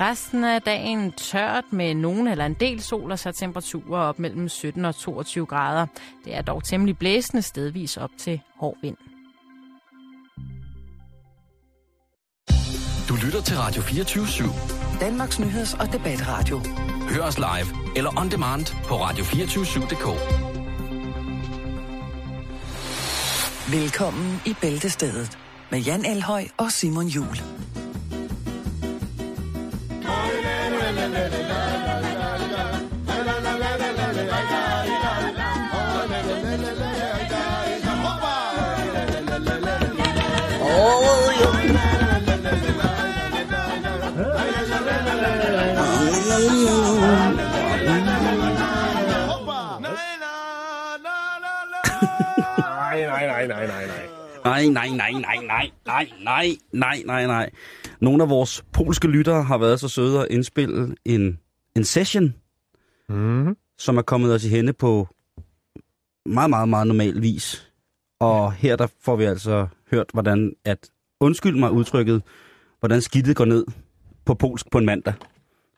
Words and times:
Resten 0.00 0.44
af 0.44 0.62
dagen 0.62 1.12
tørt 1.12 1.64
med 1.72 1.94
nogen 1.94 2.28
eller 2.28 2.46
en 2.46 2.54
del 2.54 2.82
sol 2.82 3.12
og 3.12 3.18
så 3.18 3.32
temperaturer 3.32 4.00
op 4.00 4.18
mellem 4.18 4.48
17 4.48 4.84
og 4.84 4.94
22 4.94 5.46
grader. 5.46 5.86
Det 6.24 6.36
er 6.36 6.42
dog 6.42 6.64
temmelig 6.64 6.98
blæsende 6.98 7.42
stedvis 7.42 7.96
op 7.96 8.10
til 8.18 8.40
hård 8.60 8.76
vind. 8.82 8.96
Du 13.08 13.14
lytter 13.24 13.42
til 13.42 13.56
Radio 13.56 13.82
24 13.82 14.24
/7. 14.24 15.00
Danmarks 15.00 15.40
nyheds- 15.40 15.80
og 15.80 15.92
debatradio. 15.92 16.60
Hør 17.10 17.22
os 17.22 17.38
live 17.38 17.96
eller 17.96 18.20
on 18.20 18.30
demand 18.30 18.66
på 18.84 18.94
radio247.dk. 18.94 20.06
Velkommen 23.72 24.40
i 24.46 24.54
Bæltestedet 24.60 25.38
med 25.70 25.78
Jan 25.78 26.04
Elhøj 26.04 26.44
og 26.56 26.72
Simon 26.72 27.06
Jul. 27.06 27.36
Nej, 53.48 53.66
nej, 53.66 53.66
nej, 54.44 54.66
nej, 54.66 54.88
nej, 54.88 54.90
nej. 54.90 54.90
Nej, 54.90 54.90
nej, 54.90 55.12
nej, 55.12 55.12
nej, 55.86 56.10
nej, 56.24 56.56
nej, 56.72 57.02
nej, 57.06 57.26
nej. 57.26 57.50
Nogle 58.00 58.22
af 58.22 58.28
vores 58.30 58.64
polske 58.72 59.08
lyttere 59.08 59.42
har 59.42 59.58
været 59.58 59.80
så 59.80 59.88
søde 59.88 60.20
at 60.20 60.26
indspille 60.30 60.96
en, 61.04 61.38
en 61.76 61.84
session, 61.84 62.34
Mm. 63.08 63.56
som 63.78 63.96
er 63.96 64.02
kommet 64.02 64.34
os 64.34 64.44
i 64.44 64.48
hende 64.48 64.72
på 64.72 65.08
meget, 66.26 66.50
meget, 66.50 66.68
meget 66.68 66.86
normal 66.86 67.22
vis. 67.22 67.72
Og 68.20 68.52
her 68.52 68.76
der 68.76 68.86
får 69.00 69.16
vi 69.16 69.24
altså 69.24 69.66
hørt, 69.90 70.06
hvordan 70.12 70.52
at, 70.64 70.90
undskyld 71.20 71.58
mig 71.58 71.70
udtrykket, 71.70 72.22
hvordan 72.80 73.00
skidtet 73.02 73.36
går 73.36 73.44
ned 73.44 73.64
på 74.24 74.34
polsk 74.34 74.70
på 74.70 74.78
en 74.78 74.86
mandag. 74.86 75.14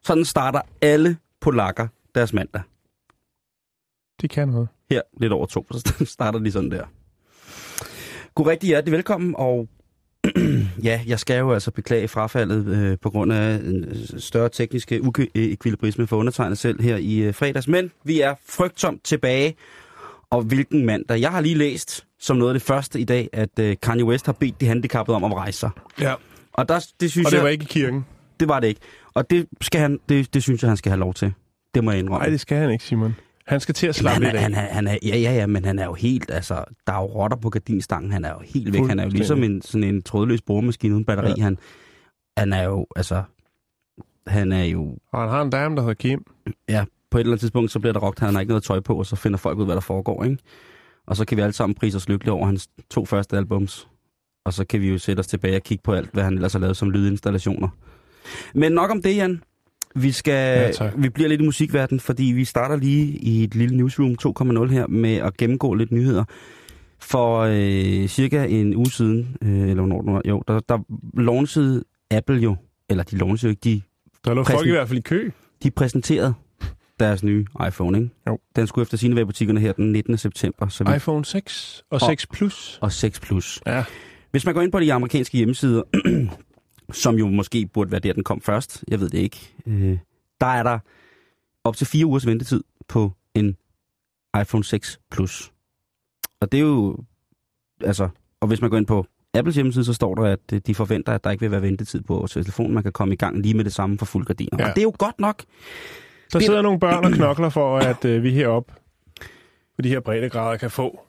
Sådan 0.03 0.25
starter 0.25 0.61
alle 0.81 1.17
polakker 1.41 1.89
deres 2.15 2.33
mandag. 2.33 2.63
De 4.21 4.29
kan 4.29 4.49
noget. 4.49 4.69
Her 4.91 5.01
lidt 5.21 5.33
over 5.33 5.47
to, 5.47 5.67
så 5.71 6.05
starter 6.17 6.39
de 6.39 6.53
sådan 6.53 6.71
der. 6.71 6.85
God 8.35 8.47
rigtig 8.47 8.67
hjertelig 8.67 8.93
velkommen, 8.93 9.35
og 9.39 9.69
ja, 10.85 11.01
jeg 11.07 11.19
skal 11.21 11.39
jo 11.39 11.53
altså 11.53 11.71
beklage 11.71 12.09
frafaldet 12.09 12.67
øh, 12.67 12.99
på 13.03 13.11
grund 13.11 13.33
af 13.33 13.55
en 13.55 13.85
øh, 13.85 14.21
større 14.21 14.49
tekniske 14.49 15.01
ekvilibrisme 15.35 16.07
for 16.07 16.17
undertegnet 16.17 16.59
selv 16.59 16.83
her 16.83 16.97
i 16.97 17.19
øh, 17.19 17.35
fredags. 17.35 17.69
Men 17.69 17.91
vi 18.05 18.21
er 18.21 18.35
frygtsomt 18.49 19.05
tilbage, 19.05 19.55
og 20.31 20.43
hvilken 20.43 20.87
mandag. 20.87 21.21
Jeg 21.21 21.31
har 21.31 21.41
lige 21.41 21.55
læst 21.55 22.07
som 22.19 22.37
noget 22.37 22.51
af 22.51 22.55
det 22.55 22.63
første 22.63 23.01
i 23.01 23.05
dag, 23.05 23.29
at 23.33 23.59
øh, 23.61 23.77
Kanye 23.83 24.05
West 24.05 24.27
har 24.27 24.33
bedt 24.33 24.61
de 24.61 24.67
handicappede 24.67 25.17
om 25.17 25.25
at 25.25 25.35
rejse 25.35 25.59
sig. 25.59 25.71
Ja. 26.01 26.15
Og 26.53 26.69
der, 26.69 26.87
det 27.01 27.11
synes 27.11 27.27
Og 27.27 27.31
det 27.31 27.37
jeg, 27.37 27.45
var 27.45 27.51
ikke 27.51 27.63
i 27.63 27.67
kirken. 27.71 28.07
det 28.41 28.49
var 28.49 28.61
det 28.61 28.69
ikke. 28.69 28.81
Og 29.15 29.31
det, 29.31 29.47
skal 29.61 29.81
han, 29.81 29.99
det, 30.09 30.35
det 30.35 30.43
synes 30.43 30.63
jeg, 30.63 30.71
han 30.71 30.77
skal 30.77 30.91
have 30.91 31.01
lov 31.01 31.15
til. 31.15 31.33
Det 31.75 31.85
må 31.85 31.91
jeg 31.91 32.01
indrømme. 32.01 32.19
Nej, 32.19 32.29
det 32.29 32.41
skal 32.41 32.59
han 32.59 32.71
ikke, 32.71 32.85
Simon. 32.85 33.15
Han 33.47 33.61
skal 33.61 33.75
til 33.75 33.87
at 33.87 33.95
slappe 33.95 34.25
lidt 34.25 34.35
af. 34.35 34.43
han, 34.43 34.55
er, 34.55 34.61
han 34.61 34.87
er, 34.87 34.99
ja, 35.03 35.17
ja, 35.17 35.33
ja, 35.33 35.47
men 35.47 35.65
han 35.65 35.79
er 35.79 35.85
jo 35.85 35.95
helt, 35.95 36.31
altså, 36.31 36.65
der 36.87 36.93
er 36.93 36.97
jo 37.01 37.07
rotter 37.07 37.37
på 37.37 37.51
gardinstangen, 37.51 38.13
han 38.13 38.25
er 38.25 38.31
jo 38.31 38.41
helt 38.45 38.73
væk. 38.73 38.87
Han 38.87 38.99
er 38.99 39.05
jo 39.05 39.11
ligesom 39.11 39.43
en, 39.43 39.63
sådan 39.63 39.85
en 39.85 40.03
trådløs 40.03 40.43
boremaskine 40.43 40.95
uden 40.95 41.05
batteri. 41.05 41.33
Ja. 41.37 41.43
Han, 41.43 41.59
han 42.37 42.53
er 42.53 42.63
jo, 42.63 42.87
altså, 42.97 43.23
han 44.27 44.53
er 44.53 44.65
jo, 44.65 44.99
Og 45.13 45.21
han 45.21 45.29
har 45.29 45.43
en 45.43 45.51
dame, 45.51 45.77
der 45.77 45.83
hedder 45.83 45.95
Kim. 45.95 46.25
ja, 46.69 46.85
på 47.11 47.19
et 47.19 47.21
eller 47.21 47.33
andet 47.33 47.41
tidspunkt, 47.41 47.71
så 47.71 47.79
bliver 47.81 47.93
der 47.93 48.01
rokt, 48.01 48.19
han 48.19 48.35
har 48.35 48.41
ikke 48.41 48.51
noget 48.51 48.65
tøj 48.65 48.81
på, 48.81 48.95
og 48.95 49.07
så 49.07 49.17
finder 49.17 49.39
folk 49.39 49.59
ud, 49.59 49.65
hvad 49.65 49.75
der 49.75 49.81
foregår, 49.81 50.25
ikke? 50.25 50.39
Og 51.07 51.17
så 51.17 51.25
kan 51.25 51.37
vi 51.37 51.43
alle 51.43 51.53
sammen 51.53 51.75
prise 51.75 51.97
os 51.97 52.09
lykkelige 52.09 52.33
over 52.33 52.47
hans 52.47 52.69
to 52.91 53.05
første 53.05 53.37
albums. 53.37 53.89
Og 54.45 54.53
så 54.53 54.65
kan 54.65 54.81
vi 54.81 54.89
jo 54.89 54.99
sætte 54.99 55.21
os 55.21 55.27
tilbage 55.27 55.57
og 55.57 55.63
kigge 55.63 55.83
på 55.83 55.93
alt, 55.93 56.11
hvad 56.13 56.25
han 56.25 56.35
ellers 56.35 56.53
har 56.53 56.61
lavet 56.61 56.77
som 56.77 56.91
lydinstallationer. 56.91 57.69
Men 58.55 58.73
nok 58.73 58.91
om 58.91 59.03
det, 59.03 59.17
Jan. 59.17 59.43
Vi, 59.95 60.13
skal, 60.13 60.59
Ja, 60.59 60.73
tak. 60.73 60.93
vi 60.97 61.09
bliver 61.09 61.29
lidt 61.29 61.41
i 61.41 61.45
musikverden, 61.45 62.01
fordi 62.01 62.25
vi 62.25 62.45
starter 62.45 62.77
lige 62.77 63.07
i 63.19 63.45
et 63.45 63.55
lille 63.55 63.77
newsroom 63.77 64.17
2.0 64.27 64.67
her 64.73 64.87
med 64.87 65.15
at 65.17 65.37
gennemgå 65.37 65.75
lidt 65.75 65.93
nyheder. 65.93 66.25
For 67.01 67.39
øh, 67.41 68.09
cirka 68.09 68.45
en 68.47 68.77
uge 68.77 68.91
siden, 68.91 69.37
øh, 69.43 69.51
eller 69.69 69.75
hvornår 69.75 70.03
det 70.03 70.13
var, 70.13 70.23
jo, 70.29 70.43
der, 70.49 70.61
der 70.61 70.79
launchede 71.23 71.85
Apple 72.11 72.37
jo, 72.41 72.57
eller 72.89 73.05
de 73.05 73.19
launchede 73.19 73.49
jo 73.49 73.51
ikke, 73.51 73.61
de, 73.65 73.83
Der 74.25 74.35
lå 74.35 74.45
folk 74.45 74.67
i 74.67 74.71
hvert 74.71 74.89
fald 74.89 74.99
i 74.99 75.03
kø. 75.03 75.31
de 75.63 75.71
præsenterede 75.71 76.35
deres 77.01 77.23
nye 77.23 77.47
iPhone, 77.69 77.99
ikke? 77.99 78.11
Jo. 78.29 78.39
Den 78.57 78.67
skulle 78.67 78.83
efter 78.83 78.97
sine 78.99 79.15
være 79.15 79.23
i 79.23 79.25
butikkerne 79.27 79.61
her 79.61 79.73
den 79.73 79.93
19. 79.93 80.17
september. 80.17 80.69
Så 80.69 80.85
vi, 80.85 80.97
iPhone 80.97 81.25
6 81.25 81.83
og 81.91 81.95
Og- 81.95 82.01
6 82.11 82.27
Plus. 82.27 82.79
og 82.83 82.93
6 82.93 83.21
Plus. 83.21 83.61
Ja. 83.67 83.85
Hvis 84.31 84.45
man 84.47 84.55
går 84.55 84.63
ind 84.63 84.73
på 84.73 84.81
de 84.81 84.93
amerikanske 84.93 85.37
hjemmesider, 85.39 85.83
som 86.91 87.15
jo 87.15 87.29
måske 87.29 87.67
burde 87.67 87.91
være 87.91 88.01
der, 88.01 88.13
den 88.13 88.25
kom 88.25 88.41
først, 88.41 88.85
jeg 88.89 89.01
ved 89.01 89.11
det 89.11 89.19
ikke, 89.19 89.55
øh, 89.67 89.99
der 90.41 90.47
er 90.47 90.63
der 90.63 90.79
op 91.65 91.77
til 91.77 91.87
fire 91.87 92.07
ugers 92.07 92.27
ventetid 92.27 92.65
på 92.89 93.13
en 93.35 93.57
iPhone 94.41 94.65
6 94.65 95.01
Plus. 95.11 95.53
Og 96.41 96.53
det 96.53 96.59
er 96.61 96.65
jo, 96.65 96.97
altså, 97.81 98.09
og 98.41 98.49
hvis 98.49 98.61
man 98.61 98.71
går 98.71 98.77
ind 98.77 98.87
på 98.87 99.07
Apples 99.35 99.55
hjemmeside, 99.55 99.85
så 99.85 99.93
står 99.93 100.15
der, 100.15 100.23
at 100.23 100.39
øh, 100.53 100.61
de 100.67 100.75
forventer, 100.75 101.13
at 101.13 101.25
der 101.25 101.31
ikke 101.31 101.41
vil 101.41 101.51
være 101.51 101.63
ventetid 101.63 102.03
på 102.03 102.27
telefonen. 102.31 102.75
Man 102.75 102.83
kan 102.83 102.93
komme 102.93 103.15
i 103.15 103.17
gang 103.17 103.39
lige 103.39 103.55
med 103.55 103.65
det 103.65 103.73
samme 103.73 103.99
for 103.99 104.07
fuld 104.07 104.25
gardiner. 104.27 104.57
Ja. 104.59 104.69
Og 104.69 104.75
det 104.75 104.81
er 104.81 104.83
jo 104.83 104.93
godt 104.99 105.19
nok. 105.21 105.43
Der 106.33 106.39
Det- 106.39 106.47
sidder 106.47 106.63
nogle 106.63 106.81
børn 106.81 107.05
og 107.05 107.13
knokler 107.13 107.49
for, 107.49 107.79
at 107.79 108.05
øh, 108.05 108.23
vi 108.23 108.31
heroppe 108.31 108.73
på 109.77 109.83
de 109.83 109.89
her 109.89 110.01
breddegrader 110.01 110.57
kan 110.57 110.71
få, 110.71 111.01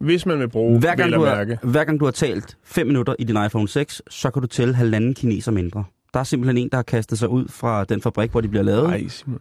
hvis 0.00 0.26
man 0.26 0.38
vil 0.38 0.48
bruge 0.48 0.80
Hver 0.80 0.94
gang, 0.94 1.12
du 1.12 1.24
har, 1.24 1.66
hver 1.66 1.84
gang 1.84 2.00
du 2.00 2.04
har 2.04 2.12
talt 2.12 2.56
5 2.64 2.86
minutter 2.86 3.14
i 3.18 3.24
din 3.24 3.44
iPhone 3.46 3.68
6, 3.68 4.02
så 4.10 4.30
kan 4.30 4.42
du 4.42 4.48
tælle 4.48 4.74
halvanden 4.74 5.14
kineser 5.14 5.52
mindre. 5.52 5.84
Der 6.14 6.20
er 6.20 6.24
simpelthen 6.24 6.56
en, 6.58 6.68
der 6.68 6.76
har 6.76 6.82
kastet 6.82 7.18
sig 7.18 7.28
ud 7.28 7.48
fra 7.48 7.84
den 7.84 8.02
fabrik, 8.02 8.30
hvor 8.30 8.40
de 8.40 8.48
bliver 8.48 8.62
lavet. 8.62 8.88
Nej, 8.88 9.08
Simon. 9.08 9.40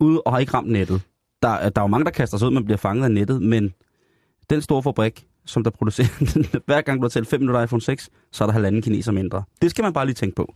ud 0.00 0.18
og 0.26 0.32
har 0.32 0.38
ikke 0.38 0.54
ramt 0.54 0.70
nettet. 0.70 1.02
Der, 1.42 1.48
er- 1.48 1.68
der 1.68 1.80
er 1.80 1.84
jo 1.84 1.88
mange, 1.88 2.04
der 2.04 2.10
kaster 2.10 2.38
sig 2.38 2.48
ud, 2.48 2.52
man 2.52 2.64
bliver 2.64 2.76
fanget 2.78 3.04
af 3.04 3.10
nettet, 3.10 3.42
men 3.42 3.74
den 4.50 4.62
store 4.62 4.82
fabrik, 4.82 5.26
som 5.46 5.64
der 5.64 5.70
producerer, 5.70 6.60
hver 6.66 6.80
gang 6.80 6.98
du 7.00 7.04
har 7.04 7.08
talt 7.08 7.28
5 7.28 7.40
minutter 7.40 7.62
iPhone 7.62 7.82
6, 7.82 8.10
så 8.32 8.44
er 8.44 8.46
der 8.46 8.52
halvanden 8.52 8.82
kineser 8.82 9.12
mindre. 9.12 9.42
Det 9.62 9.70
skal 9.70 9.82
man 9.82 9.92
bare 9.92 10.06
lige 10.06 10.14
tænke 10.14 10.34
på. 10.34 10.54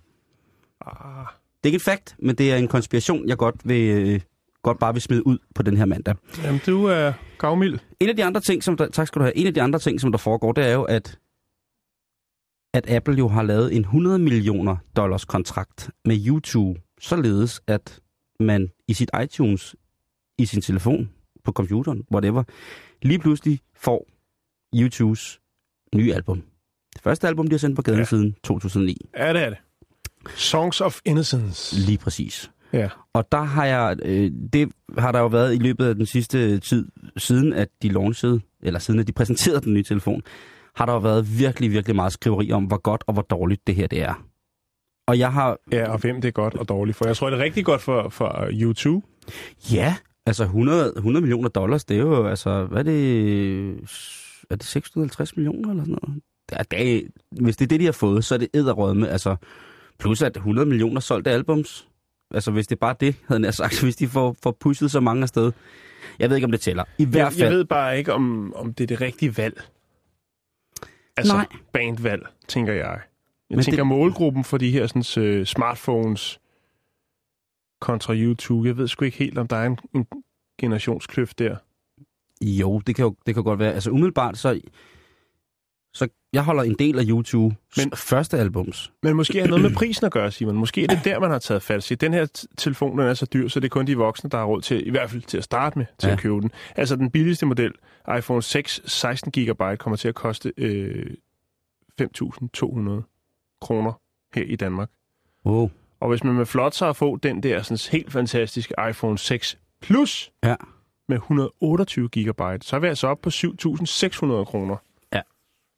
Ah, 0.86 0.92
Det 1.26 1.64
er 1.64 1.66
ikke 1.68 1.76
et 1.76 1.82
fakt, 1.82 2.16
men 2.18 2.34
det 2.36 2.52
er 2.52 2.56
en 2.56 2.68
konspiration, 2.68 3.28
jeg 3.28 3.36
godt 3.36 3.54
vil, 3.64 4.08
øh, 4.08 4.20
godt 4.68 4.78
bare 4.78 4.92
vil 4.92 5.02
smide 5.02 5.26
ud 5.26 5.38
på 5.54 5.62
den 5.62 5.76
her 5.76 5.84
mandag. 5.84 6.14
jamen, 6.44 6.60
du 6.66 6.84
er 6.84 7.12
gavmild. 7.38 7.78
En 8.00 8.08
af 8.08 8.16
de 8.16 8.24
andre 8.24 8.40
ting, 8.40 8.64
som 8.64 8.76
der, 8.76 8.88
tak 8.88 9.06
skal 9.06 9.20
du 9.20 9.24
have, 9.24 9.36
en 9.36 9.46
af 9.46 9.54
de 9.54 9.62
andre 9.62 9.78
ting, 9.78 10.00
som 10.00 10.12
der 10.12 10.18
foregår, 10.18 10.52
det 10.52 10.66
er 10.66 10.72
jo, 10.72 10.82
at, 10.82 11.18
at 12.74 12.90
Apple 12.90 13.14
jo 13.14 13.28
har 13.28 13.42
lavet 13.42 13.76
en 13.76 13.80
100 13.80 14.18
millioner 14.18 14.76
dollars 14.96 15.24
kontrakt 15.24 15.90
med 16.04 16.26
YouTube, 16.26 16.80
således 17.00 17.60
at 17.66 18.00
man 18.40 18.68
i 18.88 18.92
sit 18.92 19.10
iTunes, 19.22 19.76
i 20.38 20.46
sin 20.46 20.62
telefon, 20.62 21.10
på 21.44 21.52
computeren, 21.52 22.04
whatever, 22.12 22.42
lige 23.02 23.18
pludselig 23.18 23.60
får 23.76 24.06
YouTubes 24.76 25.40
nye 25.94 26.14
album. 26.14 26.42
Det 26.94 27.02
første 27.02 27.28
album, 27.28 27.46
de 27.46 27.52
har 27.52 27.58
sendt 27.58 27.76
på 27.76 27.82
gaden 27.82 27.98
ja. 27.98 28.04
Siden 28.04 28.36
2009. 28.44 28.96
Ja, 29.16 29.32
det 29.32 29.42
er 29.42 29.48
det. 29.48 29.58
Songs 30.36 30.80
of 30.80 31.00
Innocence. 31.04 31.76
Lige 31.80 31.98
præcis. 31.98 32.50
Ja. 32.72 32.88
Og 33.12 33.32
der 33.32 33.42
har 33.42 33.64
jeg, 33.64 33.96
øh, 34.02 34.30
det 34.52 34.72
har 34.98 35.12
der 35.12 35.18
jo 35.18 35.26
været 35.26 35.54
i 35.54 35.58
løbet 35.58 35.86
af 35.86 35.94
den 35.94 36.06
sidste 36.06 36.58
tid, 36.58 36.88
siden 37.16 37.52
at 37.52 37.68
de 37.82 37.88
launchede, 37.88 38.40
eller 38.62 38.80
siden 38.80 39.00
at 39.00 39.06
de 39.06 39.12
præsenterede 39.12 39.60
den 39.60 39.74
nye 39.74 39.82
telefon, 39.82 40.22
har 40.76 40.86
der 40.86 40.92
jo 40.92 40.98
været 40.98 41.38
virkelig, 41.38 41.70
virkelig 41.70 41.96
meget 41.96 42.12
skriveri 42.12 42.52
om, 42.52 42.64
hvor 42.64 42.76
godt 42.76 43.04
og 43.06 43.12
hvor 43.12 43.22
dårligt 43.22 43.66
det 43.66 43.74
her 43.74 43.86
det 43.86 44.02
er. 44.02 44.24
Og 45.06 45.18
jeg 45.18 45.32
har, 45.32 45.56
Ja, 45.72 45.90
og 45.92 45.98
hvem 45.98 46.20
det 46.20 46.28
er 46.28 46.32
godt 46.32 46.54
og 46.54 46.68
dårligt 46.68 46.96
for. 46.96 47.06
Jeg 47.06 47.16
tror, 47.16 47.30
det 47.30 47.38
er 47.38 47.44
rigtig 47.44 47.64
godt 47.64 47.80
for, 47.80 48.08
for 48.08 48.48
YouTube. 48.50 49.06
ja, 49.72 49.96
altså 50.26 50.44
100, 50.44 50.92
100 50.96 51.22
millioner 51.22 51.48
dollars, 51.48 51.84
det 51.84 51.96
er 51.96 52.00
jo, 52.00 52.26
altså, 52.26 52.64
hvad 52.64 52.78
er 52.78 52.82
det, 52.82 53.70
er 54.50 54.56
det 54.56 54.64
650 54.64 55.36
millioner 55.36 55.70
eller 55.70 55.82
sådan 55.84 55.98
noget? 56.02 56.22
Det 56.48 56.58
er, 56.72 57.00
hvis 57.42 57.56
det 57.56 57.64
er 57.64 57.68
det, 57.68 57.80
de 57.80 57.84
har 57.84 57.92
fået, 57.92 58.24
så 58.24 58.34
er 58.34 58.38
det 58.38 58.48
æderrødme, 58.54 59.08
altså, 59.08 59.36
plus 59.98 60.22
at 60.22 60.36
100 60.36 60.68
millioner 60.68 61.00
solgte 61.00 61.30
albums. 61.30 61.87
Altså, 62.30 62.50
hvis 62.50 62.66
det 62.66 62.76
er 62.76 62.80
bare 62.80 62.94
det, 63.00 63.16
havde 63.28 63.44
jeg 63.44 63.54
sagt, 63.54 63.82
hvis 63.82 63.96
de 63.96 64.08
får, 64.08 64.36
får 64.42 64.56
pushet 64.60 64.90
så 64.90 65.00
mange 65.00 65.22
afsted. 65.22 65.52
Jeg 66.18 66.28
ved 66.30 66.36
ikke, 66.36 66.44
om 66.44 66.50
det 66.50 66.60
tæller. 66.60 66.84
I 66.98 67.04
hvert 67.04 67.16
Jeg, 67.24 67.32
fald. 67.32 67.42
jeg 67.42 67.50
ved 67.50 67.64
bare 67.64 67.98
ikke, 67.98 68.12
om, 68.12 68.54
om 68.54 68.74
det 68.74 68.84
er 68.84 68.88
det 68.88 69.00
rigtige 69.00 69.36
valg. 69.36 69.62
Altså 71.16 71.34
Nej. 71.34 71.46
bandvalg, 71.72 72.22
tænker 72.48 72.72
jeg. 72.72 73.00
Jeg 73.50 73.56
Men 73.56 73.64
tænker 73.64 73.76
det- 73.82 73.86
målgruppen 73.86 74.44
for 74.44 74.58
de 74.58 74.70
her 74.70 74.86
sådan, 74.86 75.38
uh, 75.40 75.44
smartphones 75.44 76.40
kontra 77.80 78.14
YouTube. 78.14 78.68
Jeg 78.68 78.76
ved 78.76 78.88
sgu 78.88 79.04
ikke 79.04 79.18
helt, 79.18 79.38
om 79.38 79.48
der 79.48 79.56
er 79.56 79.66
en, 79.66 79.78
en 79.94 80.06
generationskløft 80.60 81.38
der. 81.38 81.56
Jo, 82.42 82.78
det 82.78 82.94
kan 82.96 83.04
jo 83.04 83.14
det 83.26 83.34
kan 83.34 83.44
godt 83.44 83.58
være. 83.58 83.72
Altså 83.72 83.90
umiddelbart, 83.90 84.38
så, 84.38 84.60
Så 85.98 86.08
jeg 86.32 86.42
holder 86.44 86.62
en 86.62 86.74
del 86.74 86.98
af 86.98 87.04
YouTube 87.08 87.56
Men- 87.76 87.92
første 87.96 88.38
albums. 88.38 88.92
Men 89.02 89.16
måske 89.16 89.40
har 89.40 89.46
noget 89.46 89.62
med 89.62 89.74
prisen 89.80 90.06
at 90.06 90.12
gøre, 90.12 90.30
Simon. 90.30 90.54
Måske 90.56 90.82
er 90.82 90.86
det 90.86 91.00
der, 91.04 91.18
man 91.20 91.30
har 91.30 91.38
taget 91.38 91.62
fat. 91.62 91.82
Se, 91.82 91.94
den 91.96 92.12
her 92.14 92.46
telefon 92.58 92.98
den 92.98 93.06
er 93.06 93.14
så 93.14 93.26
dyr, 93.32 93.48
så 93.48 93.60
det 93.60 93.64
er 93.66 93.68
kun 93.70 93.86
de 93.86 93.96
voksne, 93.96 94.30
der 94.30 94.38
har 94.38 94.44
råd 94.44 94.60
til, 94.60 94.86
i 94.86 94.90
hvert 94.90 95.10
fald 95.10 95.22
til 95.22 95.38
at 95.38 95.44
starte 95.44 95.78
med, 95.78 95.86
til 95.98 96.06
ja. 96.06 96.12
At 96.12 96.18
købe 96.20 96.34
den. 96.40 96.50
Altså 96.76 96.96
den 96.96 97.10
billigste 97.10 97.46
model, 97.46 97.72
iPhone 98.18 98.42
6, 98.42 98.80
16 98.86 99.32
GB, 99.32 99.78
kommer 99.78 99.96
til 99.96 100.08
at 100.08 100.14
koste 100.14 100.52
øh, 100.56 101.06
5.200 102.00 103.58
kroner 103.60 103.92
her 104.34 104.42
i 104.42 104.56
Danmark. 104.56 104.90
Wow. 105.46 105.70
Og 106.00 106.08
hvis 106.08 106.24
man 106.24 106.34
med 106.34 106.46
flot 106.46 106.74
så 106.74 106.88
at 106.88 106.96
få 106.96 107.16
den 107.16 107.42
der 107.42 107.62
sådan 107.62 107.78
helt 107.92 108.12
fantastiske 108.12 108.74
iPhone 108.90 109.18
6 109.18 109.58
Plus 109.82 110.30
Ja. 110.44 110.54
med 111.08 111.16
128 111.16 112.08
GB, 112.08 112.40
så 112.62 112.76
er 112.76 112.78
vi 112.80 112.86
altså 112.86 113.06
oppe 113.06 113.22
på 113.22 113.28
7.600 113.30 114.44
kroner. 114.44 114.76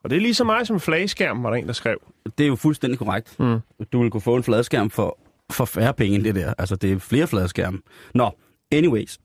Og 0.05 0.11
det 0.11 0.17
er 0.17 0.21
lige 0.21 0.35
så 0.35 0.45
meget 0.45 0.67
som 0.67 0.77
en 0.77 0.81
flagskærm, 0.81 1.43
var 1.43 1.51
der 1.51 1.57
en, 1.57 1.67
der 1.67 1.73
skrev. 1.73 1.99
Det 2.39 2.45
er 2.45 2.49
jo 2.49 2.57
fuldstændig 2.57 2.99
korrekt. 2.99 3.41
Mm. 3.41 3.59
Du 3.93 4.03
vil 4.03 4.11
kunne 4.11 4.21
få 4.21 4.37
en 4.37 4.43
fladskærm 4.43 4.91
for, 4.91 5.19
for 5.51 5.65
færre 5.65 5.95
penge 5.95 6.17
end 6.17 6.25
det 6.25 6.35
der. 6.35 6.55
Altså, 6.59 6.77
det 6.77 6.93
er 6.93 6.99
flere 6.99 7.27
fladskærme. 7.27 7.79
Nå, 8.15 8.31
anyways. 8.73 9.19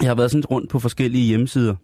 Jeg 0.00 0.08
har 0.08 0.14
været 0.14 0.30
sådan 0.30 0.44
rundt 0.44 0.70
på 0.70 0.78
forskellige 0.78 1.26
hjemmesider 1.26 1.76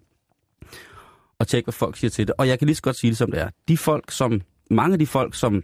og 1.39 1.49
tjekket, 1.49 1.67
hvad 1.67 1.73
folk 1.73 1.97
siger 1.97 2.11
til 2.11 2.27
det. 2.27 2.35
Og 2.39 2.49
jeg 2.49 2.59
kan 2.59 2.67
lige 2.67 2.77
så 2.77 2.83
godt 2.83 2.97
sige 2.97 3.11
det, 3.11 3.19
som 3.19 3.31
det 3.31 3.41
er. 3.41 3.51
De 3.69 3.77
folk, 3.77 4.11
som, 4.11 4.41
mange 4.71 4.93
af 4.93 4.99
de 4.99 5.07
folk, 5.07 5.35
som 5.35 5.63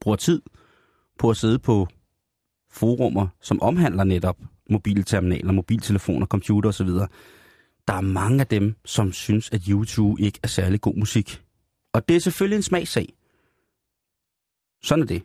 bruger 0.00 0.16
tid 0.16 0.42
på 1.18 1.30
at 1.30 1.36
sidde 1.36 1.58
på 1.58 1.88
forumer, 2.70 3.26
som 3.40 3.62
omhandler 3.62 4.04
netop 4.04 4.36
mobilterminaler, 4.70 5.52
mobiltelefoner, 5.52 6.26
computer 6.26 6.68
osv., 6.68 6.88
der 7.88 7.94
er 7.94 8.00
mange 8.00 8.40
af 8.40 8.46
dem, 8.46 8.74
som 8.84 9.12
synes, 9.12 9.50
at 9.52 9.64
YouTube 9.64 10.22
ikke 10.22 10.40
er 10.42 10.48
særlig 10.48 10.80
god 10.80 10.94
musik. 10.94 11.42
Og 11.92 12.08
det 12.08 12.16
er 12.16 12.20
selvfølgelig 12.20 12.56
en 12.56 12.62
smagssag. 12.62 13.12
Sådan 14.82 15.02
er 15.02 15.06
det. 15.06 15.22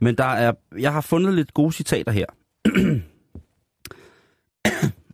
Men 0.00 0.18
der 0.18 0.24
er, 0.24 0.52
jeg 0.78 0.92
har 0.92 1.00
fundet 1.00 1.34
lidt 1.34 1.54
gode 1.54 1.72
citater 1.72 2.12
her. 2.12 2.26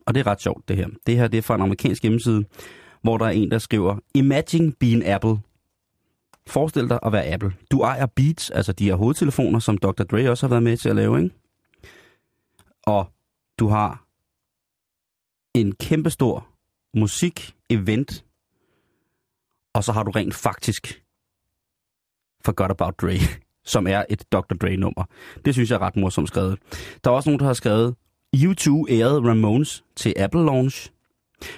og 0.06 0.14
det 0.14 0.20
er 0.20 0.26
ret 0.26 0.43
sjovt, 0.43 0.69
det 0.69 0.76
her. 0.76 0.88
Det 1.06 1.17
her 1.17 1.29
det 1.29 1.38
er 1.38 1.43
fra 1.43 1.55
en 1.55 1.61
amerikansk 1.61 2.02
hjemmeside, 2.02 2.44
hvor 3.02 3.19
der 3.19 3.26
er 3.26 3.31
en, 3.31 3.50
der 3.50 3.58
skriver, 3.58 3.96
Imagine 4.14 4.73
being 4.73 5.06
Apple. 5.06 5.38
Forestil 6.46 6.88
dig 6.88 6.99
at 7.02 7.12
være 7.12 7.26
Apple. 7.26 7.52
Du 7.70 7.82
ejer 7.82 8.06
Beats, 8.06 8.50
altså 8.50 8.73
de 8.73 8.85
her 8.85 8.94
hovedtelefoner, 8.94 9.58
som 9.58 9.78
Dr. 9.78 10.02
Dre 10.02 10.31
også 10.31 10.46
har 10.46 10.50
været 10.50 10.62
med 10.62 10.76
til 10.76 10.88
at 10.88 10.96
lave, 10.96 11.23
ikke? 11.23 11.35
Og 12.82 13.12
du 13.58 13.69
har 13.69 14.06
en 15.55 15.75
kæmpestor 15.75 16.51
musik-event, 16.96 18.24
og 19.74 19.84
så 19.84 19.92
har 19.92 20.02
du 20.02 20.10
rent 20.10 20.34
faktisk 20.34 21.02
Forgot 22.44 22.70
About 22.70 23.00
Dre, 23.00 23.18
som 23.64 23.86
er 23.86 24.04
et 24.08 24.24
Dr. 24.32 24.54
Dre-nummer. 24.54 25.04
Det 25.44 25.54
synes 25.54 25.70
jeg 25.70 25.76
er 25.76 25.82
ret 25.82 25.96
morsomt 25.96 26.28
skrevet. 26.28 26.58
Der 27.04 27.10
er 27.10 27.14
også 27.14 27.28
nogen, 27.28 27.40
der 27.40 27.46
har 27.46 27.52
skrevet, 27.52 27.94
U2 28.36 28.84
ærede 28.88 29.28
Ramones 29.28 29.84
til 29.96 30.14
Apple 30.16 30.44
Launch. 30.44 30.90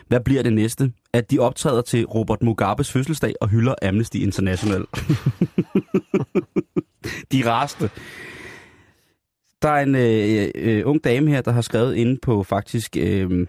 Hvad 0.09 0.21
bliver 0.21 0.43
det 0.43 0.53
næste? 0.53 0.93
At 1.13 1.31
de 1.31 1.39
optræder 1.39 1.83
til 1.83 2.07
Robert 2.07 2.43
Mugabes 2.43 2.93
fødselsdag 2.93 3.35
og 3.41 3.49
hylder 3.49 3.75
Amnesty 3.83 4.17
International. 4.17 4.81
de 7.33 7.51
raste. 7.51 7.91
Der 9.63 9.69
er 9.69 9.83
en 9.83 9.95
øh, 9.95 10.51
øh, 10.55 10.83
ung 10.87 11.05
dame 11.05 11.31
her, 11.31 11.41
der 11.41 11.53
har 11.53 11.61
skrevet 11.61 11.95
inde 11.95 12.19
på 12.23 12.43
faktisk 12.43 12.97
øh, 12.97 13.47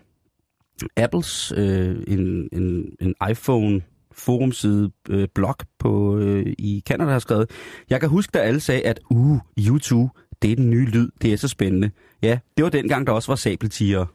Apples 0.97 1.53
øh, 1.57 2.03
en, 2.07 2.49
en, 2.53 2.95
en 3.01 3.15
iPhone 3.31 3.81
forumside 4.11 4.91
øh, 5.09 5.27
blog 5.35 5.55
på, 5.79 6.17
øh, 6.17 6.53
i 6.57 6.83
Canada 6.87 7.11
har 7.11 7.19
skrevet. 7.19 7.49
Jeg 7.89 7.99
kan 7.99 8.09
huske, 8.09 8.31
da 8.33 8.39
alle 8.39 8.59
sagde, 8.59 8.81
at 8.81 8.99
uh, 9.09 9.39
YouTube, 9.59 10.09
det 10.41 10.51
er 10.51 10.55
den 10.55 10.69
nye 10.69 10.85
lyd, 10.85 11.09
det 11.21 11.33
er 11.33 11.37
så 11.37 11.47
spændende. 11.47 11.91
Ja, 12.21 12.39
det 12.57 12.63
var 12.63 12.69
dengang, 12.69 13.07
der 13.07 13.13
også 13.13 13.31
var 13.31 13.35
sabeltiger. 13.35 14.05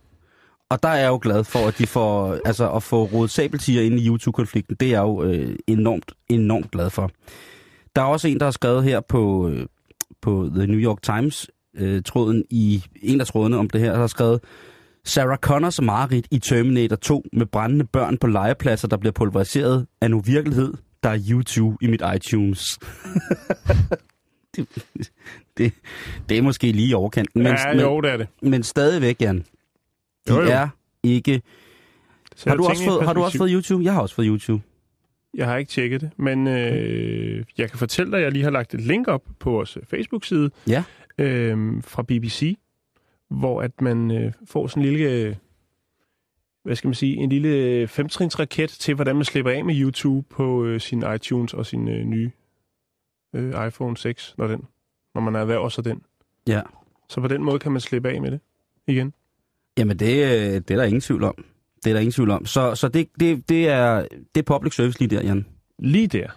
Og 0.71 0.83
der 0.83 0.89
er 0.89 1.01
jeg 1.01 1.09
jo 1.09 1.19
glad 1.23 1.45
for, 1.45 1.59
at 1.59 1.79
de 1.79 1.87
får, 1.87 2.39
altså 2.45 2.71
at 2.71 2.83
få 2.83 3.05
rodet 3.05 3.31
sabeltiger 3.31 3.83
ind 3.83 4.01
i 4.01 4.07
YouTube-konflikten, 4.07 4.77
det 4.81 4.87
er 4.87 4.91
jeg 4.91 5.03
jo 5.03 5.23
øh, 5.23 5.57
enormt, 5.67 6.13
enormt 6.29 6.71
glad 6.71 6.91
for. 6.91 7.11
Der 7.97 8.03
er 8.03 8.07
også 8.07 8.29
en, 8.29 8.39
der 8.39 8.47
har 8.47 8.51
skrevet 8.51 8.85
her 8.85 9.01
på, 9.01 9.49
øh, 9.49 9.67
på 10.23 10.51
The 10.55 10.67
New 10.67 10.81
York 10.81 11.03
Times, 11.03 11.51
øh, 11.77 12.03
tråden 12.03 12.45
i 12.51 12.85
en 13.03 13.21
af 13.21 13.27
trådene 13.27 13.57
om 13.57 13.71
det 13.71 13.81
her, 13.81 13.93
der 13.93 13.99
har 13.99 14.07
skrevet, 14.07 14.41
Sarah 15.05 15.39
Connors 15.39 15.81
mareridt 15.81 16.27
i 16.31 16.39
Terminator 16.39 16.97
2 16.97 17.25
med 17.33 17.47
brændende 17.47 17.85
børn 17.85 18.19
på 18.19 18.27
legepladser, 18.27 18.89
der 18.89 18.97
bliver 18.97 19.13
pulveriseret, 19.13 19.87
er 20.01 20.09
nu 20.09 20.21
virkelighed. 20.21 20.75
Der 21.03 21.11
er 21.11 21.19
YouTube 21.31 21.77
i 21.81 21.87
mit 21.87 22.03
iTunes. 22.17 22.79
det, 24.57 24.69
det, 25.59 25.73
det 26.29 26.39
er 26.39 26.43
måske 26.43 26.73
lige 26.73 26.89
i 26.89 26.95
overkanten, 26.95 27.43
men, 27.43 27.53
ja, 27.53 27.81
jo, 27.81 28.01
det 28.01 28.11
er 28.11 28.17
det. 28.17 28.27
men 28.43 28.63
stadigvæk, 28.63 29.21
Jan. 29.21 29.39
De 29.39 29.45
Jo, 30.35 30.41
jo. 30.43 30.49
er 30.51 30.69
ikke... 31.03 31.43
Så 32.37 32.49
Har 32.51 32.57
du, 32.57 32.65
også 32.67 32.85
fået, 32.85 33.05
har 33.05 33.13
du 33.13 33.23
også 33.23 33.39
fået 33.39 33.51
YouTube? 33.53 33.85
Jeg 33.85 33.93
har 33.93 34.01
også 34.01 34.15
fået 34.15 34.27
YouTube. 34.27 34.63
Jeg 35.35 35.47
har 35.47 35.57
ikke 35.57 35.71
tjekket 35.71 36.01
det, 36.01 36.11
men 36.17 36.47
øh, 36.47 37.45
jeg 37.59 37.71
kan 37.71 37.79
fortælle 37.79 38.13
dig, 38.13 38.19
at 38.19 38.25
jeg 38.25 38.33
lige 38.33 38.43
har 38.45 38.51
lagt 38.51 38.75
et 38.75 38.81
link 38.81 39.09
op 39.09 39.23
på 39.39 39.51
vores 39.51 39.77
øh, 39.77 39.83
Facebook-side 39.91 40.51
Ja. 40.69 40.83
øh, 41.19 41.83
fra 41.83 42.03
BBC, 42.03 42.57
hvor 43.31 43.63
at 43.63 43.81
man 43.81 44.11
øh, 44.11 44.33
får 44.45 44.67
sådan 44.67 44.83
en 44.83 44.89
lille, 44.89 45.11
øh, 45.11 45.37
hvad 46.63 46.77
skal 46.77 46.89
man 46.89 46.95
sige, 46.95 47.17
en 47.17 47.29
lille 47.31 47.89
femtrins 47.89 48.39
raket 48.39 48.71
til, 48.71 48.95
hvordan 48.95 49.17
man 49.17 49.25
slipper 49.25 49.51
af 49.53 49.65
med 49.65 49.75
YouTube 49.81 50.27
på 50.31 50.65
øh, 50.65 50.81
sin 50.81 51.05
iTunes 51.15 51.55
og 51.55 51.67
sin 51.67 51.89
øh, 51.89 52.05
nye 52.05 52.31
øh, 53.35 53.67
iPhone 53.67 53.97
6, 53.97 54.35
når, 54.39 54.47
den, 54.47 54.65
når 55.15 55.21
man 55.21 55.35
erhverver 55.35 55.69
sig 55.69 55.85
den. 55.85 56.03
Ja. 56.49 56.61
Så 57.09 57.21
på 57.21 57.29
den 57.29 57.43
måde 57.45 57.59
kan 57.59 57.73
man 57.73 57.81
slippe 57.81 58.11
af 58.11 58.21
med 58.21 58.31
det 58.31 58.41
igen. 58.87 59.13
Jamen, 59.79 59.99
det, 59.99 60.25
øh, 60.25 60.55
det 60.55 60.71
er 60.71 60.77
der 60.77 60.85
ingen 60.85 61.01
tvivl 61.01 61.25
om. 61.25 61.45
Det 61.85 61.91
er 61.91 61.95
der 61.95 62.01
ingen 62.01 62.13
tvivl 62.13 62.31
om. 62.31 62.47
Så, 62.47 62.75
så 62.75 62.89
det, 62.89 63.09
det, 63.21 63.49
det, 63.49 63.69
er, 63.69 64.07
det 64.35 64.41
er 64.41 64.57
public 64.57 64.75
service 64.75 64.99
lige 64.99 65.17
der, 65.17 65.23
Jan. 65.23 65.47
Lige 65.79 66.07
der. 66.07 66.29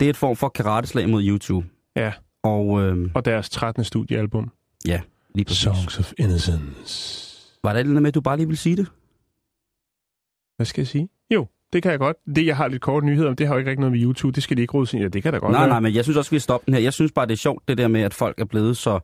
Det 0.00 0.06
er 0.06 0.10
et 0.10 0.16
form 0.16 0.36
for 0.36 0.48
karateslag 0.48 1.08
mod 1.08 1.22
YouTube. 1.24 1.66
Ja. 1.96 2.12
Og 2.42 2.82
øh, 2.82 3.10
Og 3.14 3.24
deres 3.24 3.50
13. 3.50 3.84
studiealbum. 3.84 4.50
ja, 4.86 5.00
lige 5.34 5.44
præcis. 5.44 5.60
Songs 5.62 5.98
of 5.98 6.12
Innocence. 6.18 7.28
Var 7.64 7.70
der 7.72 7.76
et 7.76 7.80
eller 7.80 7.90
andet 7.90 8.02
med, 8.02 8.08
at 8.08 8.14
du 8.14 8.20
bare 8.20 8.36
lige 8.36 8.46
ville 8.46 8.58
sige 8.58 8.76
det? 8.76 8.86
Hvad 10.56 10.66
skal 10.66 10.80
jeg 10.80 10.86
sige? 10.88 11.08
Jo, 11.30 11.46
det 11.72 11.82
kan 11.82 11.90
jeg 11.90 11.98
godt. 11.98 12.16
Det, 12.36 12.46
jeg 12.46 12.56
har 12.56 12.68
lidt 12.68 12.82
kort 12.82 13.04
nyheder 13.04 13.28
om, 13.28 13.36
det 13.36 13.46
har 13.46 13.54
jo 13.54 13.58
ikke 13.58 13.70
rigtig 13.70 13.80
noget 13.80 13.92
med 13.92 14.02
YouTube. 14.02 14.34
Det 14.34 14.42
skal 14.42 14.56
de 14.56 14.62
ikke 14.62 14.74
rode 14.74 14.98
Ja, 14.98 15.08
det 15.08 15.22
kan 15.22 15.32
da 15.32 15.38
godt 15.38 15.52
Nej, 15.52 15.60
være. 15.60 15.68
nej, 15.68 15.80
men 15.80 15.94
jeg 15.94 16.04
synes 16.04 16.16
også, 16.16 16.30
vi 16.30 16.34
skal 16.38 16.40
stoppe 16.40 16.66
den 16.66 16.74
her. 16.74 16.80
Jeg 16.80 16.92
synes 16.92 17.12
bare, 17.12 17.26
det 17.26 17.32
er 17.32 17.36
sjovt, 17.36 17.68
det 17.68 17.78
der 17.78 17.88
med, 17.88 18.00
at 18.00 18.14
folk 18.14 18.40
er 18.40 18.44
blevet 18.44 18.76
så 18.76 19.00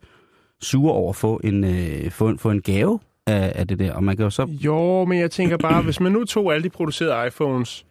sure 0.63 0.93
over 0.93 1.11
at 1.11 1.17
få 1.17 1.41
en, 1.45 1.65
øh, 1.65 2.11
få 2.11 2.29
en, 2.29 2.39
få 2.39 2.51
en 2.51 2.63
gave 2.63 3.01
af, 3.27 3.53
af 3.55 3.69
det 3.69 3.79
der. 3.79 3.93
Og 3.93 4.05
man 4.05 4.17
kan 4.17 4.25
jo 4.25 4.31
så... 4.31 4.43
Jo, 4.45 5.05
men 5.05 5.19
jeg 5.19 5.31
tænker 5.31 5.57
bare, 5.57 5.83
hvis 5.83 6.01
man 6.01 6.13
nu 6.13 6.25
tog 6.25 6.55
alle 6.55 6.65
de 6.65 6.71
producerede 6.71 7.27
iPhones, 7.27 7.87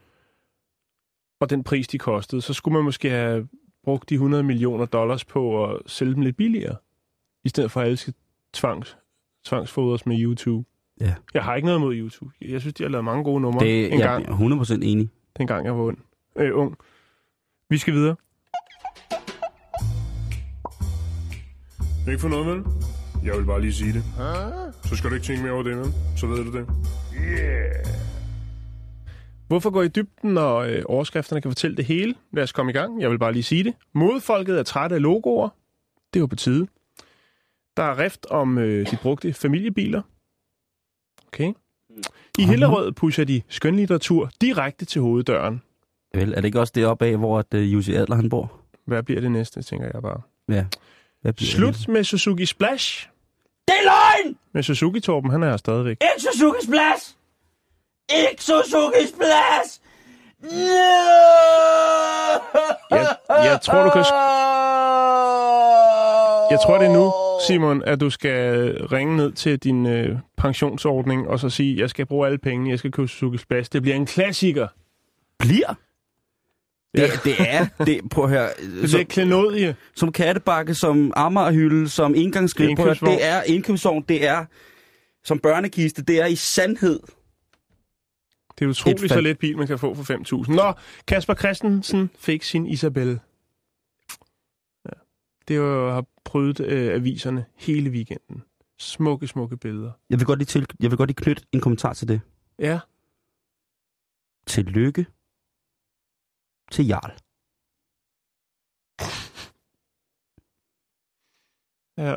og 1.42 1.50
den 1.50 1.64
pris, 1.64 1.88
de 1.88 1.98
kostede, 1.98 2.42
så 2.42 2.54
skulle 2.54 2.74
man 2.74 2.84
måske 2.84 3.10
have 3.10 3.48
brugt 3.84 4.10
de 4.10 4.14
100 4.14 4.44
millioner 4.44 4.86
dollars 4.86 5.26
på 5.26 5.66
at 5.66 5.80
sælge 5.86 6.14
dem 6.14 6.22
lidt 6.22 6.38
billigere, 6.38 6.76
i 7.44 7.50
stedet 7.50 7.72
for 7.72 7.80
at 7.82 7.86
alle 7.86 7.98
skal 7.98 8.14
tvangs, 8.58 8.98
tvangsfodres 9.46 10.06
med 10.06 10.20
YouTube. 10.20 10.68
Ja. 11.02 11.14
Jeg 11.34 11.44
har 11.44 11.56
ikke 11.56 11.66
noget 11.66 11.82
mod 11.82 11.96
YouTube. 11.96 12.32
Jeg 12.42 12.62
synes, 12.62 12.74
de 12.74 12.84
har 12.84 12.90
lavet 12.90 13.06
mange 13.06 13.24
gode 13.24 13.42
numre 13.42 13.66
Det, 13.66 13.94
en 13.94 14.00
jeg 14.00 14.08
gang, 14.08 14.26
er 14.26 14.64
100% 14.66 14.74
enig. 14.84 15.10
dengang 15.38 15.66
jeg 15.66 15.78
var 15.78 15.84
ung. 15.84 16.00
Øh, 16.36 16.58
ung. 16.58 16.78
Vi 17.70 17.78
skal 17.78 17.94
videre. 17.94 18.16
Ikke 22.10 22.20
for 22.22 22.30
noget, 22.30 22.48
vel? 22.48 22.64
Jeg 23.24 23.38
vil 23.38 23.46
bare 23.46 23.62
lige 23.62 23.74
sige 23.74 23.94
det. 23.94 24.04
Så 24.84 24.96
skal 24.96 25.10
du 25.10 25.16
ikke 25.16 25.28
tænke 25.28 25.44
mere 25.44 25.52
over 25.52 25.64
det, 25.64 25.78
vel? 25.78 25.86
Så 26.18 26.28
ved 26.28 26.46
du 26.46 26.58
det. 26.58 26.66
Yeah! 27.28 27.86
Hvorfor 29.48 29.70
gå 29.70 29.82
i 29.82 29.88
dybden, 29.88 30.34
når 30.34 30.58
øh, 30.58 30.82
overskrifterne 30.86 31.42
kan 31.42 31.52
fortælle 31.52 31.78
det 31.78 31.86
hele? 31.86 32.16
Lad 32.34 32.44
os 32.44 32.52
komme 32.52 32.70
i 32.72 32.74
gang. 32.74 33.02
Jeg 33.02 33.10
vil 33.12 33.20
bare 33.20 33.34
lige 33.34 33.44
sige 33.44 33.64
det. 33.64 33.74
Modfolket 33.94 34.60
er 34.60 34.64
træt 34.64 34.92
af 34.92 35.02
logoer. 35.02 35.50
Det 36.14 36.20
er 36.20 36.22
jo 36.22 36.26
på 36.28 36.36
tide. 36.36 36.68
Der 37.78 37.84
er 37.84 37.98
rift 37.98 38.26
om 38.26 38.58
øh, 38.58 38.92
de 38.92 38.98
brugte 39.02 39.34
familiebiler. 39.34 40.02
Okay. 41.28 41.54
I 42.38 42.46
Hillerød 42.46 42.92
pusher 42.92 43.26
de 43.26 43.42
skønlitteratur 43.50 44.30
direkte 44.42 44.86
til 44.86 45.02
hoveddøren. 45.02 45.62
Vel, 46.14 46.32
er 46.32 46.36
det 46.36 46.46
ikke 46.46 46.60
også 46.60 46.74
deroppe 46.76 47.06
af, 47.06 47.18
hvor 47.18 47.40
at, 47.40 47.54
uh, 47.54 47.74
Jussi 47.74 47.94
Adler 47.94 48.16
han 48.16 48.30
bor? 48.30 48.62
Hvad 48.86 49.04
bliver 49.04 49.22
det 49.22 49.32
næste, 49.32 49.62
tænker 49.62 49.90
jeg 49.94 50.02
bare. 50.02 50.22
Ja. 50.50 50.66
Hvad 51.22 51.34
bliver 51.34 51.50
Slut 51.50 51.88
med 51.88 52.04
Suzuki 52.04 52.46
Splash. 52.46 53.10
Det 53.68 53.76
er 53.76 53.84
løgn! 53.84 54.38
Men 54.54 54.64
Suzuki 54.64 55.00
Torben, 55.00 55.32
han 55.32 55.44
er 55.44 55.50
her 55.50 55.58
stadigvæk. 55.58 55.98
Ikke 56.02 56.32
Suzuki 56.32 56.66
Splash! 56.66 57.16
Ikke 58.10 58.44
Suzuki 58.44 59.08
Splash! 59.08 59.80
Jeg, 62.92 63.16
jeg 63.30 63.60
tror, 63.62 63.84
du 63.84 63.90
kan... 63.90 64.04
Jeg 66.52 66.60
tror, 66.66 66.78
det 66.78 66.88
er 66.88 66.94
nu, 66.94 67.12
Simon, 67.48 67.84
at 67.84 68.00
du 68.00 68.10
skal 68.10 68.72
ringe 68.88 69.16
ned 69.18 69.32
til 69.32 69.58
din 69.60 69.86
øh, 69.86 70.18
pensionsordning 70.38 71.28
og 71.28 71.40
så 71.40 71.50
sige, 71.50 71.78
jeg 71.80 71.90
skal 71.90 72.06
bruge 72.06 72.26
alle 72.28 72.38
pengene, 72.38 72.70
jeg 72.70 72.80
skal 72.80 72.92
købe 72.92 73.08
Suzuki 73.08 73.38
Splash. 73.38 73.72
Det 73.74 73.82
bliver 73.82 73.96
en 73.96 74.06
klassiker. 74.06 74.68
Bliver? 75.40 75.68
Det, 76.96 77.02
Ja. 77.02 77.08
det 77.24 77.36
er, 77.40 77.86
det, 77.86 78.02
prøv 78.12 78.24
at 78.24 78.30
høre, 78.30 78.50
Det 78.82 78.90
som, 78.92 79.00
er 79.00 79.04
klenodie. 79.04 79.76
som 79.96 80.12
kattebakke, 80.12 80.74
som 80.74 81.14
ammerhylde, 81.16 81.90
som 81.90 82.16
Indkøbsvogn. 82.16 83.12
det 83.12 83.26
er 83.26 83.44
indkøbsvogn, 83.44 84.04
det 84.10 84.28
er 84.28 84.46
som 85.24 85.40
børnekiste, 85.40 86.02
det 86.02 86.22
er 86.22 86.26
i 86.26 86.36
sandhed. 86.36 87.00
Det 88.60 88.66
er 88.66 88.70
utroligt 88.70 89.12
så 89.14 89.22
let 89.22 89.40
bil, 89.40 89.58
man 89.58 89.68
kan 89.68 89.80
få 89.80 89.96
for 89.96 90.14
5.000. 90.46 90.56
Nå, 90.56 90.74
Kasper 91.08 91.34
Christensen 91.36 92.10
fik 92.20 92.44
sin 92.44 92.66
Isabel. 92.68 93.20
Ja. 94.86 94.92
Det 95.48 95.62
var, 95.62 95.94
har 95.94 96.06
prøvet 96.28 96.60
øh, 96.60 96.94
aviserne 96.94 97.46
hele 97.56 97.90
weekenden. 97.90 98.44
Smukke, 98.80 99.28
smukke 99.28 99.58
billeder. 99.58 99.92
Jeg 100.10 100.20
vil 100.20 100.26
godt 100.26 100.40
lige, 100.40 100.46
til, 100.46 100.66
jeg 100.80 100.92
vil 100.92 100.98
godt 100.98 101.08
lige 101.10 101.16
knytte 101.16 101.44
en 101.52 101.62
kommentar 101.62 101.94
til 101.94 102.08
det. 102.08 102.22
Ja, 102.60 102.80
Tillykke 104.48 105.06
til 106.72 106.88
Jarl. 106.88 107.12
ja. 112.06 112.16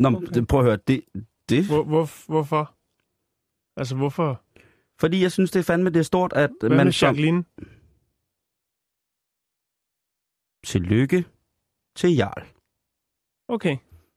Nå, 0.00 0.08
Okay. 0.16 0.26
det, 0.34 0.48
prøv 0.48 0.60
at 0.60 0.66
høre, 0.66 0.76
det, 0.76 1.04
det 1.48 1.66
Hvor, 1.66 1.84
hvor, 1.84 2.26
hvorfor? 2.26 2.74
Altså, 3.76 3.96
hvorfor? 3.96 4.42
fordi 5.00 5.22
jeg 5.22 5.32
synes, 5.32 5.50
det 5.50 5.58
er 5.60 5.64
fandme, 5.64 5.90
det 5.90 5.98
er 5.98 6.02
stort, 6.02 6.32
at 6.32 6.50
Hvad 6.60 6.70
man 6.70 6.86
med 6.86 6.92
som... 6.92 7.06
Jacqueline? 7.06 7.44
Tillykke 10.64 11.24
til 11.96 12.16
Jarl. 12.16 12.55
Okay. 13.48 13.76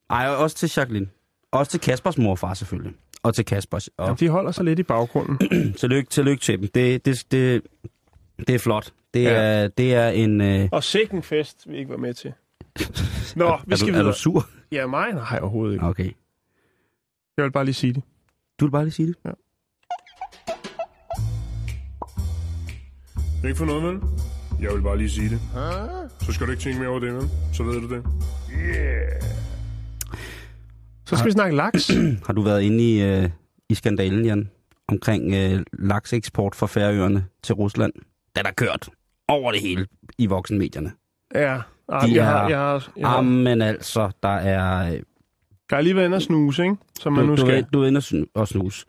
Ej, 0.10 0.28
og 0.30 0.38
også 0.38 0.56
til 0.56 0.72
Jacqueline. 0.78 1.10
Også 1.52 1.72
til 1.72 1.80
Kaspers 1.80 2.18
morfar 2.18 2.54
selvfølgelig. 2.54 2.94
Og 3.24 3.36
til 3.36 3.46
Kaspers. 3.46 3.88
Og 3.98 4.08
Ja, 4.10 4.14
de 4.14 4.30
holder 4.30 4.52
sig 4.52 4.66
lidt 4.66 4.80
i 4.80 4.84
baggrunden. 4.84 5.38
tillykke, 5.80 6.10
tillykke 6.10 6.42
til 6.42 6.60
dem. 6.62 6.68
Det, 6.68 7.06
det, 7.06 7.24
det, 7.32 7.62
det 8.38 8.56
er 8.56 8.60
flot. 8.60 8.94
Det 9.14 9.24
Ja. 9.24 9.30
er, 9.32 9.68
det 9.68 9.94
er 9.94 10.10
en... 10.10 10.42
Øh... 10.42 10.70
Og 10.72 10.84
sikken 10.84 11.24
fest, 11.24 11.70
vi 11.70 11.78
ikke 11.78 11.90
var 11.92 11.98
med 11.98 12.14
til. 12.14 12.34
Nå, 13.36 13.58
vi 13.68 13.72
er, 13.72 13.76
skal 13.76 13.88
du, 13.88 13.94
er 13.94 13.98
videre. 13.98 14.08
du 14.12 14.18
sur? 14.18 14.50
Ja, 14.72 14.88
mig 14.88 15.14
nej, 15.14 15.40
overhovedet 15.42 15.74
ikke. 15.74 15.86
Okay. 15.86 16.12
Jeg 17.38 17.44
vil 17.46 17.52
bare 17.52 17.66
lige 17.66 17.76
sige 17.76 17.94
det. 17.94 18.04
Du 18.60 18.66
vil 18.66 18.72
bare 18.72 18.84
lige 18.84 18.94
sige 18.94 19.08
det. 19.08 19.16
Ikke 23.46 23.56
for 23.58 23.66
noget, 23.66 23.84
vel? 23.84 24.00
Jeg 24.62 24.70
vil 24.76 24.82
bare 24.82 24.98
lige 24.98 25.10
sige 25.10 25.30
det. 25.30 25.40
Så 26.22 26.32
skal 26.34 26.46
du 26.48 26.52
ikke 26.52 26.64
tænke 26.64 26.80
mere 26.80 26.90
over 26.90 27.00
det, 27.00 27.14
vel? 27.14 27.30
Så 27.54 27.64
ved 27.64 27.82
du 27.82 27.90
det. 27.96 28.04
Yeah. 28.66 29.22
Så 31.06 31.16
skal 31.16 31.26
vi 31.28 31.32
snakke 31.32 31.56
laks. 31.56 31.88
Har 32.28 32.34
du 32.34 32.42
været 32.42 32.62
inde 32.62 32.84
i, 32.96 33.02
øh, 33.04 33.30
i 33.70 33.74
skandalen, 33.76 34.26
Jan? 34.26 34.50
Omkring 34.88 35.34
øh, 35.34 35.62
lakseeksport 35.80 36.56
fra 36.56 36.68
Færøerne 36.68 37.26
til 37.44 37.56
Rusland? 37.56 37.94
Den 38.36 38.46
er 38.46 38.52
kørt 38.58 38.90
over 39.28 39.52
det 39.52 39.62
hele 39.62 39.88
i 40.18 40.26
voksenmedierne. 40.26 40.92
Ja. 41.36 41.58
Ej, 41.92 42.06
De 42.06 42.16
jeg, 42.16 42.26
har, 42.26 42.44
er- 42.46 42.50
jeg, 42.50 42.58
har, 42.60 42.92
jeg, 42.98 43.08
har, 43.10 43.16
Jamen 43.18 43.62
altså, 43.62 44.12
der 44.24 44.30
er... 44.36 44.86
øh, 44.88 44.94
jeg 45.72 45.78
har 45.78 45.82
lige 45.82 45.96
været 45.96 46.06
inde 46.06 46.16
og 46.16 46.22
snuse, 46.22 46.64
ikke? 46.64 46.76
Som 47.00 47.14
man 47.14 47.22
Du, 47.26 47.30
nu 47.30 47.36
du, 47.36 47.42
er, 47.42 47.46
skal. 47.46 47.66
du 47.74 47.82
er 47.84 47.88
inde 47.88 47.98
og 47.98 48.04
snu- 48.04 48.32
og 48.36 48.48
snus. 48.48 48.86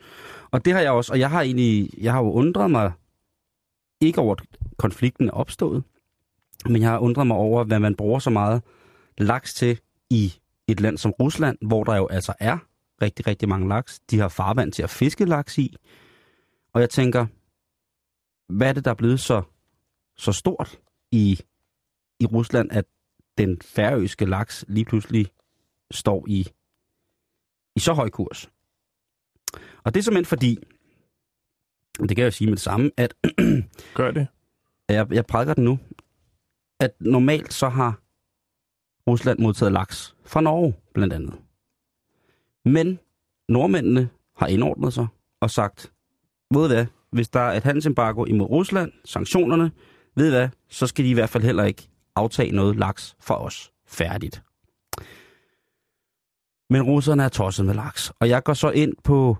Og 0.50 0.64
det 0.64 0.72
har 0.72 0.80
jeg 0.80 0.90
også, 0.90 1.12
og 1.12 1.18
jeg 1.18 1.30
har 1.30 1.42
egentlig, 1.42 1.90
jeg 1.98 2.12
har 2.12 2.20
jo 2.20 2.32
undret 2.32 2.70
mig, 2.70 2.92
ikke 4.00 4.20
over, 4.20 4.34
at 4.34 4.46
konflikten 4.78 5.28
er 5.28 5.32
opstået, 5.32 5.84
men 6.68 6.82
jeg 6.82 6.90
har 6.90 6.98
undret 6.98 7.26
mig 7.26 7.36
over, 7.36 7.64
hvad 7.64 7.78
man 7.78 7.94
bruger 7.94 8.18
så 8.18 8.30
meget 8.30 8.62
laks 9.18 9.54
til 9.54 9.80
i 10.10 10.34
et 10.68 10.80
land 10.80 10.98
som 10.98 11.10
Rusland, 11.10 11.58
hvor 11.60 11.84
der 11.84 11.96
jo 11.96 12.06
altså 12.06 12.34
er 12.40 12.58
rigtig, 13.02 13.26
rigtig 13.26 13.48
mange 13.48 13.68
laks. 13.68 14.00
De 14.10 14.18
har 14.18 14.28
farvand 14.28 14.72
til 14.72 14.82
at 14.82 14.90
fiske 14.90 15.24
laks 15.24 15.58
i. 15.58 15.76
Og 16.72 16.80
jeg 16.80 16.90
tænker, 16.90 17.26
hvad 18.52 18.68
er 18.68 18.72
det, 18.72 18.84
der 18.84 18.90
er 18.90 18.94
blevet 18.94 19.20
så, 19.20 19.42
så 20.16 20.32
stort 20.32 20.78
i, 21.12 21.40
i 22.20 22.26
Rusland, 22.26 22.72
at 22.72 22.84
den 23.38 23.60
færøske 23.62 24.24
laks 24.24 24.64
lige 24.68 24.84
pludselig 24.84 25.26
står 25.90 26.24
i, 26.28 26.48
i 27.76 27.80
så 27.80 27.92
høj 27.92 28.10
kurs? 28.10 28.50
Og 29.84 29.94
det 29.94 30.00
er 30.00 30.02
simpelthen 30.02 30.24
fordi, 30.24 30.58
det 31.98 32.08
kan 32.08 32.18
jeg 32.18 32.24
jo 32.26 32.30
sige 32.30 32.48
med 32.48 32.56
det 32.56 32.62
samme, 32.62 32.90
at 32.96 33.14
Gør 33.94 34.10
det. 34.10 34.26
jeg, 34.88 35.12
jeg 35.12 35.26
prædiker 35.26 35.54
den 35.54 35.64
nu, 35.64 35.78
at 36.80 36.90
normalt 37.00 37.52
så 37.52 37.68
har 37.68 38.00
Rusland 39.06 39.38
modtaget 39.38 39.72
laks 39.72 40.14
fra 40.24 40.40
Norge, 40.40 40.74
blandt 40.94 41.12
andet. 41.14 41.34
Men 42.64 42.98
nordmændene 43.48 44.08
har 44.36 44.46
indordnet 44.46 44.92
sig 44.92 45.06
og 45.40 45.50
sagt, 45.50 45.92
ved 46.50 46.68
hvad, 46.68 46.86
hvis 47.12 47.28
der 47.28 47.40
er 47.40 47.56
et 47.56 47.62
handelsembargo 47.62 48.24
imod 48.24 48.46
Rusland, 48.46 48.92
sanktionerne, 49.04 49.70
ved 50.16 50.30
hvad, 50.30 50.48
så 50.68 50.86
skal 50.86 51.04
de 51.04 51.10
i 51.10 51.14
hvert 51.14 51.30
fald 51.30 51.44
heller 51.44 51.64
ikke 51.64 51.88
aftage 52.16 52.52
noget 52.52 52.76
laks 52.76 53.16
fra 53.20 53.44
os. 53.44 53.72
Færdigt. 53.86 54.42
Men 56.70 56.82
russerne 56.82 57.24
er 57.24 57.28
tosset 57.28 57.66
med 57.66 57.74
laks. 57.74 58.12
Og 58.20 58.28
jeg 58.28 58.42
går 58.42 58.54
så 58.54 58.70
ind 58.70 58.94
på 59.04 59.36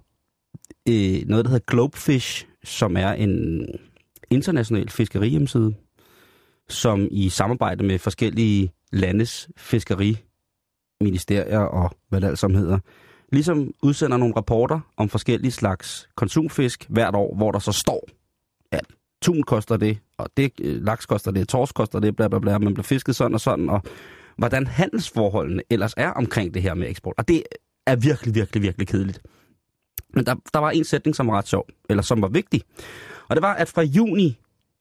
øh, 0.88 1.22
noget, 1.26 1.44
der 1.44 1.50
hedder 1.50 1.64
Globefish, 1.66 2.46
som 2.64 2.96
er 2.96 3.12
en 3.12 3.66
international 4.30 4.90
fiskerihjemmeside, 4.90 5.74
som 6.68 7.08
i 7.10 7.28
samarbejde 7.28 7.84
med 7.84 7.98
forskellige 7.98 8.72
landes 8.92 9.48
fiskeriministerier 9.56 11.60
og 11.60 11.90
hvad 12.08 12.20
det 12.20 12.26
alt 12.26 12.38
sammen 12.38 12.60
hedder, 12.60 12.78
ligesom 13.32 13.74
udsender 13.82 14.16
nogle 14.16 14.36
rapporter 14.36 14.80
om 14.96 15.08
forskellige 15.08 15.52
slags 15.52 16.08
konsumfisk 16.16 16.86
hvert 16.88 17.14
år, 17.14 17.36
hvor 17.36 17.52
der 17.52 17.58
så 17.58 17.72
står, 17.72 18.08
at 18.72 18.84
tun 19.22 19.42
koster 19.42 19.76
det, 19.76 19.98
og 20.18 20.30
det, 20.36 20.52
øh, 20.60 20.84
laks 20.84 21.06
koster 21.06 21.30
det, 21.30 21.48
torsk 21.48 21.74
koster 21.74 22.00
det, 22.00 22.16
bla 22.16 22.28
bla 22.28 22.38
bla, 22.38 22.58
man 22.58 22.74
bliver 22.74 22.84
fisket 22.84 23.16
sådan 23.16 23.34
og 23.34 23.40
sådan, 23.40 23.70
og 23.70 23.82
hvordan 24.36 24.66
handelsforholdene 24.66 25.62
ellers 25.70 25.94
er 25.96 26.10
omkring 26.10 26.54
det 26.54 26.62
her 26.62 26.74
med 26.74 26.88
eksport. 26.88 27.14
Og 27.18 27.28
det 27.28 27.42
er 27.86 27.96
virkelig, 27.96 28.34
virkelig, 28.34 28.62
virkelig 28.62 28.88
kedeligt. 28.88 29.20
Men 30.14 30.26
der, 30.26 30.34
der 30.54 30.58
var 30.58 30.70
en 30.70 30.84
sætning, 30.84 31.16
som 31.16 31.28
var 31.28 31.38
ret 31.38 31.48
sjov, 31.48 31.66
eller 31.90 32.02
som 32.02 32.22
var 32.22 32.28
vigtig. 32.28 32.62
Og 33.28 33.36
det 33.36 33.42
var, 33.42 33.54
at 33.54 33.68
fra 33.68 33.82
juni 33.82 34.38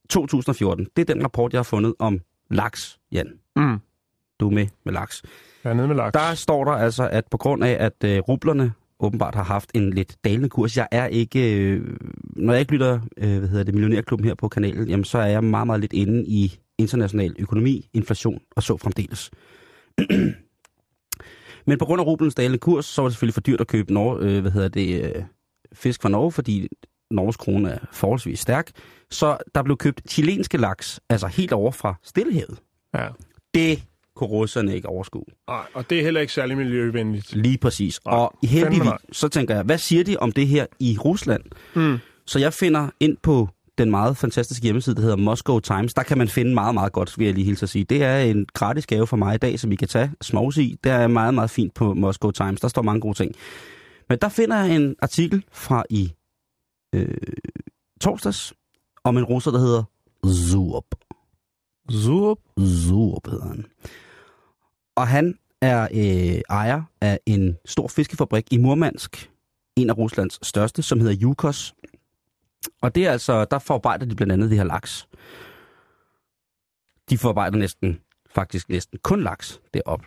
2014, 0.09 0.88
det 0.95 1.09
er 1.09 1.13
den 1.13 1.24
rapport, 1.24 1.53
jeg 1.53 1.59
har 1.59 1.63
fundet 1.63 1.93
om 2.00 2.21
laks, 2.51 3.00
Jan. 3.12 3.33
Mm. 3.55 3.77
Du 4.39 4.48
er 4.48 4.53
med 4.53 4.67
med 4.86 4.93
laks. 4.93 5.24
Jeg 5.63 5.69
er 5.69 5.74
nede 5.74 5.88
med 5.88 5.95
laks. 5.95 6.13
Der 6.13 6.33
står 6.33 6.63
der 6.63 6.71
altså, 6.71 7.09
at 7.09 7.25
på 7.31 7.38
grund 7.38 7.63
af, 7.63 7.77
at 7.79 8.03
øh, 8.05 8.19
rublerne 8.19 8.74
åbenbart 9.00 9.36
har 9.36 9.43
haft 9.43 9.71
en 9.74 9.93
lidt 9.93 10.17
dalende 10.24 10.50
kurs. 10.50 10.77
Jeg 10.77 10.88
er 10.91 11.05
ikke, 11.05 11.55
øh, 11.55 11.98
når 12.36 12.53
jeg 12.53 12.59
ikke 12.59 12.71
lytter, 12.71 13.00
øh, 13.17 13.38
hvad 13.39 13.50
hedder 13.50 13.63
det, 13.63 13.74
Millionærklubben 13.74 14.27
her 14.27 14.36
på 14.36 14.48
kanalen, 14.48 14.88
jamen 14.88 15.03
så 15.03 15.17
er 15.17 15.25
jeg 15.25 15.43
meget, 15.43 15.67
meget 15.67 15.81
lidt 15.81 15.93
inde 15.93 16.25
i 16.25 16.59
international 16.77 17.36
økonomi, 17.39 17.89
inflation 17.93 18.41
og 18.55 18.63
så 18.63 18.77
fremdeles. 18.77 19.31
Men 21.69 21.77
på 21.77 21.85
grund 21.85 22.01
af 22.01 22.05
rubelens 22.05 22.35
dalende 22.35 22.57
kurs, 22.57 22.85
så 22.85 23.01
var 23.01 23.09
det 23.09 23.13
selvfølgelig 23.13 23.33
for 23.33 23.41
dyrt 23.41 23.61
at 23.61 23.67
købe 23.67 23.93
Norge, 23.93 24.25
øh, 24.25 24.41
hvad 24.41 24.51
hedder 24.51 24.67
det, 24.67 25.03
øh, 25.03 25.23
fisk 25.73 26.01
fra 26.01 26.09
Norge, 26.09 26.31
fordi 26.31 26.67
Norges 27.11 27.38
krone 27.38 27.69
er 27.69 27.77
forholdsvis 27.91 28.39
stærk. 28.39 28.71
Så 29.11 29.38
der 29.55 29.63
blev 29.63 29.77
købt 29.77 30.01
chilenske 30.09 30.57
laks, 30.57 30.99
altså 31.09 31.27
helt 31.27 31.53
over 31.53 31.71
fra 31.71 31.95
Stillehavet. 32.03 32.59
Ja. 32.93 33.07
Det 33.53 33.83
kunne 34.15 34.29
russerne 34.29 34.75
ikke 34.75 34.89
overskue. 34.89 35.23
Ej, 35.47 35.65
og 35.73 35.89
det 35.89 35.99
er 35.99 36.03
heller 36.03 36.21
ikke 36.21 36.33
særlig 36.33 36.57
miljøvenligt. 36.57 37.35
Lige 37.35 37.57
præcis. 37.57 37.99
Nej, 38.05 38.15
og 38.15 38.33
heldigvis, 38.43 38.91
så 39.11 39.27
tænker 39.27 39.55
jeg, 39.55 39.63
hvad 39.63 39.77
siger 39.77 40.03
de 40.03 40.17
om 40.17 40.31
det 40.31 40.47
her 40.47 40.65
i 40.79 40.97
Rusland? 41.05 41.43
Mm. 41.75 41.97
Så 42.27 42.39
jeg 42.39 42.53
finder 42.53 42.89
ind 42.99 43.17
på 43.23 43.49
den 43.83 43.91
meget 43.91 44.17
fantastiske 44.17 44.63
hjemmeside, 44.63 44.95
der 44.95 45.01
hedder 45.01 45.15
Moscow 45.15 45.59
Times. 45.59 45.93
Der 45.93 46.03
kan 46.03 46.17
man 46.17 46.27
finde 46.27 46.53
meget, 46.53 46.74
meget 46.74 46.93
godt, 46.93 47.17
vil 47.17 47.25
jeg 47.25 47.33
lige 47.33 47.45
hilse 47.45 47.63
at 47.63 47.69
sige. 47.69 47.83
Det 47.83 48.03
er 48.03 48.17
en 48.17 48.45
gratis 48.53 48.88
gave 48.88 49.07
for 49.07 49.17
mig 49.17 49.36
i 49.36 49.38
dag, 49.38 49.59
som 49.59 49.71
I 49.71 49.75
kan 49.75 49.88
tage 49.88 50.12
smås 50.21 50.57
i. 50.57 50.77
Det 50.83 50.91
er 50.91 51.07
meget, 51.07 51.33
meget 51.33 51.50
fint 51.50 51.74
på 51.74 51.93
Moscow 51.93 52.31
Times. 52.31 52.62
Der 52.62 52.67
står 52.67 52.81
mange 52.81 53.01
gode 53.01 53.17
ting. 53.17 53.36
Men 54.09 54.17
der 54.21 54.29
finder 54.29 54.63
jeg 54.63 54.75
en 54.75 54.95
artikel 55.01 55.43
fra 55.51 55.83
i 55.89 56.13
øh, 56.95 57.17
torsdags 58.01 58.53
om 59.03 59.17
en 59.17 59.24
russer, 59.24 59.51
der 59.51 59.59
hedder 59.59 59.83
Zurb. 60.27 60.86
Zup. 61.91 62.38
Zurb 62.59 63.27
hedder 63.27 63.48
han. 63.48 63.65
Og 64.95 65.07
han 65.07 65.36
er 65.62 65.88
øh, 65.93 66.41
ejer 66.50 66.81
af 67.01 67.19
en 67.25 67.57
stor 67.65 67.88
fiskefabrik 67.88 68.53
i 68.53 68.57
Murmansk, 68.57 69.31
en 69.75 69.89
af 69.89 69.98
Ruslands 69.98 70.48
største, 70.48 70.81
som 70.81 71.00
hedder 71.00 71.15
Yukos. 71.21 71.74
Og 72.81 72.95
det 72.95 73.05
er 73.07 73.11
altså, 73.11 73.45
der 73.45 73.59
forarbejder 73.59 74.05
de 74.05 74.15
blandt 74.15 74.33
andet 74.33 74.49
det 74.49 74.57
her 74.57 74.65
laks. 74.65 75.07
De 77.09 77.17
forarbejder 77.17 77.57
næsten, 77.57 77.99
faktisk 78.35 78.69
næsten 78.69 78.99
kun 79.03 79.23
laks 79.23 79.61
derop. 79.73 80.01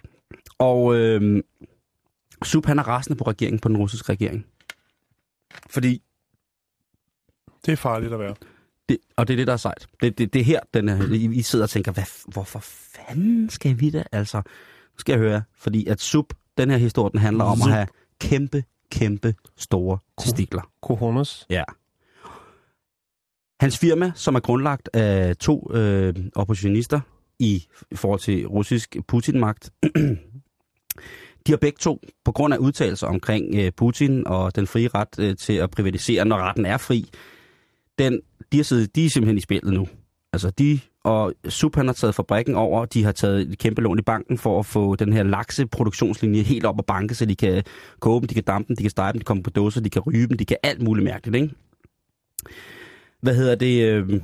Og 0.59 0.94
øh, 0.97 1.42
Sub, 2.42 2.66
han 2.66 2.78
er 2.78 2.82
rasende 2.82 3.18
på 3.18 3.25
regeringen, 3.25 3.61
på 3.61 3.68
den 3.68 3.76
russiske 3.76 4.12
regering. 4.12 4.47
Fordi 5.71 6.02
Det 7.66 7.73
er 7.73 7.76
farligt 7.76 8.12
at 8.12 8.18
være. 8.18 8.35
det, 8.88 8.99
og 9.16 9.28
det 9.28 9.35
er 9.35 9.37
det, 9.37 9.47
der 9.47 9.52
er 9.52 9.56
sejt. 9.56 9.87
Det, 10.02 10.18
det, 10.18 10.32
det 10.32 10.40
er 10.40 10.44
her, 10.44 10.61
den 10.75 10.88
er, 10.88 11.12
I, 11.12 11.25
I 11.38 11.42
sidder 11.42 11.64
og 11.64 11.71
tænker, 11.71 11.92
hvad, 11.92 12.32
hvorfor 12.32 12.59
fanden 12.62 13.50
skal 13.50 13.80
vi 13.80 13.90
da? 13.90 14.04
Altså, 14.12 14.37
nu 14.37 14.99
skal 14.99 15.12
jeg 15.12 15.18
høre, 15.21 15.42
fordi 15.56 15.87
at 15.87 16.00
Sub, 16.00 16.32
den 16.59 16.71
her 16.71 16.76
historie, 16.76 17.11
den 17.12 17.21
handler 17.21 17.44
om 17.44 17.52
at 17.52 17.59
Zup. 17.64 17.71
have 17.73 17.87
kæmpe, 18.21 18.64
kæmpe 18.90 19.35
store 19.56 19.99
testikler. 20.21 20.71
Cojones. 20.82 21.47
Ja. 21.50 21.64
Hans 23.62 23.78
firma, 23.78 24.12
som 24.14 24.35
er 24.35 24.40
grundlagt 24.40 24.90
af 24.92 25.37
to 25.37 25.71
øh, 25.75 26.14
oppositionister 26.35 27.00
i 27.38 27.66
forhold 27.95 28.21
til 28.21 28.47
russisk 28.47 28.97
Putin-magt, 29.09 29.71
de 31.47 31.52
har 31.52 31.57
begge 31.57 31.76
to, 31.81 32.00
på 32.25 32.33
grund 32.33 32.54
af 32.54 32.59
udtalelser 32.59 33.07
omkring 33.07 33.54
øh, 33.54 33.73
Putin 33.76 34.26
og 34.26 34.57
den 34.57 34.66
frie 34.66 34.88
ret 34.88 35.19
øh, 35.19 35.37
til 35.37 35.52
at 35.52 35.71
privatisere, 35.71 36.25
når 36.25 36.37
retten 36.37 36.66
er 36.66 36.76
fri, 36.76 37.11
den, 37.99 38.21
de, 38.52 38.57
har 38.57 38.64
siddet, 38.64 38.97
de 38.97 39.07
er 39.07 39.11
simpelthen 39.11 39.38
i 39.38 39.40
spillet 39.40 39.73
nu. 39.73 39.88
Altså 40.33 40.50
de, 40.50 40.81
og 41.04 41.35
Sup 41.49 41.76
han 41.76 41.87
har 41.87 41.95
taget 41.95 42.14
fabrikken 42.14 42.54
over, 42.54 42.85
de 42.85 43.04
har 43.04 43.12
taget 43.12 43.40
et 43.40 43.59
kæmpe 43.59 43.83
lån 43.83 43.99
i 43.99 44.02
banken 44.02 44.38
for 44.38 44.59
at 44.59 44.66
få 44.66 44.97
den 44.97 45.12
her 45.12 45.23
lakseproduktionslinje 45.23 46.42
helt 46.42 46.66
op 46.66 46.78
og 46.78 46.87
banke, 46.87 47.14
så 47.14 47.25
de 47.25 47.37
kan 47.37 47.62
koge 48.00 48.21
dem, 48.21 48.28
de 48.28 48.35
kan 48.35 48.45
dampe 48.45 48.69
dem, 48.69 48.76
de 48.76 48.83
kan 48.83 48.90
stege 48.90 49.12
dem, 49.12 49.19
de 49.19 49.25
kommer 49.25 49.42
på 49.42 49.50
dåser, 49.50 49.81
de 49.81 49.90
kan 49.90 50.02
ryge 50.02 50.28
dem, 50.28 50.37
de 50.37 50.45
kan 50.45 50.57
alt 50.62 50.83
muligt 50.83 51.04
mærkeligt, 51.04 51.42
ikke? 51.42 51.54
Hvad 53.23 53.35
hedder 53.35 53.55
det? 53.55 53.88
Øh, 53.88 54.23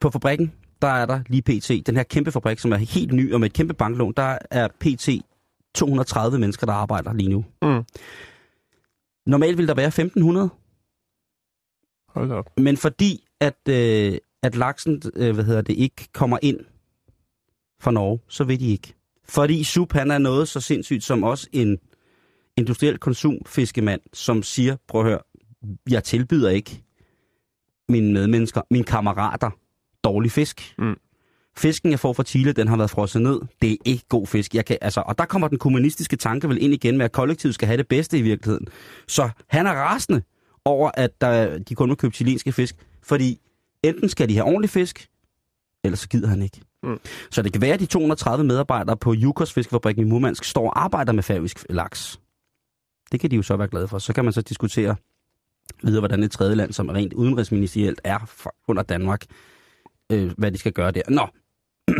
på 0.00 0.10
fabrikken, 0.10 0.52
der 0.82 0.88
er 0.88 1.06
der 1.06 1.20
lige 1.26 1.42
PT, 1.42 1.86
den 1.86 1.96
her 1.96 2.02
kæmpe 2.02 2.32
fabrik, 2.32 2.58
som 2.58 2.72
er 2.72 2.76
helt 2.76 3.12
ny 3.12 3.32
og 3.34 3.40
med 3.40 3.46
et 3.46 3.52
kæmpe 3.52 3.74
banklån, 3.74 4.12
der 4.16 4.38
er 4.50 4.68
PT 4.80 5.08
230 5.74 6.38
mennesker, 6.38 6.66
der 6.66 6.72
arbejder 6.72 7.12
lige 7.12 7.28
nu. 7.28 7.44
Mm. 7.62 7.84
Normalt 9.26 9.58
vil 9.58 9.68
der 9.68 9.74
være 9.74 9.86
1500, 9.86 10.50
Hold 12.08 12.32
op. 12.32 12.50
men 12.58 12.76
fordi 12.76 13.24
at, 13.40 13.68
øh, 13.68 14.18
at 14.42 14.56
laksen 14.56 15.02
øh, 15.16 15.34
hvad 15.34 15.44
hedder 15.44 15.62
det, 15.62 15.74
ikke 15.76 16.08
kommer 16.12 16.38
ind 16.42 16.60
fra 17.80 17.90
Norge, 17.90 18.20
så 18.28 18.44
vil 18.44 18.60
de 18.60 18.66
ikke. 18.68 18.94
Fordi 19.28 19.64
SUP 19.64 19.92
han 19.92 20.10
er 20.10 20.18
noget 20.18 20.48
så 20.48 20.60
sindssygt 20.60 21.04
som 21.04 21.22
også 21.22 21.48
en 21.52 21.78
industriel 22.56 22.98
konsumfiskemand, 22.98 24.00
som 24.12 24.42
siger, 24.42 24.76
prøv 24.88 25.00
at 25.00 25.06
høre, 25.06 25.20
jeg 25.90 26.04
tilbyder 26.04 26.50
ikke 26.50 26.82
mine 27.88 28.12
medmennesker, 28.12 28.60
mine 28.70 28.84
kammerater, 28.84 29.50
dårlig 30.04 30.32
fisk. 30.32 30.74
Mm. 30.78 30.96
Fisken, 31.56 31.90
jeg 31.90 32.00
får 32.00 32.12
fra 32.12 32.22
Chile, 32.22 32.52
den 32.52 32.68
har 32.68 32.76
været 32.76 32.90
frosset 32.90 33.22
ned. 33.22 33.40
Det 33.62 33.72
er 33.72 33.76
ikke 33.84 34.04
god 34.08 34.26
fisk. 34.26 34.54
Jeg 34.54 34.64
kan, 34.64 34.78
altså, 34.80 35.00
og 35.06 35.18
der 35.18 35.24
kommer 35.24 35.48
den 35.48 35.58
kommunistiske 35.58 36.16
tanke 36.16 36.48
vel 36.48 36.62
ind 36.62 36.72
igen 36.72 36.96
med, 36.96 37.04
at 37.04 37.12
kollektivet 37.12 37.54
skal 37.54 37.66
have 37.66 37.76
det 37.76 37.88
bedste 37.88 38.18
i 38.18 38.22
virkeligheden. 38.22 38.68
Så 39.08 39.30
han 39.48 39.66
er 39.66 39.72
rasende 39.72 40.22
over, 40.64 40.90
at 40.94 41.20
der, 41.20 41.58
de 41.58 41.74
kun 41.74 41.88
må 41.88 41.94
købe 41.94 42.14
chilenske 42.14 42.52
fisk, 42.52 42.74
fordi 43.02 43.40
enten 43.82 44.08
skal 44.08 44.28
de 44.28 44.34
have 44.34 44.44
ordentlig 44.44 44.70
fisk, 44.70 45.08
eller 45.84 45.96
så 45.96 46.08
gider 46.08 46.28
han 46.28 46.42
ikke. 46.42 46.60
Mm. 46.82 46.98
Så 47.30 47.42
det 47.42 47.52
kan 47.52 47.62
være, 47.62 47.74
at 47.74 47.80
de 47.80 47.86
230 47.86 48.46
medarbejdere 48.46 48.96
på 48.96 49.12
Jukos 49.14 49.52
Fiskefabrikken 49.52 50.06
i 50.06 50.10
Murmansk 50.10 50.44
står 50.44 50.70
og 50.70 50.82
arbejder 50.82 51.12
med 51.12 51.22
færøsk 51.22 51.66
laks. 51.70 52.20
Det 53.12 53.20
kan 53.20 53.30
de 53.30 53.36
jo 53.36 53.42
så 53.42 53.56
være 53.56 53.68
glade 53.68 53.88
for. 53.88 53.98
Så 53.98 54.12
kan 54.12 54.24
man 54.24 54.32
så 54.32 54.42
diskutere 54.42 54.96
videre, 55.82 56.00
hvordan 56.00 56.22
et 56.22 56.30
tredje 56.30 56.54
land, 56.54 56.72
som 56.72 56.88
rent 56.88 57.12
udenrigsministerielt 57.12 58.00
er 58.04 58.26
for, 58.26 58.54
under 58.68 58.82
Danmark, 58.82 59.24
øh, 60.12 60.32
hvad 60.38 60.52
de 60.52 60.58
skal 60.58 60.72
gøre 60.72 60.90
der. 60.90 61.02
Nå. 61.08 61.28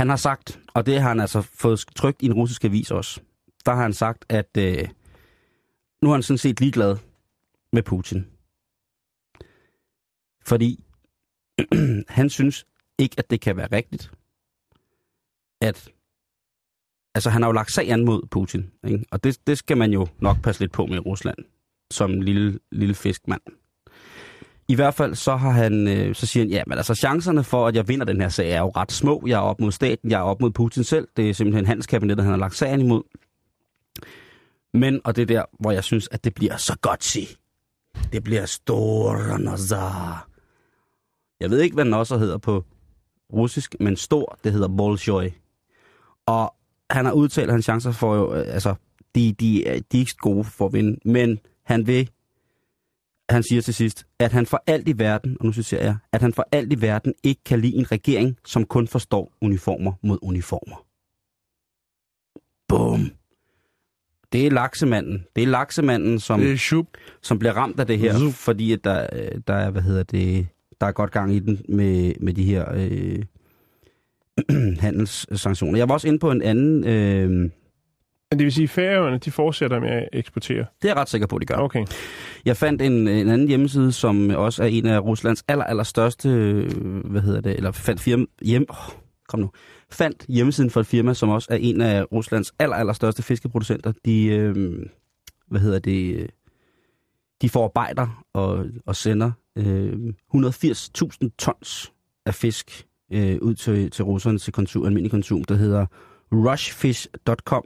han 0.00 0.08
har 0.08 0.16
sagt, 0.16 0.60
og 0.74 0.86
det 0.86 1.00
har 1.00 1.08
han 1.08 1.20
altså 1.20 1.42
fået 1.42 1.84
trygt 1.96 2.22
i 2.22 2.26
en 2.26 2.32
russisk 2.32 2.64
avis 2.64 2.90
også, 2.90 3.20
der 3.66 3.74
har 3.74 3.82
han 3.82 3.92
sagt, 3.92 4.24
at 4.28 4.56
øh, 4.58 4.88
nu 6.02 6.08
er 6.08 6.14
han 6.14 6.22
sådan 6.22 6.38
set 6.38 6.60
ligeglad 6.60 6.96
med 7.72 7.82
Putin. 7.82 8.26
Fordi 10.46 10.84
han 12.18 12.30
synes 12.30 12.66
ikke, 12.98 13.14
at 13.18 13.30
det 13.30 13.40
kan 13.40 13.56
være 13.56 13.68
rigtigt, 13.72 14.10
at 15.60 15.90
altså 17.14 17.30
han 17.30 17.42
har 17.42 17.48
jo 17.48 17.52
lagt 17.52 17.72
sag 17.72 17.90
an 17.90 18.04
mod 18.04 18.26
Putin, 18.30 18.70
ikke? 18.84 19.04
og 19.10 19.24
det, 19.24 19.46
det 19.46 19.58
skal 19.58 19.76
man 19.76 19.92
jo 19.92 20.06
nok 20.18 20.42
passe 20.42 20.60
lidt 20.60 20.72
på 20.72 20.86
med 20.86 20.96
i 20.96 20.98
Rusland, 20.98 21.38
som 21.90 22.10
en 22.10 22.22
lille, 22.22 22.58
lille 22.72 22.94
fiskmand. 22.94 23.40
I 24.68 24.74
hvert 24.74 24.94
fald 24.94 25.14
så 25.14 25.36
har 25.36 25.50
han, 25.50 25.88
øh, 25.88 26.14
så 26.14 26.26
siger 26.26 26.44
han, 26.44 26.50
ja, 26.50 26.62
men 26.66 26.78
altså 26.78 26.94
chancerne 26.94 27.44
for, 27.44 27.66
at 27.66 27.74
jeg 27.74 27.88
vinder 27.88 28.06
den 28.06 28.20
her 28.20 28.28
sag, 28.28 28.50
er 28.50 28.60
jo 28.60 28.72
ret 28.76 28.92
små. 28.92 29.22
Jeg 29.26 29.34
er 29.34 29.42
op 29.42 29.60
mod 29.60 29.72
staten, 29.72 30.10
jeg 30.10 30.18
er 30.18 30.24
op 30.24 30.40
mod 30.40 30.50
Putin 30.50 30.84
selv. 30.84 31.08
Det 31.16 31.30
er 31.30 31.34
simpelthen 31.34 31.66
hans 31.66 31.86
kabinet, 31.86 32.20
han 32.20 32.30
har 32.30 32.36
lagt 32.36 32.56
sagen 32.56 32.80
imod. 32.80 33.02
Men, 34.74 35.00
og 35.04 35.16
det 35.16 35.22
er 35.22 35.26
der, 35.26 35.44
hvor 35.60 35.70
jeg 35.70 35.84
synes, 35.84 36.08
at 36.12 36.24
det 36.24 36.34
bliver 36.34 36.56
så 36.56 36.76
godt 36.80 37.04
sig. 37.04 37.26
Det 38.12 38.24
bliver 38.24 38.46
stor 38.46 39.38
nazar. 39.38 40.28
Jeg 41.40 41.50
ved 41.50 41.60
ikke, 41.60 41.74
hvad 41.74 41.84
den 41.84 41.94
også 41.94 42.18
hedder 42.18 42.38
på 42.38 42.64
russisk, 43.32 43.74
men 43.80 43.96
stor, 43.96 44.38
det 44.44 44.52
hedder 44.52 44.68
Bolshoi. 44.76 45.30
Og 46.26 46.54
han 46.90 47.04
har 47.04 47.12
udtalt, 47.12 47.48
at 47.48 47.52
hans 47.52 47.64
chancer 47.64 47.92
for 47.92 48.16
jo, 48.16 48.34
øh, 48.34 48.54
altså, 48.54 48.74
de, 49.14 49.32
de, 49.32 49.64
de 49.64 49.66
er 49.66 50.00
ikke 50.00 50.16
gode 50.18 50.44
for 50.44 50.66
at 50.66 50.72
vinde, 50.72 50.98
men 51.04 51.38
han 51.68 51.86
vil, 51.86 52.10
han 53.30 53.42
siger 53.42 53.62
til 53.62 53.74
sidst, 53.74 54.06
at 54.18 54.32
han 54.32 54.46
for 54.46 54.62
alt 54.66 54.88
i 54.88 54.98
verden, 54.98 55.36
og 55.40 55.46
nu 55.46 55.52
synes 55.52 55.72
jeg, 55.72 55.96
at 56.12 56.22
han 56.22 56.32
for 56.32 56.48
alt 56.52 56.72
i 56.72 56.80
verden 56.80 57.14
ikke 57.22 57.40
kan 57.44 57.60
lide 57.60 57.76
en 57.76 57.92
regering, 57.92 58.36
som 58.44 58.64
kun 58.64 58.88
forstår 58.88 59.32
uniformer 59.40 59.92
mod 60.02 60.18
uniformer. 60.22 60.84
Bum. 62.68 63.10
Det 64.32 64.46
er 64.46 64.50
laksemanden. 64.50 65.24
Det 65.36 65.42
er 65.42 65.46
laksemanden, 65.46 66.20
som 66.20 66.40
Det 66.40 66.52
er 66.52 66.84
som 67.22 67.38
bliver 67.38 67.52
ramt 67.52 67.80
af 67.80 67.86
det 67.86 67.98
her, 67.98 68.18
Zup. 68.18 68.32
fordi 68.32 68.72
at 68.72 68.84
der, 68.84 69.06
øh, 69.12 69.40
der 69.46 69.54
er, 69.54 69.70
hvad 69.70 69.82
hedder 69.82 70.02
det, 70.02 70.48
der 70.80 70.86
er 70.86 70.92
godt 70.92 71.10
gang 71.10 71.34
i 71.34 71.38
den 71.38 71.60
med, 71.68 72.14
med 72.20 72.34
de 72.34 72.44
her 72.44 72.72
øh, 72.74 73.22
handelssanktioner. 74.86 75.78
Jeg 75.78 75.88
var 75.88 75.94
også 75.94 76.08
inde 76.08 76.18
på 76.18 76.30
en 76.30 76.42
anden, 76.42 76.84
øh, 76.84 77.50
Men 78.30 78.38
det 78.38 78.44
vil 78.44 78.52
sige, 78.52 78.64
at 78.64 78.70
færøerne, 78.70 79.18
de 79.18 79.30
fortsætter 79.30 79.80
med 79.80 79.90
at 79.90 80.08
eksportere. 80.12 80.58
det 80.82 80.84
er 80.84 80.88
jeg 80.88 80.96
ret 80.96 81.08
sikker 81.08 81.26
på, 81.26 81.36
at 81.36 81.40
de 81.40 81.46
gør. 81.46 81.56
Okay. 81.56 81.86
Jeg 82.44 82.56
fandt 82.56 82.82
en, 82.82 83.08
en 83.08 83.28
anden 83.28 83.48
hjemmeside, 83.48 83.92
som 83.92 84.30
også 84.30 84.62
er 84.62 84.66
en 84.66 84.86
af 84.86 85.00
Ruslands 85.00 85.44
aller, 85.48 85.64
aller 85.64 85.82
største, 85.82 86.28
øh, 86.28 86.70
hvad 87.04 87.20
hedder 87.20 87.40
det, 87.40 87.56
eller 87.56 87.72
fandt 87.72 88.00
firma, 88.00 88.24
hjem, 88.42 88.66
oh, 88.68 88.76
kom 89.28 89.40
nu, 89.40 89.50
fandt 89.90 90.24
hjemmesiden 90.28 90.70
for 90.70 90.80
et 90.80 90.86
firma, 90.86 91.14
som 91.14 91.28
også 91.28 91.48
er 91.50 91.56
en 91.56 91.80
af 91.80 92.12
Ruslands 92.12 92.52
aller, 92.58 92.76
aller 92.76 92.92
største 92.92 93.22
fiskeproducenter. 93.22 93.92
De, 94.04 94.26
øh, 94.26 94.86
hvad 95.46 95.60
hedder 95.60 95.78
det, 95.78 96.30
de 97.42 97.48
forarbejder 97.48 98.24
og, 98.32 98.66
og 98.86 98.96
sender 98.96 99.30
øh, 99.58 99.92
180.000 100.34 101.28
tons 101.38 101.92
af 102.26 102.34
fisk 102.34 102.86
øh, 103.12 103.38
ud 103.42 103.54
til, 103.54 103.90
til 103.90 104.04
russerne 104.04 104.38
til 104.38 104.52
konsum, 104.52 104.84
almindelig 104.84 105.10
konsum, 105.10 105.44
der 105.44 105.54
hedder 105.54 105.86
rushfish.com. 106.32 107.64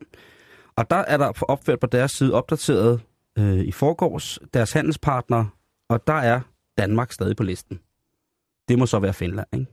Og 0.76 0.90
der 0.90 0.96
er 0.96 1.16
der 1.16 1.32
opført 1.42 1.80
på 1.80 1.86
deres 1.86 2.10
side 2.10 2.34
opdateret 2.34 3.00
øh, 3.38 3.58
i 3.58 3.72
forgårs 3.72 4.38
deres 4.54 4.72
handelspartner, 4.72 5.44
og 5.88 6.06
der 6.06 6.12
er 6.12 6.40
Danmark 6.78 7.12
stadig 7.12 7.36
på 7.36 7.42
listen. 7.42 7.80
Det 8.68 8.78
må 8.78 8.86
så 8.86 8.98
være 8.98 9.12
Finland, 9.12 9.46
ikke? 9.52 9.66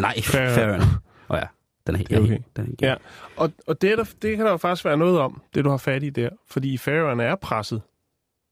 Nej, 0.00 0.20
Færøerne. 0.22 0.84
Åh 0.84 0.90
oh, 1.28 1.38
ja, 1.38 1.46
den 1.86 1.94
er 1.94 1.98
helt... 1.98 2.10
Det 2.10 2.16
er 2.16 2.22
okay. 2.22 2.38
Den 2.56 2.62
er 2.62 2.66
helt 2.66 2.82
Ja. 2.82 2.94
Og, 3.36 3.52
og 3.66 3.82
det, 3.82 3.92
er 3.92 3.96
der, 3.96 4.04
det 4.22 4.36
kan 4.36 4.44
der 4.46 4.50
jo 4.50 4.56
faktisk 4.56 4.84
være 4.84 4.96
noget 4.96 5.18
om, 5.18 5.42
det 5.54 5.64
du 5.64 5.70
har 5.70 5.76
fat 5.76 6.02
i 6.02 6.10
der. 6.10 6.28
Fordi 6.50 6.78
færøerne 6.78 7.22
er 7.22 7.34
presset. 7.34 7.82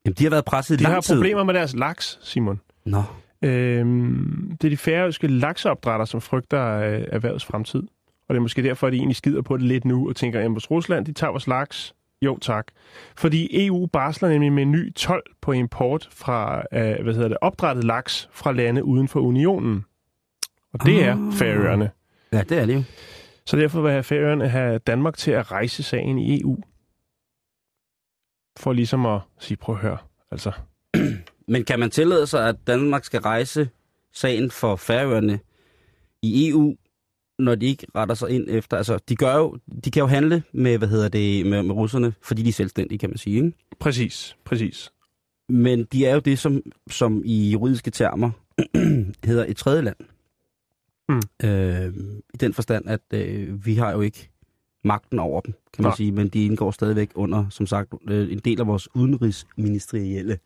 Jamen, 0.04 0.14
de 0.18 0.22
har 0.24 0.30
været 0.30 0.44
presset 0.44 0.74
i 0.74 0.78
De 0.78 0.82
lang 0.82 0.94
har 0.94 1.00
tid. 1.00 1.14
problemer 1.14 1.44
med 1.44 1.54
deres 1.54 1.74
laks, 1.74 2.18
Simon. 2.22 2.60
Nå, 2.84 3.02
Øhm, 3.42 4.56
det 4.60 4.68
er 4.68 4.70
de 4.70 4.76
færøske 4.76 5.26
lakseopdrætter, 5.26 6.04
som 6.04 6.20
frygter 6.20 6.64
øh, 6.76 7.04
erhvervets 7.08 7.44
fremtid. 7.44 7.82
Og 8.28 8.34
det 8.34 8.36
er 8.36 8.42
måske 8.42 8.62
derfor, 8.62 8.86
at 8.86 8.92
de 8.92 8.96
egentlig 8.98 9.16
skider 9.16 9.42
på 9.42 9.56
det 9.56 9.66
lidt 9.66 9.84
nu 9.84 10.08
og 10.08 10.16
tænker, 10.16 10.40
at 10.40 10.50
hos 10.50 10.70
Rusland, 10.70 11.06
de 11.06 11.12
tager 11.12 11.30
vores 11.30 11.46
laks. 11.46 11.94
Jo, 12.22 12.38
tak. 12.38 12.66
Fordi 13.16 13.66
EU 13.66 13.86
barsler 13.86 14.28
nemlig 14.28 14.52
med 14.52 14.62
en 14.62 14.72
ny 14.72 14.92
12 14.94 15.22
på 15.40 15.52
import 15.52 16.08
fra 16.12 16.62
øh, 16.72 17.02
hvad 17.02 17.14
hedder 17.14 17.28
det, 17.28 17.36
opdrættet 17.40 17.84
laks 17.84 18.28
fra 18.32 18.52
lande 18.52 18.84
uden 18.84 19.08
for 19.08 19.20
unionen. 19.20 19.84
Og 20.72 20.86
det 20.86 21.04
er 21.04 21.26
Ah. 21.26 21.32
færøerne. 21.32 21.90
ja, 22.32 22.42
det 22.42 22.58
er 22.58 22.66
det 22.66 22.74
jo. 22.74 22.82
Så 23.46 23.56
derfor 23.56 23.80
vil 23.80 23.90
have 23.90 24.02
færøerne 24.02 24.48
have 24.48 24.78
Danmark 24.78 25.16
til 25.16 25.30
at 25.30 25.52
rejse 25.52 25.82
sagen 25.82 26.18
i 26.18 26.40
EU. 26.40 26.56
For 28.58 28.72
ligesom 28.72 29.06
at 29.06 29.20
sige, 29.38 29.56
prøv 29.56 29.74
at 29.74 29.80
høre. 29.80 29.98
Altså, 30.30 30.52
Men 31.48 31.64
kan 31.64 31.80
man 31.80 31.90
tillade 31.90 32.26
sig, 32.26 32.48
at 32.48 32.56
Danmark 32.66 33.04
skal 33.04 33.20
rejse 33.20 33.68
sagen 34.12 34.50
for 34.50 34.76
Færøerne 34.76 35.40
i 36.22 36.48
EU, 36.48 36.76
når 37.38 37.54
de 37.54 37.66
ikke 37.66 37.86
retter 37.94 38.14
sig 38.14 38.30
ind 38.30 38.44
efter... 38.48 38.76
Altså, 38.76 38.98
de, 39.08 39.16
gør 39.16 39.36
jo, 39.36 39.58
de 39.84 39.90
kan 39.90 40.00
jo 40.00 40.06
handle 40.06 40.42
med, 40.52 40.78
hvad 40.78 40.88
hedder 40.88 41.08
det, 41.08 41.46
med, 41.46 41.62
med 41.62 41.74
russerne, 41.74 42.14
fordi 42.22 42.42
de 42.42 42.48
er 42.48 42.52
selvstændige, 42.52 42.98
kan 42.98 43.10
man 43.10 43.18
sige, 43.18 43.36
ikke? 43.36 43.52
præcis, 43.80 44.36
præcis. 44.44 44.92
Men 45.48 45.84
de 45.84 46.06
er 46.06 46.14
jo 46.14 46.20
det, 46.20 46.38
som, 46.38 46.62
som 46.90 47.22
i 47.24 47.50
juridiske 47.50 47.90
termer 47.90 48.30
hedder 49.28 49.44
et 49.48 49.56
tredje 49.56 49.82
land. 49.82 49.96
Mm. 51.08 51.48
Øh, 51.48 51.94
I 52.34 52.36
den 52.36 52.54
forstand, 52.54 52.88
at 52.88 53.00
øh, 53.14 53.66
vi 53.66 53.74
har 53.74 53.92
jo 53.92 54.00
ikke 54.00 54.30
magten 54.84 55.18
over 55.18 55.40
dem, 55.40 55.52
kan 55.52 55.82
man 55.82 55.88
Nej. 55.88 55.96
sige, 55.96 56.12
men 56.12 56.28
de 56.28 56.44
indgår 56.44 56.70
stadigvæk 56.70 57.10
under, 57.14 57.48
som 57.50 57.66
sagt, 57.66 57.94
øh, 58.08 58.32
en 58.32 58.38
del 58.38 58.60
af 58.60 58.66
vores 58.66 58.88
udenrigsministerielle 58.94 60.38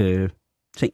øh, 0.00 0.30
ting. 0.76 0.92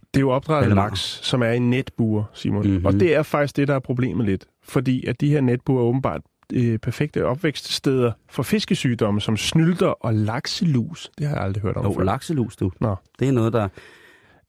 Det 0.00 0.16
er 0.16 0.20
jo 0.20 0.30
opdrettet 0.30 0.70
Eller- 0.70 0.82
laks, 0.82 1.00
som 1.00 1.42
er 1.42 1.50
i 1.50 1.58
netbuer, 1.58 2.24
Simon. 2.34 2.60
Mhm. 2.62 2.70
Mm-hmm. 2.70 2.86
Og 2.86 2.92
det 2.92 3.14
er 3.14 3.22
faktisk 3.22 3.56
det, 3.56 3.68
der 3.68 3.74
er 3.74 3.78
problemet 3.78 4.26
lidt. 4.26 4.46
Fordi 4.62 5.06
at 5.06 5.20
de 5.20 5.28
her 5.30 5.40
netbuer 5.40 5.80
er 5.80 5.84
åbenbart 5.84 6.20
øh, 6.52 6.78
perfekte 6.78 7.26
opvækststeder 7.26 8.12
for 8.28 8.42
fiskesygdomme, 8.42 9.20
som 9.20 9.36
snylter 9.36 9.86
og 9.86 10.14
lakselus. 10.14 11.10
Det 11.18 11.26
har 11.26 11.34
jeg 11.36 11.44
aldrig 11.44 11.62
hørt 11.62 11.76
om 11.76 11.84
Jo, 11.86 11.92
før. 11.94 12.04
lakselus, 12.04 12.56
du. 12.56 12.72
Nå. 12.80 12.96
Det 13.18 13.28
er 13.28 13.32
noget, 13.32 13.52
der... 13.52 13.68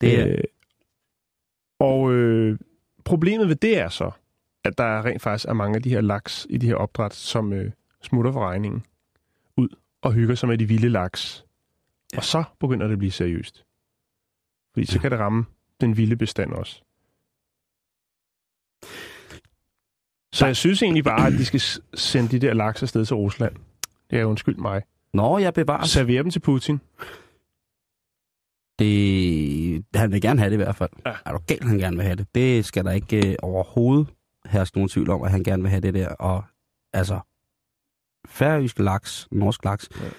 Det 0.02 0.20
er, 0.20 0.28
Øh, 0.28 0.38
og 1.80 2.14
øh, 2.14 2.60
problemet 3.04 3.48
ved 3.50 3.56
det 3.56 3.78
er 3.80 3.90
så, 3.90 4.12
at 4.64 4.78
der 4.78 5.06
rent 5.06 5.22
faktisk 5.22 5.50
er 5.50 5.54
mange 5.54 5.76
af 5.76 5.82
de 5.84 5.90
her 5.90 6.02
laks 6.02 6.48
i 6.50 6.58
de 6.58 6.68
her 6.68 6.76
opdræt, 6.76 7.14
som 7.14 7.54
øh, 7.54 7.72
smutter 8.04 8.32
for 8.32 8.48
regningen 8.50 8.84
ud 9.58 9.68
og 10.02 10.14
hygger 10.14 10.36
sig 10.36 10.50
med 10.50 10.58
de 10.58 10.66
vilde 10.68 10.90
laks. 10.90 11.46
Ja. 12.14 12.18
Og 12.18 12.24
så 12.24 12.44
begynder 12.60 12.86
det 12.86 12.94
at 12.94 13.00
blive 13.00 13.12
seriøst. 13.12 13.66
Fordi 14.76 14.86
så 14.86 15.00
kan 15.00 15.12
det 15.12 15.20
ramme 15.20 15.46
den 15.82 15.98
vilde 15.98 16.16
bestand 16.16 16.54
også. 16.54 16.82
Så 20.34 20.46
jeg 20.46 20.56
synes 20.56 20.84
egentlig 20.84 21.04
bare, 21.04 21.28
at 21.28 21.34
de 21.34 21.46
skal 21.46 21.62
sende 21.94 22.32
de 22.32 22.48
der 22.48 22.54
laks 22.54 22.84
afsted 22.84 23.06
til 23.06 23.16
Rusland. 23.16 23.56
Ja, 24.12 24.24
undskyld 24.24 24.56
mig. 24.56 24.82
Nå, 25.14 25.38
jeg 25.38 25.54
bevarer. 25.54 25.86
Server 25.86 26.22
dem 26.22 26.32
til 26.32 26.40
Putin. 26.40 26.82
Det, 28.80 29.86
han 29.96 30.12
vil 30.12 30.22
gerne 30.22 30.40
have 30.40 30.50
det 30.50 30.56
i 30.56 30.64
hvert 30.64 30.76
fald. 30.76 30.90
Ja. 31.06 31.14
Er 31.26 31.32
du 31.32 31.38
galt, 31.48 31.64
han 31.64 31.78
gerne 31.78 31.98
vil 31.98 32.06
have 32.06 32.16
det? 32.16 32.36
Det 32.36 32.66
skal 32.66 32.86
der 32.86 32.92
ikke 32.92 33.30
øh, 33.30 33.36
overhovedet 33.42 34.08
herske 34.46 34.78
nogen 34.78 34.90
tvivl 34.90 35.10
om, 35.10 35.24
at 35.24 35.32
han 35.32 35.44
gerne 35.44 35.64
vil 35.64 35.70
have 35.70 35.82
det 35.82 35.94
der. 35.94 36.10
Og 36.10 36.44
altså, 36.94 37.20
færøsk 38.28 38.80
laks, 38.80 39.28
norsk 39.32 39.66
laks. 39.66 39.90
Ja. 40.02 40.10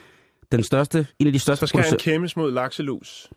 Den 0.53 0.63
største, 0.63 1.07
en 1.19 1.27
af 1.27 1.33
de 1.33 1.39
største, 1.39 1.67
Så 1.67 1.67
skal 1.67 1.83
han 1.83 1.99
kæmpes 1.99 2.37
mod 2.37 2.53
lakselus. 2.53 3.31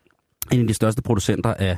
En 0.52 0.62
af 0.62 0.68
de 0.68 0.74
største 0.74 1.02
producenter 1.02 1.54
af, 1.54 1.78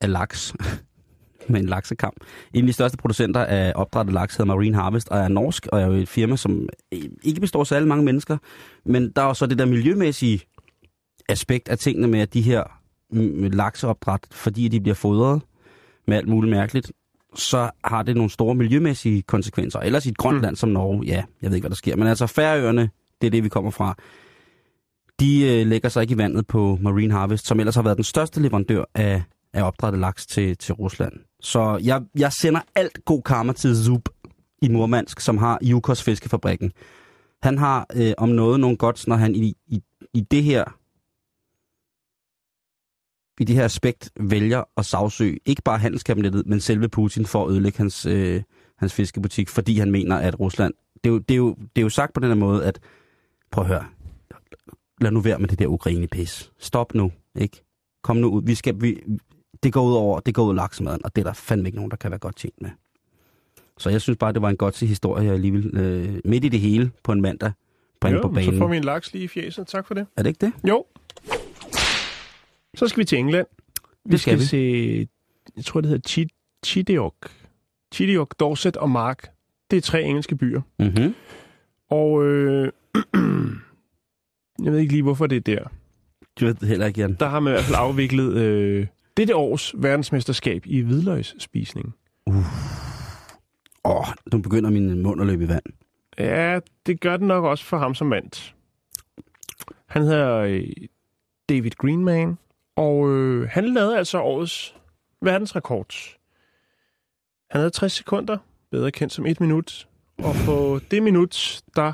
af 0.00 0.12
laks, 0.12 0.54
med 1.48 1.60
en 1.60 1.66
laksekam. 1.66 2.12
En 2.54 2.60
af 2.64 2.66
de 2.66 2.72
største 2.72 2.96
producenter 2.96 3.44
af 3.44 3.72
opdrættet 3.74 4.14
laks 4.14 4.36
hedder 4.36 4.54
Marine 4.54 4.76
Harvest, 4.76 5.08
og 5.08 5.18
er 5.18 5.28
norsk, 5.28 5.66
og 5.66 5.80
er 5.80 5.86
jo 5.86 5.92
et 5.92 6.08
firma, 6.08 6.36
som 6.36 6.68
øh, 6.92 7.00
ikke 7.22 7.40
består 7.40 7.60
af 7.60 7.66
særlig 7.66 7.88
mange 7.88 8.04
mennesker. 8.04 8.38
Men 8.84 9.12
der 9.16 9.22
er 9.22 9.26
jo 9.26 9.34
så 9.34 9.46
det 9.46 9.58
der 9.58 9.64
miljømæssige 9.66 10.40
aspekt 11.28 11.68
af 11.68 11.78
tingene 11.78 12.08
med, 12.08 12.20
at 12.20 12.34
de 12.34 12.42
her 12.42 12.64
mm, 13.10 13.42
lakseopdræt, 13.52 14.20
fordi 14.30 14.68
de 14.68 14.80
bliver 14.80 14.94
fodret 14.94 15.42
med 16.06 16.16
alt 16.16 16.28
muligt 16.28 16.50
mærkeligt, 16.50 16.92
så 17.34 17.70
har 17.84 18.02
det 18.02 18.16
nogle 18.16 18.30
store 18.30 18.54
miljømæssige 18.54 19.22
konsekvenser. 19.22 19.80
Ellers 19.80 20.06
i 20.06 20.08
et 20.08 20.16
grønt 20.16 20.36
Mm. 20.36 20.42
land 20.42 20.56
som 20.56 20.68
Norge, 20.68 21.04
ja, 21.06 21.22
jeg 21.42 21.50
ved 21.50 21.56
ikke, 21.56 21.62
hvad 21.62 21.70
der 21.70 21.76
sker. 21.76 21.96
Men 21.96 22.06
altså 22.06 22.26
Færøerne, 22.26 22.90
det 23.20 23.26
er 23.26 23.30
det, 23.30 23.44
vi 23.44 23.48
kommer 23.48 23.70
fra. 23.70 23.96
De 25.20 25.60
øh, 25.60 25.66
lægger 25.66 25.88
sig 25.88 26.02
ikke 26.02 26.14
i 26.14 26.18
vandet 26.18 26.46
på 26.46 26.78
Marine 26.80 27.14
Harvest, 27.14 27.46
som 27.46 27.60
ellers 27.60 27.74
har 27.74 27.82
været 27.82 27.96
den 27.96 28.04
største 28.04 28.40
leverandør 28.42 28.84
af, 28.94 29.22
af 29.52 29.62
opdrættet 29.62 30.00
laks 30.00 30.26
til, 30.26 30.56
til 30.56 30.74
Rusland. 30.74 31.12
Så 31.40 31.80
jeg, 31.82 32.02
jeg 32.14 32.32
sender 32.32 32.60
alt 32.74 33.04
god 33.04 33.22
karma 33.22 33.52
til 33.52 33.84
Zub 33.84 34.08
i 34.62 34.68
Murmansk, 34.68 35.20
som 35.20 35.38
har 35.38 35.58
Yukos 35.62 36.02
fiskefabrikken. 36.02 36.72
Han 37.42 37.58
har 37.58 37.86
øh, 37.94 38.12
om 38.18 38.28
noget 38.28 38.60
nogle 38.60 38.76
godt, 38.76 39.06
når 39.06 39.16
han 39.16 39.34
i, 39.34 39.56
i, 39.66 39.82
i 40.14 40.20
det 40.20 40.42
her 40.42 40.64
i 43.40 43.44
det 43.44 43.56
her 43.56 43.64
aspekt 43.64 44.10
vælger 44.20 44.62
at 44.76 44.86
sagsøge 44.86 45.38
ikke 45.46 45.62
bare 45.62 45.78
handelskabinettet, 45.78 46.46
men 46.46 46.60
selve 46.60 46.88
Putin 46.88 47.26
for 47.26 47.44
at 47.44 47.50
ødelægge 47.50 47.78
hans, 47.78 48.06
øh, 48.06 48.42
hans 48.78 48.94
fiskebutik, 48.94 49.48
fordi 49.48 49.78
han 49.78 49.90
mener, 49.90 50.16
at 50.16 50.40
Rusland... 50.40 50.74
Det 51.04 51.10
er, 51.10 51.14
jo, 51.14 51.18
det, 51.18 51.34
er 51.34 51.36
jo, 51.36 51.54
det 51.54 51.80
er 51.80 51.82
jo 51.82 51.88
sagt 51.88 52.12
på 52.12 52.20
den 52.20 52.28
her 52.28 52.34
måde, 52.34 52.64
at 52.64 52.80
prøv 53.50 53.64
at 53.64 53.68
høre, 53.68 53.84
lad 55.00 55.10
nu 55.10 55.20
være 55.20 55.38
med 55.38 55.48
det 55.48 55.58
der 55.58 55.66
Ukraine-pis. 55.66 56.52
Stop 56.58 56.94
nu, 56.94 57.12
ikke? 57.34 57.62
Kom 58.02 58.16
nu 58.16 58.28
ud. 58.28 58.42
Vi 58.46 58.54
skal, 58.54 58.80
vi, 58.82 59.00
det 59.62 59.72
går 59.72 59.82
ud 59.88 59.94
over, 59.94 60.20
det 60.20 60.34
går 60.34 60.44
ud 60.44 60.54
laksemaden, 60.54 61.00
og 61.04 61.16
det 61.16 61.22
er 61.22 61.26
der 61.26 61.32
fandme 61.32 61.68
ikke 61.68 61.76
nogen, 61.76 61.90
der 61.90 61.96
kan 61.96 62.10
være 62.10 62.18
godt 62.18 62.36
tjent 62.36 62.62
med. 62.62 62.70
Så 63.78 63.90
jeg 63.90 64.00
synes 64.00 64.16
bare, 64.18 64.32
det 64.32 64.42
var 64.42 64.48
en 64.50 64.56
godt 64.56 64.74
til 64.74 64.88
historie, 64.88 65.24
jeg 65.24 65.34
alligevel 65.34 65.76
øh, 65.76 66.20
midt 66.24 66.44
i 66.44 66.48
det 66.48 66.60
hele 66.60 66.90
på 67.02 67.12
en 67.12 67.20
mandag 67.20 67.52
bringe 68.00 68.16
jo, 68.16 68.22
på 68.22 68.28
banen. 68.28 68.52
så 68.52 68.58
får 68.58 68.68
vi 68.68 68.76
en 68.76 68.84
laks 68.84 69.12
lige 69.12 69.24
i 69.24 69.28
fjeset. 69.28 69.66
Tak 69.66 69.86
for 69.86 69.94
det. 69.94 70.06
Er 70.16 70.22
det 70.22 70.30
ikke 70.30 70.46
det? 70.46 70.52
Jo. 70.68 70.84
Så 72.74 72.88
skal 72.88 73.00
vi 73.00 73.04
til 73.04 73.18
England. 73.18 73.46
Vi 74.04 74.12
Det 74.12 74.20
skal 74.20 74.38
vi. 74.38 74.44
se, 74.44 75.08
jeg 75.56 75.64
tror, 75.64 75.80
det 75.80 75.90
hedder 75.90 76.08
Chi- 76.10 76.60
Chidiok. 76.66 77.14
Chidiok, 77.94 78.34
Dorset 78.40 78.76
og 78.76 78.90
Mark. 78.90 79.28
Det 79.70 79.76
er 79.76 79.80
tre 79.80 80.02
engelske 80.02 80.36
byer. 80.36 80.60
Mm-hmm. 80.78 81.14
Og 81.90 82.24
øh, 82.24 82.72
jeg 84.64 84.72
ved 84.72 84.78
ikke 84.78 84.92
lige, 84.92 85.02
hvorfor 85.02 85.26
det 85.26 85.36
er 85.36 85.40
der. 85.40 85.64
Du 86.40 86.44
ved 86.44 86.54
det 86.54 86.68
heller 86.68 86.86
ikke, 86.86 87.00
Jan. 87.00 87.14
Der 87.20 87.28
har 87.28 87.40
man 87.40 87.50
i 87.50 87.54
hvert 87.54 87.64
fald 87.64 87.76
afviklet 87.78 88.36
øh, 88.36 88.86
dette 89.16 89.36
års 89.36 89.74
verdensmesterskab 89.76 90.62
i 90.66 90.80
hvidløgsspisning. 90.80 91.94
Åh, 92.26 92.36
oh, 93.84 94.06
nu 94.32 94.38
begynder 94.38 94.70
min 94.70 95.02
mund 95.02 95.20
at 95.20 95.26
løbe 95.26 95.44
i 95.44 95.48
vand. 95.48 95.64
Ja, 96.18 96.60
det 96.86 97.00
gør 97.00 97.16
den 97.16 97.26
nok 97.26 97.44
også 97.44 97.64
for 97.64 97.78
ham 97.78 97.94
som 97.94 98.10
vandt. 98.10 98.54
Han 99.86 100.02
hedder 100.02 100.36
øh, 100.36 100.66
David 101.48 101.70
Greenman, 101.70 102.38
og 102.76 103.10
øh, 103.10 103.48
han 103.48 103.74
lavede 103.74 103.98
altså 103.98 104.20
årets 104.20 104.74
verdensrekord. 105.22 105.94
Han 107.50 107.60
havde 107.60 107.70
60 107.70 107.92
sekunder, 107.92 108.38
bedre 108.70 108.90
kendt 108.90 109.12
som 109.12 109.26
et 109.26 109.40
minut, 109.40 109.88
og 110.18 110.34
på 110.46 110.80
det 110.90 111.02
minut, 111.02 111.62
der 111.76 111.92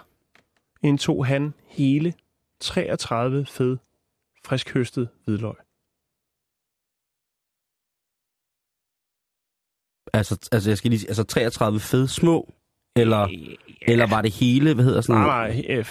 indtog 0.82 1.26
han 1.26 1.54
hele 1.66 2.12
33 2.60 3.46
fed 3.46 3.76
friskhøstet 4.44 5.08
hvidløg. 5.24 5.54
Altså, 10.12 10.48
altså, 10.52 10.70
jeg 10.70 10.78
skal 10.78 10.90
lige 10.90 11.00
sige, 11.00 11.08
altså 11.08 11.24
33 11.24 11.80
fede 11.80 12.08
små, 12.08 12.52
eller, 12.96 13.28
eller 13.82 14.06
var 14.06 14.22
det 14.22 14.32
hele, 14.32 14.74
hvad 14.74 14.84
hedder 14.84 15.00
sådan 15.00 15.22
Nej, 15.22 15.48
nej, 15.62 15.82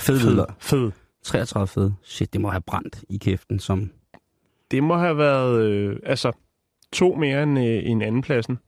Fed 0.00 0.20
hvidløg. 0.22 0.46
fed. 0.60 0.92
33 1.22 1.66
fede. 1.66 1.94
Shit, 2.02 2.32
det 2.32 2.40
må 2.40 2.48
have 2.50 2.60
brændt 2.62 3.04
i 3.08 3.16
kæften 3.16 3.58
som... 3.58 3.90
Det 4.70 4.82
må 4.82 4.96
have 4.96 5.16
været 5.18 5.62
øh, 5.62 5.96
altså 6.02 6.32
to 6.92 7.14
mere 7.14 7.42
end, 7.42 7.58
øh, 7.58 7.90
end 7.90 8.02
anden 8.02 8.22
pladsen. 8.22 8.58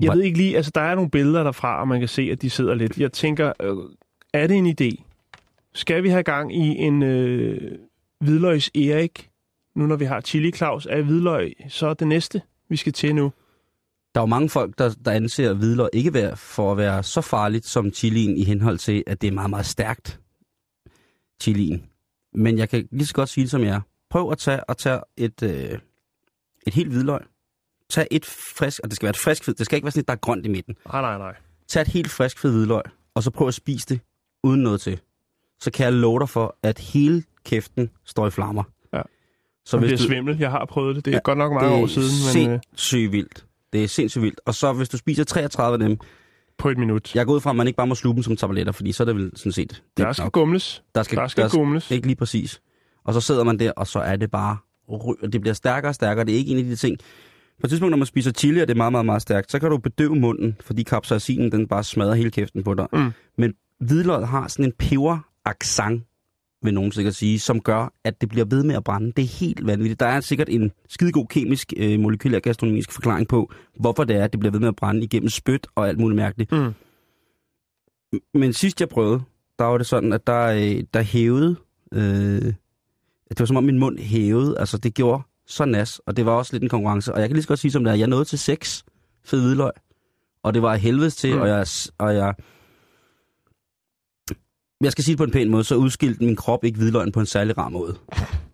Jeg 0.00 0.08
Hvor- 0.08 0.14
ved 0.16 0.22
ikke 0.24 0.38
lige, 0.38 0.56
altså 0.56 0.72
der 0.74 0.80
er 0.80 0.94
nogle 0.94 1.10
billeder 1.10 1.42
derfra, 1.44 1.80
og 1.80 1.88
man 1.88 1.98
kan 2.00 2.08
se, 2.08 2.22
at 2.22 2.42
de 2.42 2.50
sidder 2.50 2.74
lidt. 2.74 2.98
Jeg 2.98 3.12
tænker, 3.12 3.52
øh, 3.60 3.76
er 4.36 4.46
det 4.46 4.56
en 4.56 4.66
idé? 4.66 5.02
Skal 5.74 6.02
vi 6.02 6.08
have 6.08 6.22
gang 6.22 6.56
i 6.56 6.76
en 6.76 7.02
øh, 7.02 7.78
hvidløgs 8.20 8.70
Erik, 8.74 9.30
nu 9.74 9.86
når 9.86 9.96
vi 9.96 10.04
har 10.04 10.20
Chili 10.20 10.52
Claus? 10.52 10.86
Er 10.86 11.02
hvidløg 11.02 11.52
så 11.68 11.94
det 11.94 12.08
næste, 12.08 12.42
vi 12.68 12.76
skal 12.76 12.92
til 12.92 13.14
nu? 13.14 13.32
Der 14.14 14.20
er 14.20 14.22
jo 14.22 14.26
mange 14.26 14.48
folk, 14.48 14.78
der, 14.78 14.94
der 15.04 15.10
anser 15.10 15.52
hvidløg 15.52 15.88
ikke 15.92 16.14
være, 16.14 16.36
for 16.36 16.72
at 16.72 16.78
være 16.78 17.02
så 17.02 17.20
farligt 17.20 17.66
som 17.66 17.92
chilien 17.92 18.36
i 18.36 18.44
henhold 18.44 18.78
til, 18.78 19.04
at 19.06 19.20
det 19.22 19.28
er 19.28 19.32
meget, 19.32 19.50
meget 19.50 19.66
stærkt, 19.66 20.20
chilien. 21.42 21.86
Men 22.34 22.58
jeg 22.58 22.68
kan 22.68 22.88
lige 22.92 23.06
så 23.06 23.14
godt 23.14 23.28
sige 23.28 23.42
det, 23.42 23.50
som 23.50 23.62
jeg 23.62 23.74
er. 23.74 23.80
Prøv 24.10 24.30
at 24.32 24.38
tage, 24.38 24.60
at 24.68 24.76
tage 24.76 25.00
et, 25.16 25.42
øh, 25.42 25.78
et 26.66 26.74
helt 26.74 26.88
hvidløg. 26.88 27.20
Tag 27.90 28.06
et 28.10 28.24
frisk, 28.58 28.80
og 28.84 28.90
det 28.90 28.96
skal 28.96 29.06
være 29.06 29.10
et 29.10 29.16
frisk. 29.24 29.46
Det 29.46 29.66
skal 29.66 29.76
ikke 29.76 29.84
være 29.84 29.92
sådan 29.92 30.00
et, 30.00 30.08
der 30.08 30.14
er 30.14 30.18
grønt 30.18 30.46
i 30.46 30.48
midten. 30.48 30.76
Nej, 30.92 31.00
nej, 31.00 31.18
nej. 31.18 31.34
Tag 31.68 31.82
et 31.82 31.88
helt 31.88 32.10
frisk 32.10 32.40
hvid 32.40 32.50
hvidløg, 32.50 32.82
og 33.14 33.22
så 33.22 33.30
prøv 33.30 33.48
at 33.48 33.54
spise 33.54 33.86
det 33.88 34.00
uden 34.46 34.62
noget 34.62 34.80
til. 34.80 35.00
Så 35.60 35.70
kan 35.70 35.84
jeg 35.84 35.92
love 35.92 36.20
dig 36.20 36.28
for, 36.28 36.56
at 36.62 36.78
hele 36.78 37.22
kæften 37.44 37.90
står 38.04 38.26
i 38.26 38.30
flammer. 38.30 38.62
Ja. 38.94 38.98
Så 39.02 39.04
Så 39.70 39.76
det 39.76 39.88
hvis 39.88 40.00
er 40.00 40.04
du, 40.04 40.08
svimmel. 40.12 40.38
Jeg 40.38 40.50
har 40.50 40.64
prøvet 40.64 40.96
det. 40.96 41.04
Det 41.04 41.10
er 41.10 41.14
Ja, 41.16 41.20
godt 41.24 41.38
nok 41.38 41.52
mange 41.52 41.68
det 41.68 41.76
år 41.78 41.82
er 41.82 41.86
siden, 41.86 42.44
men 42.44 42.52
øh, 42.54 42.60
sindssygt 42.60 43.12
vildt. 43.12 43.44
Det 43.72 43.84
er 43.84 43.88
sindssygt 43.88 44.22
vildt. 44.22 44.40
Og 44.46 44.54
så 44.54 44.72
hvis 44.72 44.88
du 44.88 44.96
spiser 44.96 45.24
33 45.24 45.74
af 45.74 45.88
dem, 45.88 45.98
på 46.58 46.68
et 46.68 46.78
minut. 46.78 47.14
jeg 47.14 47.26
går 47.26 47.34
ud 47.34 47.40
fra, 47.40 47.50
at 47.50 47.56
man 47.56 47.66
ikke 47.66 47.76
bare 47.76 47.86
må 47.86 47.94
sluge 47.94 48.14
dem 48.14 48.22
som 48.22 48.36
tabletter, 48.36 48.72
fordi 48.72 48.92
så 48.92 49.02
er 49.02 49.04
det 49.04 49.16
vel 49.16 49.30
sådan 49.36 49.52
set... 49.52 49.70
Det 49.70 49.82
der 49.96 50.06
er 50.06 50.12
skal 50.12 50.22
nok. 50.24 50.32
gumles. 50.32 50.82
der 50.94 51.02
skal, 51.02 51.18
Der 51.18 51.26
skal 51.28 51.44
der, 51.44 51.50
gumles. 51.50 51.90
Ikke 51.90 52.06
lige 52.06 52.16
præcis. 52.16 52.60
Og 53.04 53.14
så 53.14 53.20
sidder 53.20 53.44
man 53.44 53.58
der, 53.58 53.72
og 53.72 53.86
så 53.86 53.98
er 53.98 54.16
det 54.16 54.30
bare... 54.30 54.56
og 54.88 55.16
Det 55.32 55.40
bliver 55.40 55.54
stærkere 55.54 55.90
og 55.90 55.94
stærkere. 55.94 56.24
Det 56.26 56.34
er 56.34 56.38
ikke 56.38 56.50
en 56.52 56.58
af 56.58 56.64
de 56.64 56.76
ting... 56.76 56.98
På 57.60 57.66
et 57.66 57.70
tidspunkt, 57.70 57.90
når 57.90 57.96
man 57.98 58.06
spiser 58.06 58.30
chili, 58.32 58.60
og 58.60 58.68
det 58.68 58.74
er 58.74 58.76
meget, 58.78 58.92
meget, 58.92 59.06
meget 59.06 59.22
stærkt, 59.22 59.50
så 59.50 59.58
kan 59.58 59.70
du 59.70 59.78
bedøve 59.78 60.16
munden, 60.16 60.56
fordi 60.60 60.82
capsaicinen, 60.84 61.52
den 61.52 61.68
bare 61.68 61.84
smadrer 61.84 62.14
hele 62.14 62.30
kæften 62.30 62.62
på 62.64 62.74
dig. 62.74 62.86
Mm. 62.92 63.10
Men 63.38 63.54
hvidløg 63.80 64.28
har 64.28 64.48
sådan 64.48 64.64
en 64.64 64.72
peber 64.78 65.18
accent, 65.44 66.02
vil 66.62 66.74
nogen 66.74 66.92
sikkert 66.92 67.14
sige, 67.14 67.38
som 67.38 67.60
gør, 67.60 67.92
at 68.04 68.20
det 68.20 68.28
bliver 68.28 68.44
ved 68.44 68.62
med 68.62 68.74
at 68.74 68.84
brænde. 68.84 69.12
Det 69.16 69.22
er 69.22 69.38
helt 69.38 69.66
vanvittigt. 69.66 70.00
Der 70.00 70.06
er 70.06 70.20
sikkert 70.20 70.48
en 70.48 70.72
skidegod 70.88 71.26
kemisk, 71.26 71.72
øh, 71.76 72.00
molekylær 72.00 72.38
gastronomisk 72.38 72.92
forklaring 72.92 73.28
på, 73.28 73.52
hvorfor 73.80 74.04
det 74.04 74.16
er, 74.16 74.24
at 74.24 74.32
det 74.32 74.40
bliver 74.40 74.52
ved 74.52 74.60
med 74.60 74.68
at 74.68 74.76
brænde 74.76 75.04
igennem 75.04 75.28
spyt 75.28 75.66
og 75.74 75.88
alt 75.88 75.98
muligt 75.98 76.16
mærkeligt. 76.16 76.52
Mm. 76.52 76.72
Men 78.34 78.52
sidst 78.52 78.80
jeg 78.80 78.88
prøvede, 78.88 79.22
der 79.58 79.64
var 79.64 79.78
det 79.78 79.86
sådan, 79.86 80.12
at 80.12 80.26
der, 80.26 80.46
øh, 80.46 80.84
der 80.94 81.02
hævede... 81.02 81.56
Øh, 81.94 82.54
det 83.30 83.40
var 83.40 83.46
som 83.46 83.56
om 83.56 83.64
min 83.64 83.78
mund 83.78 83.98
hævede. 83.98 84.58
Altså, 84.58 84.78
det 84.78 84.94
gjorde 84.94 85.22
så 85.46 85.64
nas, 85.64 85.98
og 85.98 86.16
det 86.16 86.26
var 86.26 86.32
også 86.32 86.52
lidt 86.52 86.62
en 86.62 86.68
konkurrence. 86.68 87.14
Og 87.14 87.20
jeg 87.20 87.28
kan 87.28 87.34
lige 87.34 87.42
så 87.42 87.48
godt 87.48 87.58
sige 87.58 87.70
som 87.70 87.84
det 87.84 87.90
er, 87.90 87.94
jeg 87.94 88.06
nåede 88.06 88.24
til 88.24 88.38
seks 88.38 88.84
fed 89.24 89.40
hvidløg. 89.40 89.70
Og 90.42 90.54
det 90.54 90.62
var 90.62 90.76
helvedes 90.76 91.16
til, 91.16 91.34
mm. 91.34 91.40
og 91.40 91.48
jeg... 91.48 91.66
Og 91.98 92.14
jeg 92.14 92.34
jeg 94.80 94.92
skal 94.92 95.04
sige 95.04 95.12
det 95.12 95.18
på 95.18 95.24
en 95.24 95.30
pæn 95.30 95.50
måde, 95.50 95.64
så 95.64 95.74
udskilte 95.76 96.24
min 96.24 96.36
krop 96.36 96.64
ikke 96.64 96.78
hvidløgn 96.78 97.12
på 97.12 97.20
en 97.20 97.26
særlig 97.26 97.58
rar 97.58 97.68
måde. 97.68 97.94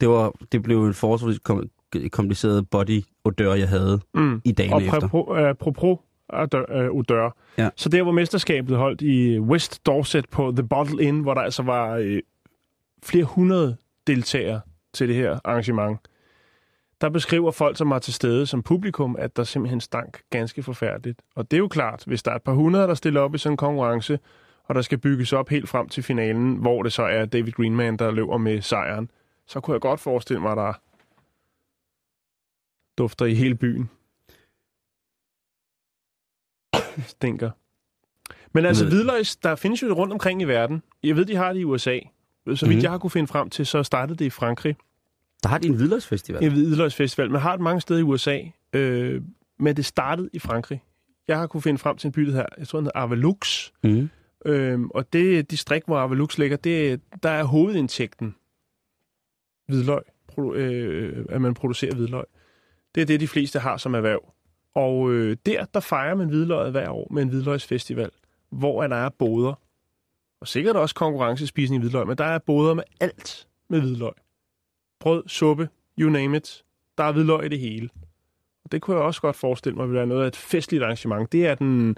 Det, 0.00 0.08
var, 0.08 0.32
det 0.52 0.62
blev 0.62 0.84
en 0.84 0.94
forholdsvis 0.94 1.38
kom, 1.38 1.68
kompliceret 2.12 2.70
body 2.70 3.02
odør, 3.24 3.54
jeg 3.54 3.68
havde 3.68 4.00
Mm. 4.14 4.40
i 4.44 4.52
dagen 4.52 4.72
Og 4.72 4.82
efter. 4.82 5.48
apropos 5.50 5.98
odør, 6.28 6.64
øh, 6.82 6.90
odør. 6.90 7.36
Ja. 7.58 7.68
Så 7.76 7.88
der, 7.88 8.02
hvor 8.02 8.12
mesterskabet 8.12 8.76
holdt 8.76 9.00
i 9.02 9.38
West 9.40 9.86
Dorset 9.86 10.28
på 10.28 10.52
The 10.56 10.68
Bottle 10.68 11.02
Inn, 11.04 11.20
hvor 11.20 11.34
der 11.34 11.40
altså 11.40 11.62
var 11.62 11.94
øh, 11.96 12.20
flere 13.02 13.24
hundrede 13.24 13.76
deltagere 14.06 14.60
til 14.94 15.08
det 15.08 15.16
her 15.16 15.38
arrangement, 15.44 15.98
der 17.00 17.08
beskriver 17.08 17.50
folk, 17.50 17.76
som 17.76 17.90
var 17.90 17.98
til 17.98 18.14
stede 18.14 18.46
som 18.46 18.62
publikum, 18.62 19.16
at 19.18 19.36
der 19.36 19.44
simpelthen 19.44 19.80
stank 19.80 20.20
ganske 20.30 20.62
forfærdeligt. 20.62 21.20
Og 21.36 21.50
det 21.50 21.56
er 21.56 21.58
jo 21.58 21.68
klart, 21.68 22.02
hvis 22.06 22.22
der 22.22 22.30
er 22.30 22.36
et 22.36 22.42
par 22.42 22.52
hundrede, 22.52 22.86
der 22.86 22.94
stiller 22.94 23.20
op 23.20 23.34
i 23.34 23.38
sådan 23.38 23.52
en 23.52 23.56
konkurrence, 23.56 24.18
og 24.64 24.74
der 24.74 24.82
skal 24.82 24.98
bygges 24.98 25.32
op 25.32 25.48
helt 25.48 25.68
frem 25.68 25.88
til 25.88 26.02
finalen, 26.02 26.56
hvor 26.56 26.82
det 26.82 26.92
så 26.92 27.02
er 27.02 27.24
David 27.24 27.52
Greenman, 27.52 27.96
der 27.96 28.10
løber 28.10 28.36
med 28.36 28.62
sejren, 28.62 29.10
så 29.46 29.60
kunne 29.60 29.74
jeg 29.74 29.80
godt 29.80 30.00
forestille 30.00 30.40
mig, 30.42 30.50
at 30.52 30.56
der 30.56 30.72
dufter 32.98 33.26
i 33.26 33.34
hele 33.34 33.54
byen. 33.54 33.90
Stinker. 37.06 37.50
Men 38.54 38.66
altså, 38.66 38.84
hvidløgs, 38.88 39.36
der 39.36 39.54
findes 39.54 39.82
jo 39.82 39.92
rundt 39.92 40.12
omkring 40.12 40.42
i 40.42 40.44
verden. 40.44 40.82
Jeg 41.02 41.16
ved, 41.16 41.24
de 41.24 41.36
har 41.36 41.52
det 41.52 41.60
i 41.60 41.64
USA. 41.64 41.98
Så 42.54 42.66
vidt 42.66 42.76
Mhm. 42.76 42.82
jeg 42.82 42.90
har 42.90 42.98
kunne 42.98 43.10
finde 43.10 43.26
frem 43.28 43.50
til, 43.50 43.66
så 43.66 43.82
startede 43.82 44.18
det 44.18 44.24
i 44.24 44.30
Frankrig. 44.30 44.76
Der 45.42 45.48
har 45.48 45.58
de 45.58 45.68
en 45.68 45.74
hvidløgsfestival. 45.74 46.44
En 46.44 46.52
hvidløgsfestival. 46.52 47.30
Man 47.30 47.40
har 47.40 47.52
det 47.52 47.60
mange 47.60 47.80
steder 47.80 48.00
i 48.00 48.02
USA, 48.02 48.38
øh, 48.72 49.22
men 49.58 49.76
det 49.76 49.84
startede 49.84 50.30
i 50.32 50.38
Frankrig. 50.38 50.82
Jeg 51.28 51.38
har 51.38 51.46
kunne 51.46 51.62
finde 51.62 51.78
frem 51.78 51.96
til 51.96 52.08
en 52.08 52.12
by, 52.12 52.20
der 52.22 52.32
her, 52.32 52.46
jeg 52.58 52.68
tror, 52.68 52.78
den 52.78 52.86
hedder 52.86 52.98
Avalux. 53.00 53.70
Mm. 53.84 54.10
Øhm, 54.44 54.90
og 54.90 55.12
det 55.12 55.50
distrikt, 55.50 55.86
hvor 55.86 55.98
Avalux 55.98 56.38
ligger, 56.38 56.56
det, 56.56 57.00
der 57.22 57.30
er 57.30 57.44
hovedindtægten 57.44 58.34
hvidløg, 59.66 60.02
produ- 60.32 60.54
øh, 60.54 61.26
at 61.28 61.40
man 61.40 61.54
producerer 61.54 61.94
hvidløg. 61.94 62.24
Det 62.94 63.00
er 63.00 63.06
det, 63.06 63.20
de 63.20 63.28
fleste 63.28 63.58
har 63.58 63.76
som 63.76 63.94
erhverv. 63.94 64.32
Og 64.74 65.12
øh, 65.12 65.36
der, 65.46 65.64
der 65.64 65.80
fejrer 65.80 66.14
man 66.14 66.28
hvidløget 66.28 66.70
hver 66.70 66.90
år 66.90 67.08
med 67.10 67.22
en 67.22 67.28
hvidløgsfestival, 67.28 68.10
hvor 68.50 68.86
der 68.86 68.96
er 68.96 69.08
boder. 69.08 69.54
Og 70.40 70.48
sikkert 70.48 70.76
også 70.76 70.94
konkurrencespisning 70.94 71.82
i 71.82 71.82
hvidløg, 71.82 72.06
men 72.06 72.18
der 72.18 72.24
er 72.24 72.38
boder 72.38 72.74
med 72.74 72.84
alt 73.00 73.48
med 73.68 73.80
hvidløg. 73.80 74.12
Brød, 75.00 75.22
suppe, 75.26 75.68
you 75.98 76.10
name 76.10 76.36
it. 76.36 76.64
Der 76.98 77.04
er 77.04 77.12
hvidløg 77.12 77.44
i 77.44 77.48
det 77.48 77.58
hele. 77.58 77.88
Og 78.64 78.72
det 78.72 78.82
kunne 78.82 78.96
jeg 78.96 79.04
også 79.04 79.20
godt 79.20 79.36
forestille 79.36 79.76
mig, 79.76 79.88
vil 79.88 79.94
være 79.94 80.06
noget 80.06 80.22
af 80.22 80.26
et 80.26 80.36
festligt 80.36 80.82
arrangement. 80.82 81.32
Det 81.32 81.46
er 81.46 81.54
den 81.54 81.96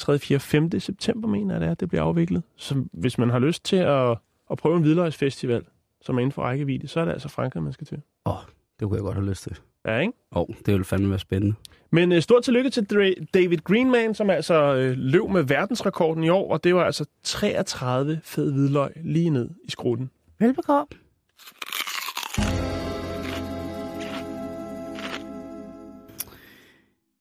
3., 0.00 0.18
4., 0.18 0.40
5. 0.40 0.80
september, 0.80 1.28
mener 1.28 1.54
jeg 1.54 1.60
det 1.60 1.68
er, 1.68 1.74
det 1.74 1.88
bliver 1.88 2.02
afviklet. 2.02 2.42
Så 2.56 2.84
hvis 2.92 3.18
man 3.18 3.30
har 3.30 3.38
lyst 3.38 3.64
til 3.64 3.76
at, 3.76 4.10
at 4.50 4.58
prøve 4.58 4.76
en 4.76 4.82
hvidløgsfestival, 4.82 5.64
som 6.00 6.16
er 6.16 6.20
inden 6.20 6.32
for 6.32 6.42
rækkevidde, 6.42 6.88
så 6.88 7.00
er 7.00 7.04
det 7.04 7.12
altså 7.12 7.28
Frankrig, 7.28 7.62
man 7.62 7.72
skal 7.72 7.86
til. 7.86 8.00
Det 8.80 8.88
kunne 8.88 8.96
jeg 8.96 9.02
godt 9.02 9.14
have 9.14 9.28
lyst 9.28 9.42
til. 9.42 9.58
Ja, 9.86 9.98
ikke? 9.98 10.12
Åh, 10.32 10.42
oh, 10.42 10.48
det 10.48 10.72
ville 10.72 10.84
fandme 10.84 11.10
være 11.10 11.18
spændende. 11.18 11.54
Men 11.90 12.12
øh, 12.12 12.22
stort 12.22 12.42
tillykke 12.42 12.70
til 12.70 12.84
David 13.34 13.58
Greenman, 13.58 14.14
som 14.14 14.30
altså 14.30 14.74
øh, 14.74 14.94
løb 14.96 15.28
med 15.30 15.42
verdensrekorden 15.42 16.24
i 16.24 16.28
år, 16.28 16.52
og 16.52 16.64
det 16.64 16.74
var 16.74 16.84
altså 16.84 17.04
33 17.22 18.20
fed 18.24 18.52
hvidløg 18.52 18.90
lige 19.04 19.30
ned 19.30 19.48
i 19.64 19.70
skrutten. 19.70 20.10
Velbekomme. 20.38 20.86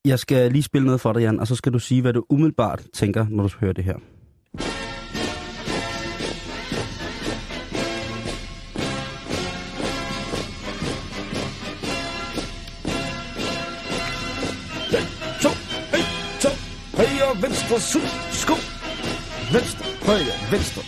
Jeg 0.09 0.19
skal 0.19 0.51
lige 0.51 0.63
spille 0.63 0.85
noget 0.85 1.01
for 1.01 1.13
dig, 1.13 1.19
Jan, 1.21 1.39
og 1.39 1.47
så 1.47 1.55
skal 1.55 1.73
du 1.73 1.79
sige, 1.79 2.01
hvad 2.01 2.13
du 2.13 2.25
umiddelbart 2.29 2.81
tænker, 2.93 3.25
når 3.29 3.43
du 3.43 3.49
hører 3.59 3.73
det 3.73 3.83
her. 3.83 3.95
Højre, 16.95 17.41
venstre, 17.41 17.79
su, 17.79 17.99
sko, 18.31 18.53
venstre, 19.53 19.85
højre, 20.05 20.35
venstre. 20.51 20.81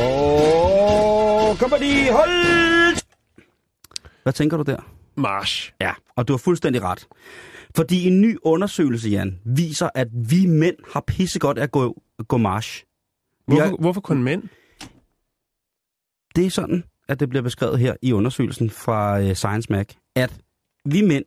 Og 0.00 1.58
kommer 1.58 1.78
de, 1.78 2.12
hold! 2.12 3.00
Hvad 4.22 4.32
tænker 4.32 4.56
du 4.56 4.62
der? 4.62 4.99
March. 5.16 5.72
Ja, 5.80 5.92
og 6.16 6.28
du 6.28 6.32
har 6.32 6.38
fuldstændig 6.38 6.82
ret. 6.82 7.08
Fordi 7.76 8.06
en 8.06 8.20
ny 8.20 8.38
undersøgelse, 8.42 9.08
Jan, 9.08 9.38
viser, 9.44 9.88
at 9.94 10.08
vi 10.30 10.46
mænd 10.46 10.76
har 10.92 11.04
pissegodt 11.06 11.58
at 11.58 11.70
gå, 11.70 12.02
gå 12.28 12.36
march. 12.36 12.84
Vi 13.48 13.54
Hvorfor, 13.54 13.64
har, 13.64 13.76
hvorfor 13.80 14.00
kun 14.00 14.22
mænd? 14.22 14.42
det 16.36 16.46
er 16.46 16.50
sådan, 16.50 16.84
at 17.08 17.20
det 17.20 17.28
bliver 17.28 17.42
beskrevet 17.42 17.78
her 17.78 17.94
i 18.02 18.12
undersøgelsen 18.12 18.70
fra 18.70 19.20
uh, 19.20 19.32
Science 19.32 19.72
Mag, 19.72 19.86
at 20.16 20.38
vi 20.84 21.02
mænd, 21.02 21.24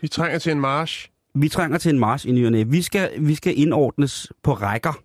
Vi 0.00 0.08
trænger 0.08 0.38
til 0.38 0.52
en 0.52 0.60
march. 0.60 1.10
vi 1.34 1.48
trænger 1.48 1.78
til 1.78 1.90
en 1.90 1.98
march 1.98 2.26
i 2.28 2.32
ny 2.32 2.46
og 2.46 2.52
næ. 2.52 2.62
Vi 2.62 2.82
skal, 2.82 3.10
vi 3.26 3.34
skal 3.34 3.58
indordnes 3.58 4.32
på 4.42 4.52
rækker, 4.54 5.02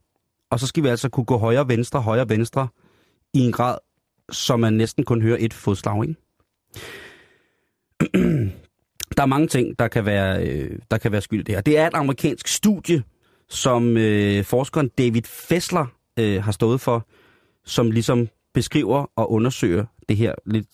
og 0.52 0.60
så 0.60 0.68
skal 0.68 0.84
vi 0.84 0.88
altså 0.88 1.10
kunne 1.10 1.26
gå 1.26 1.38
højre, 1.38 1.68
venstre, 1.68 2.02
højre, 2.02 2.30
venstre 2.30 2.68
i 3.34 3.40
en 3.40 3.52
grad, 3.52 3.78
så 4.32 4.58
man 4.58 4.74
næsten 4.74 5.04
kun 5.06 5.22
hører 5.22 5.38
et 5.40 5.54
fodslag, 5.54 6.04
ikke? 6.04 6.16
Der 9.18 9.24
er 9.24 9.26
mange 9.26 9.48
ting, 9.48 9.80
der 9.80 9.88
kan 9.88 10.06
være, 10.06 10.48
øh, 10.48 10.80
der 10.92 10.98
kan 10.98 11.12
være 11.12 11.22
skyld 11.22 11.40
i 11.40 11.44
det 11.44 11.56
her. 11.56 11.62
Det 11.62 11.78
er 11.78 11.88
et 11.88 11.94
amerikansk 11.94 12.48
studie, 12.48 13.04
som 13.50 13.98
øh, 13.98 14.44
forskeren 14.44 14.90
David 14.90 15.22
Fessler 15.26 15.86
øh, 16.20 16.44
har 16.44 16.52
stået 16.52 16.82
for, 16.82 17.08
som 17.66 17.92
ligesom 17.92 18.28
beskriver 18.54 19.06
og 19.16 19.32
undersøger 19.32 19.86
det 20.10 20.18
her 20.18 20.36
lidt 20.46 20.68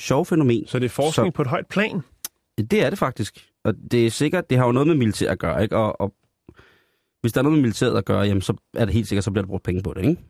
sjove 0.00 0.26
fænomen. 0.26 0.66
Så 0.66 0.78
det 0.78 0.84
er 0.84 0.88
forskning 0.90 1.32
Så- 1.32 1.36
på 1.36 1.42
et 1.42 1.48
højt 1.48 1.66
plan. 1.66 2.00
Det 2.58 2.72
er 2.82 2.90
det 2.90 2.98
faktisk. 2.98 3.48
Og 3.64 3.74
det 3.90 4.06
er 4.06 4.10
sikkert, 4.10 4.50
det 4.50 4.58
har 4.58 4.66
jo 4.66 4.72
noget 4.72 4.86
med 4.88 4.94
militær 4.94 5.30
at 5.30 5.38
gøre, 5.38 5.62
ikke? 5.62 5.76
Og, 5.76 6.00
og 6.00 6.14
hvis 7.20 7.32
der 7.32 7.38
er 7.40 7.42
noget 7.42 7.56
med 7.58 7.62
militæret 7.62 7.98
at 7.98 8.04
gøre, 8.04 8.20
jamen, 8.20 8.40
så 8.42 8.54
er 8.74 8.84
det 8.84 8.94
helt 8.94 9.08
sikkert, 9.08 9.24
så 9.24 9.30
bliver 9.30 9.42
der 9.42 9.48
brugt 9.48 9.62
penge 9.64 9.82
på 9.82 9.94
det, 9.94 10.04
ikke? 10.04 10.22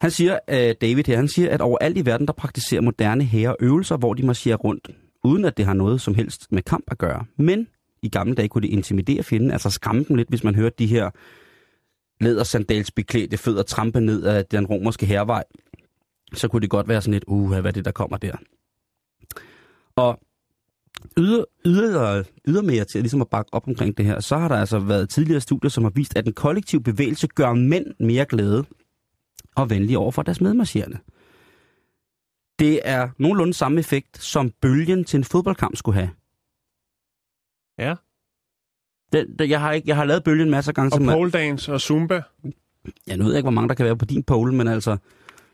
Han 0.00 0.10
siger, 0.10 0.38
uh, 0.52 0.74
David 0.80 1.04
her, 1.06 1.16
han 1.16 1.28
siger, 1.28 1.50
at 1.50 1.60
overalt 1.60 1.98
i 1.98 2.06
verden, 2.06 2.26
der 2.26 2.32
praktiserer 2.32 2.80
moderne 2.80 3.24
hære 3.24 3.56
øvelser, 3.60 3.96
hvor 3.96 4.14
de 4.14 4.26
marcherer 4.26 4.56
rundt, 4.56 4.90
uden 5.24 5.44
at 5.44 5.56
det 5.56 5.64
har 5.64 5.74
noget 5.74 6.00
som 6.00 6.14
helst 6.14 6.52
med 6.52 6.62
kamp 6.62 6.84
at 6.88 6.98
gøre. 6.98 7.24
Men 7.36 7.68
i 8.02 8.08
gamle 8.08 8.34
dage 8.34 8.48
kunne 8.48 8.62
det 8.62 8.68
intimidere 8.68 9.22
fjenden, 9.22 9.50
altså 9.50 9.70
skræmme 9.70 10.04
dem 10.08 10.16
lidt, 10.16 10.28
hvis 10.28 10.44
man 10.44 10.54
hørte 10.54 10.76
de 10.78 10.86
her 10.86 11.10
lædersandalsbeklædte 12.20 13.36
fødder 13.36 13.62
trampe 13.62 14.00
ned 14.00 14.22
af 14.24 14.46
den 14.46 14.66
romerske 14.66 15.06
hervej. 15.06 15.44
Så 16.34 16.48
kunne 16.48 16.60
det 16.60 16.70
godt 16.70 16.88
være 16.88 17.02
sådan 17.02 17.12
lidt, 17.12 17.24
uh, 17.26 17.48
hvad 17.48 17.64
er 17.64 17.70
det, 17.70 17.84
der 17.84 17.90
kommer 17.90 18.16
der? 18.16 18.36
Og 19.96 20.20
yder, 21.18 21.44
yder, 21.66 22.22
ydermere 22.48 22.84
til 22.84 23.00
ligesom 23.00 23.20
at 23.20 23.28
bakke 23.28 23.54
op 23.54 23.68
omkring 23.68 23.96
det 23.96 24.04
her, 24.04 24.20
så 24.20 24.36
har 24.36 24.48
der 24.48 24.56
altså 24.56 24.78
været 24.78 25.08
tidligere 25.08 25.40
studier, 25.40 25.70
som 25.70 25.84
har 25.84 25.92
vist, 25.94 26.16
at 26.16 26.26
en 26.26 26.32
kollektiv 26.32 26.82
bevægelse 26.82 27.26
gør 27.26 27.52
mænd 27.52 27.86
mere 28.00 28.24
glade 28.24 28.64
og 29.56 29.70
venlige 29.70 29.98
over 29.98 30.10
for 30.10 30.22
deres 30.22 30.40
medmarcherende. 30.40 30.98
Det 32.58 32.80
er 32.84 33.08
nogenlunde 33.18 33.54
samme 33.54 33.80
effekt, 33.80 34.22
som 34.22 34.50
bølgen 34.60 35.04
til 35.04 35.18
en 35.18 35.24
fodboldkamp 35.24 35.76
skulle 35.76 35.96
have. 35.96 36.10
Ja. 37.78 37.94
Den, 39.12 39.38
den, 39.38 39.50
jeg, 39.50 39.60
har 39.60 39.72
ikke, 39.72 39.88
jeg 39.88 39.96
har 39.96 40.04
lavet 40.04 40.24
bølgen 40.24 40.50
masser 40.50 40.70
af 40.70 40.74
gange. 40.74 40.94
Og 40.94 41.16
pole 41.16 41.30
dance 41.30 41.72
og 41.72 41.80
zumba. 41.80 42.22
jeg 43.06 43.18
ved 43.18 43.34
ikke, 43.36 43.44
hvor 43.44 43.50
mange 43.50 43.68
der 43.68 43.74
kan 43.74 43.86
være 43.86 43.96
på 43.96 44.04
din 44.04 44.22
pole, 44.22 44.54
men 44.54 44.68
altså... 44.68 44.96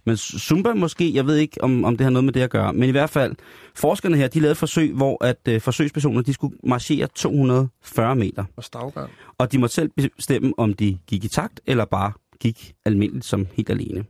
Men 0.05 0.17
Zumba 0.17 0.75
måske, 0.75 1.15
jeg 1.15 1.27
ved 1.27 1.37
ikke, 1.37 1.65
om, 1.65 1.85
om 1.85 1.97
det 1.97 2.05
har 2.05 2.11
noget 2.11 2.25
med 2.25 2.33
det 2.33 2.41
at 2.41 2.51
gøre. 2.51 2.73
Men 2.73 2.89
i 2.89 2.93
hvert 2.93 3.11
fald, 3.11 3.35
forskerne 3.75 4.17
her, 4.17 4.29
de 4.29 4.41
lavede 4.41 4.53
et 4.53 4.59
forsøg, 4.59 4.93
hvor 4.93 5.25
at 5.25 5.49
øh, 5.49 5.61
forsøgspersoner, 5.61 6.23
de 6.23 6.35
skulle 6.35 6.57
marchere 6.65 7.07
240 7.07 8.17
meter. 8.17 8.45
Og 8.57 8.65
stavgang. 8.65 9.11
Og 9.39 9.53
de 9.53 9.59
måtte 9.59 9.75
selv 9.75 9.91
bestemme, 10.17 10.53
om 10.59 10.75
de 10.75 10.99
gik 11.07 11.25
i 11.25 11.29
takt, 11.29 11.61
eller 11.67 11.85
bare 11.85 12.13
gik 12.43 12.75
almindeligt 12.85 13.25
som 13.25 13.47
helt 13.53 13.71
alene. 13.71 14.05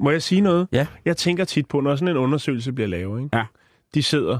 Må 0.00 0.10
jeg 0.10 0.22
sige 0.22 0.40
noget? 0.40 0.68
Ja. 0.72 0.86
Jeg 1.04 1.16
tænker 1.16 1.44
tit 1.44 1.68
på, 1.68 1.80
når 1.80 1.96
sådan 1.96 2.08
en 2.08 2.16
undersøgelse 2.16 2.72
bliver 2.72 2.88
lavet, 2.88 3.22
ikke? 3.22 3.36
Ja. 3.36 3.44
de 3.94 4.02
sidder 4.02 4.38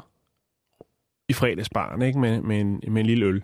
i 1.28 1.32
fredagsbaren 1.32 2.02
ikke? 2.02 2.18
Med, 2.18 2.40
med, 2.40 2.60
en, 2.60 2.80
med 2.88 3.00
en 3.00 3.06
lille 3.06 3.26
øl. 3.26 3.42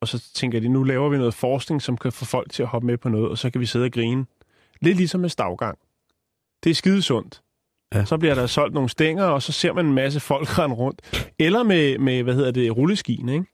Og 0.00 0.08
så 0.08 0.32
tænker 0.34 0.60
de, 0.60 0.68
nu 0.68 0.82
laver 0.82 1.08
vi 1.08 1.16
noget 1.16 1.34
forskning, 1.34 1.82
som 1.82 1.96
kan 1.96 2.12
få 2.12 2.24
folk 2.24 2.52
til 2.52 2.62
at 2.62 2.68
hoppe 2.68 2.86
med 2.86 2.96
på 2.98 3.08
noget, 3.08 3.28
og 3.28 3.38
så 3.38 3.50
kan 3.50 3.60
vi 3.60 3.66
sidde 3.66 3.84
og 3.84 3.92
grine. 3.92 4.26
Lidt 4.80 4.96
ligesom 4.96 5.20
med 5.20 5.28
stavgang. 5.28 5.78
Det 6.64 6.70
er 6.70 6.74
skidesundt. 6.74 7.42
Ja. 7.94 8.04
Så 8.04 8.18
bliver 8.18 8.34
der 8.34 8.46
solgt 8.46 8.74
nogle 8.74 8.88
stænger, 8.88 9.24
og 9.24 9.42
så 9.42 9.52
ser 9.52 9.72
man 9.72 9.86
en 9.86 9.94
masse 9.94 10.20
folk 10.20 10.48
rende 10.58 10.76
rundt. 10.76 11.28
Eller 11.38 11.62
med, 11.62 11.98
med 11.98 12.22
hvad 12.22 12.34
hedder 12.34 12.50
det, 12.50 12.76
rulleskien, 12.76 13.28
ikke? 13.28 13.44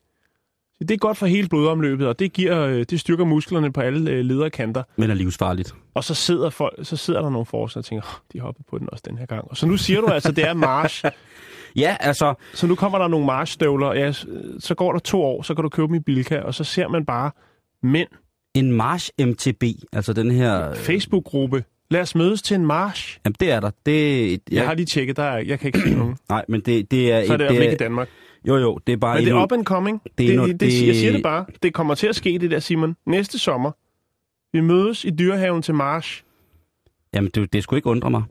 Det 0.80 0.90
er 0.90 0.96
godt 0.96 1.16
for 1.16 1.26
hele 1.26 1.48
blodomløbet, 1.48 2.06
og 2.06 2.18
det, 2.18 2.32
giver, 2.32 2.60
øh, 2.60 2.84
det 2.90 3.00
styrker 3.00 3.24
musklerne 3.24 3.72
på 3.72 3.80
alle 3.80 4.10
øh, 4.10 4.24
lederkanter. 4.24 4.82
Men 4.96 5.10
er 5.10 5.14
livsfarligt. 5.14 5.74
Og 5.94 6.04
så 6.04 6.14
sidder, 6.14 6.50
folk, 6.50 6.74
så 6.82 6.96
sidder 6.96 7.22
der 7.22 7.30
nogle 7.30 7.46
forskere 7.46 7.80
og 7.80 7.84
tænker, 7.84 8.06
oh, 8.06 8.20
de 8.32 8.40
hoppede 8.40 8.64
på 8.70 8.78
den 8.78 8.88
også 8.92 9.02
den 9.08 9.18
her 9.18 9.26
gang. 9.26 9.44
Og 9.50 9.56
så 9.56 9.66
nu 9.66 9.76
siger 9.76 10.00
du 10.00 10.06
altså, 10.06 10.32
det 10.32 10.44
er 10.48 10.54
march. 10.54 11.04
Ja, 11.76 11.96
altså, 12.00 12.34
Så 12.54 12.66
nu 12.66 12.74
kommer 12.74 12.98
der 12.98 13.08
nogle 13.08 13.26
marchstøvler. 13.26 13.92
Ja, 13.94 14.12
så 14.58 14.74
går 14.76 14.92
der 14.92 14.98
to 14.98 15.22
år, 15.22 15.42
så 15.42 15.54
kan 15.54 15.62
du 15.62 15.68
købe 15.68 15.86
dem 15.86 15.94
i 15.94 15.98
Bilka, 15.98 16.38
og 16.40 16.54
så 16.54 16.64
ser 16.64 16.88
man 16.88 17.06
bare 17.06 17.30
mænd. 17.82 18.08
en 18.54 18.72
March 18.72 19.10
MTB, 19.20 19.64
altså 19.92 20.12
den 20.12 20.30
her... 20.30 20.74
Facebook-gruppe. 20.74 21.64
Lad 21.90 22.00
os 22.00 22.14
mødes 22.14 22.42
til 22.42 22.54
en 22.54 22.66
march. 22.66 23.18
Jamen, 23.24 23.34
det 23.40 23.50
er 23.50 23.60
der. 23.60 23.70
Det, 23.86 24.30
Jeg, 24.30 24.38
jeg 24.52 24.66
har 24.66 24.74
lige 24.74 24.86
tjekket, 24.86 25.16
der 25.16 25.22
er, 25.22 25.38
jeg 25.38 25.58
kan 25.58 25.66
ikke 25.68 25.80
se 25.80 25.94
nogen. 25.94 26.16
Nej, 26.28 26.44
men 26.48 26.60
det, 26.60 26.90
det 26.90 27.12
er... 27.12 27.26
Så 27.26 27.32
er 27.32 27.36
det 27.36 27.44
i 27.44 27.46
hvert 27.46 27.56
fald 27.56 27.62
ikke 27.62 27.74
i 27.74 27.76
Danmark. 27.78 28.08
Jo, 28.48 28.56
jo, 28.56 28.78
det 28.86 28.92
er 28.92 28.96
bare... 28.96 29.14
Men 29.16 29.24
det 29.24 29.32
er 29.32 29.42
up 29.42 29.52
and 29.52 29.64
coming. 29.64 30.02
det 30.04 30.10
er 30.10 30.16
Det, 30.16 30.30
endnu- 30.34 30.46
det, 30.46 30.60
det, 30.60 30.86
Jeg 30.86 30.96
siger 30.96 31.12
det 31.12 31.22
bare. 31.22 31.44
Det 31.62 31.74
kommer 31.74 31.94
til 31.94 32.06
at 32.06 32.16
ske, 32.16 32.38
det 32.40 32.50
der, 32.50 32.58
Simon. 32.58 32.96
Næste 33.06 33.38
sommer. 33.38 33.70
Vi 34.52 34.60
mødes 34.60 35.04
i 35.04 35.10
dyrehaven 35.10 35.62
til 35.62 35.74
march. 35.74 36.22
Jamen, 37.14 37.30
det, 37.34 37.52
det 37.52 37.62
skulle 37.62 37.78
ikke 37.78 37.86
undre 37.88 38.10
mig. 38.10 38.22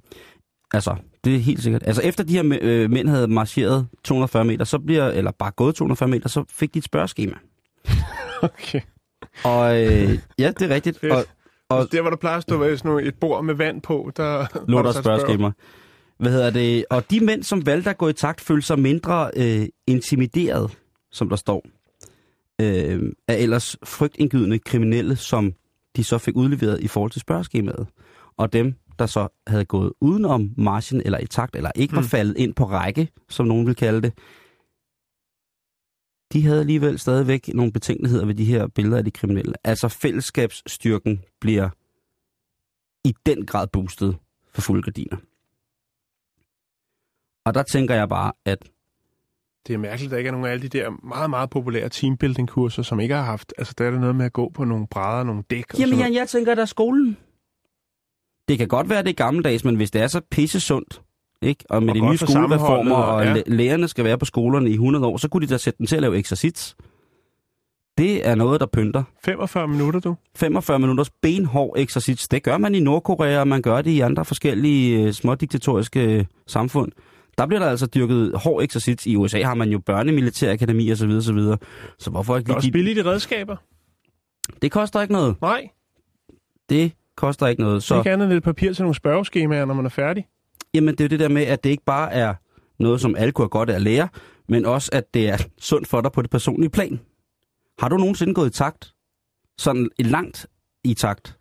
Altså, 0.74 0.96
det 1.24 1.36
er 1.36 1.40
helt 1.40 1.64
sikkert. 1.64 1.84
Altså, 1.86 2.02
efter 2.02 2.24
de 2.24 2.34
her 2.34 2.58
øh, 2.62 2.92
mænd 2.92 3.10
havde 3.10 3.28
marcheret 3.28 3.88
240 4.04 4.46
meter, 4.46 4.66
så 4.66 4.80
bliver, 4.80 5.08
eller 5.08 5.32
bare 5.32 5.52
gået 5.52 5.76
240 5.76 6.10
meter, 6.10 6.30
så 6.30 6.44
fik 6.50 6.74
de 6.74 6.78
et 6.80 6.86
spørgeskema. 6.86 7.34
Okay. 8.42 8.82
Og 9.44 9.82
øh, 9.84 10.20
ja, 10.40 10.52
det 10.60 10.62
er 10.72 10.76
rigtigt. 10.76 11.00
Fedt. 11.00 11.14
Og, 11.14 11.26
og 11.70 11.92
der, 11.92 12.02
hvor 12.02 12.10
der 12.10 12.18
plejer 12.18 12.38
at 12.38 12.44
stå 12.44 12.76
sådan 12.78 13.08
et 13.08 13.16
bord 13.16 13.44
med 13.44 13.54
vand 13.54 13.82
på, 13.82 14.12
der 14.18 14.46
lå 14.68 14.78
var 14.78 14.84
der 14.84 15.02
spørgeskema. 15.02 15.52
Hvad 16.20 16.32
hedder 16.32 16.50
det? 16.50 16.86
Og 16.90 17.10
de 17.12 17.20
mænd, 17.26 17.44
som 17.44 17.66
valgte 17.66 17.90
at 17.90 17.98
gå 17.98 18.08
i 18.08 18.14
takt, 18.14 18.42
følte 18.42 18.68
sig 18.68 18.80
mindre 18.80 19.32
øh, 19.36 19.68
intimideret, 19.88 20.78
som 21.12 21.30
der 21.30 21.36
står, 21.36 21.66
øh, 22.62 23.12
af 23.28 23.38
ellers 23.38 23.78
frygtindgydende 23.84 24.60
kriminelle, 24.60 25.16
som 25.16 25.54
de 25.96 26.04
så 26.04 26.18
fik 26.18 26.36
udleveret 26.36 26.80
i 26.82 26.88
forhold 26.88 27.12
til 27.12 27.22
spørgeskemaet. 27.22 27.88
Og 28.38 28.54
dem, 28.54 28.74
der 29.00 29.06
så 29.06 29.28
havde 29.48 29.66
gået 29.66 29.94
udenom 30.02 30.50
marchen 30.58 31.02
eller 31.06 31.20
i 31.20 31.26
takt, 31.28 31.56
eller 31.56 31.72
ikke 31.76 31.96
var 31.96 32.02
Mm. 32.02 32.08
faldet 32.08 32.38
ind 32.38 32.54
på 32.54 32.66
række, 32.66 33.10
som 33.30 33.48
nogen 33.48 33.68
vil 33.68 33.76
kalde 33.76 34.02
det, 34.02 34.14
de 36.34 36.46
havde 36.46 36.60
alligevel 36.60 37.00
stadigvæk 37.00 37.48
nogle 37.54 37.72
betænkeligheder 37.72 38.26
ved 38.26 38.36
de 38.36 38.46
her 38.46 38.68
billeder 38.68 38.98
af 38.98 39.04
de 39.06 39.12
kriminelle. 39.12 39.54
Altså 39.64 39.88
fællesskabsstyrken 39.88 41.22
bliver 41.42 41.70
i 43.04 43.14
den 43.26 43.46
grad 43.46 43.68
boostet 43.68 44.18
for 44.54 44.62
fulde 44.62 44.82
gardiner. 44.84 45.18
Og 47.46 47.54
der 47.54 47.64
tænker 47.64 47.96
jeg 47.96 48.10
bare, 48.10 48.32
at 48.46 48.58
Det 49.68 49.74
er 49.74 49.78
mærkeligt, 49.78 50.08
at 50.08 50.12
der 50.12 50.18
ikke 50.18 50.28
er 50.28 50.32
nogen 50.32 50.48
af 50.48 50.52
alle 50.52 50.62
de 50.62 50.70
der 50.78 50.90
meget, 51.08 51.30
meget 51.30 51.50
populære 51.50 51.90
teambuilding-kurser, 51.90 52.84
som 52.84 53.00
ikke 53.00 53.16
har 53.16 53.24
haft... 53.24 53.54
Altså, 53.58 53.74
der 53.78 53.86
er 53.86 53.92
det 53.92 54.00
noget 54.00 54.16
med 54.16 54.26
at 54.26 54.34
gå 54.34 54.52
på 54.54 54.64
nogle 54.64 54.88
brædder, 54.88 55.24
nogle 55.24 55.44
dæk 55.50 55.74
og 55.74 55.80
Jamen, 55.80 55.96
sådan 55.96 56.14
jeg, 56.14 56.20
jeg 56.20 56.30
tænker, 56.30 56.56
der 56.56 56.62
er 56.62 56.66
skolen. 56.66 57.18
Det 58.48 58.58
kan 58.58 58.68
godt 58.68 58.90
være, 58.90 59.04
det 59.04 59.10
er 59.10 59.14
gammeldags, 59.14 59.64
men 59.64 59.76
hvis 59.76 59.92
det 59.92 60.02
er 60.02 60.08
så 60.08 60.22
pisse 60.32 60.60
sundt, 60.60 61.02
ikke? 61.42 61.64
og 61.70 61.84
med 61.84 61.90
Og 61.90 61.96
de 61.96 62.10
nye 62.10 62.18
for 62.18 62.26
skolereformer, 62.26 62.96
og 62.96 63.24
ja. 63.24 63.34
ja. 63.34 63.42
lærerne 63.46 63.88
skal 63.88 64.06
være 64.06 64.18
på 64.18 64.26
skolerne 64.26 64.70
i 64.70 64.74
100 64.74 65.06
år, 65.06 65.18
så 65.18 65.30
kunne 65.30 65.48
de 65.48 65.52
da 65.52 65.58
sætte 65.58 65.78
dem 65.78 65.86
til 65.88 65.96
at 65.96 66.02
lave 66.02 66.18
eksercits. 66.18 66.76
Det 67.98 68.28
er 68.28 68.36
noget, 68.36 68.60
der 68.60 68.66
pynter. 68.66 69.04
45 69.26 69.68
minutter, 69.68 70.00
du. 70.00 70.16
45 70.36 70.80
minutters 70.80 71.10
benhård 71.10 71.74
eksercits. 71.78 72.28
Det 72.28 72.44
gør 72.44 72.58
man 72.58 72.76
i 72.76 72.80
Nordkorea, 72.80 73.40
og 73.40 73.48
man 73.48 73.62
gør 73.62 73.82
det 73.82 73.92
i 73.92 74.00
andre 74.00 74.26
forskellige 74.26 75.04
øh, 75.04 75.14
smådiktatoriske 75.14 76.14
øh, 76.14 76.26
samfund. 76.48 76.92
Der 77.40 77.46
bliver 77.48 77.60
der 77.60 77.70
altså 77.70 77.86
dyrket 77.86 78.32
hård 78.36 78.64
eksercits. 78.64 79.06
I 79.06 79.16
USA 79.16 79.44
har 79.44 79.54
man 79.56 79.70
jo 79.70 79.80
børnemilitærakademi 79.80 80.92
osv. 80.92 81.10
osv. 81.10 81.40
Så 82.00 82.10
hvorfor 82.10 82.38
ikke 82.38 82.48
Der 82.48 82.54
er 82.54 82.56
også 82.56 82.66
lige... 82.66 82.72
billige 82.72 83.06
redskaber. 83.06 83.56
Det 84.62 84.72
koster 84.72 85.02
ikke 85.02 85.14
noget. 85.14 85.42
Nej, 85.42 85.70
Det 86.70 86.92
koster 87.18 87.48
ikke 87.48 87.62
noget. 87.62 87.84
så... 87.84 87.88
Så... 87.88 87.98
ikke 87.98 88.12
andet 88.12 88.30
lidt 88.30 88.44
papir 88.44 88.74
til 88.74 88.84
nogle 88.84 88.96
spørgeskemaer, 88.96 89.66
når 89.66 89.74
man 89.74 89.86
er 89.86 89.90
færdig. 89.90 90.28
Jamen, 90.74 90.92
det 90.96 91.02
er 91.02 91.06
jo 91.06 91.10
det 91.10 91.20
der 91.20 91.28
med, 91.28 91.42
at 91.44 91.64
det 91.64 91.70
ikke 91.70 91.84
bare 91.86 92.14
er 92.14 92.34
noget, 92.80 93.02
som 93.02 93.16
alle 93.16 93.32
kunne 93.32 93.44
have 93.44 93.50
godt 93.50 93.70
af 93.70 93.76
at 93.76 93.82
lære, 93.82 94.08
men 94.50 94.66
også, 94.66 94.90
at 94.94 95.14
det 95.14 95.30
er 95.30 95.38
sundt 95.60 95.88
for 95.88 96.02
dig 96.02 96.12
på 96.12 96.22
det 96.22 96.30
personlige 96.30 96.70
plan. 96.70 97.00
Har 97.80 97.90
du 97.90 97.98
nogensinde 97.98 98.34
gået 98.34 98.48
i 98.48 98.54
takt? 98.54 98.94
Sådan 99.58 99.90
langt 100.00 100.48
i 100.84 100.94
takt? 100.94 101.38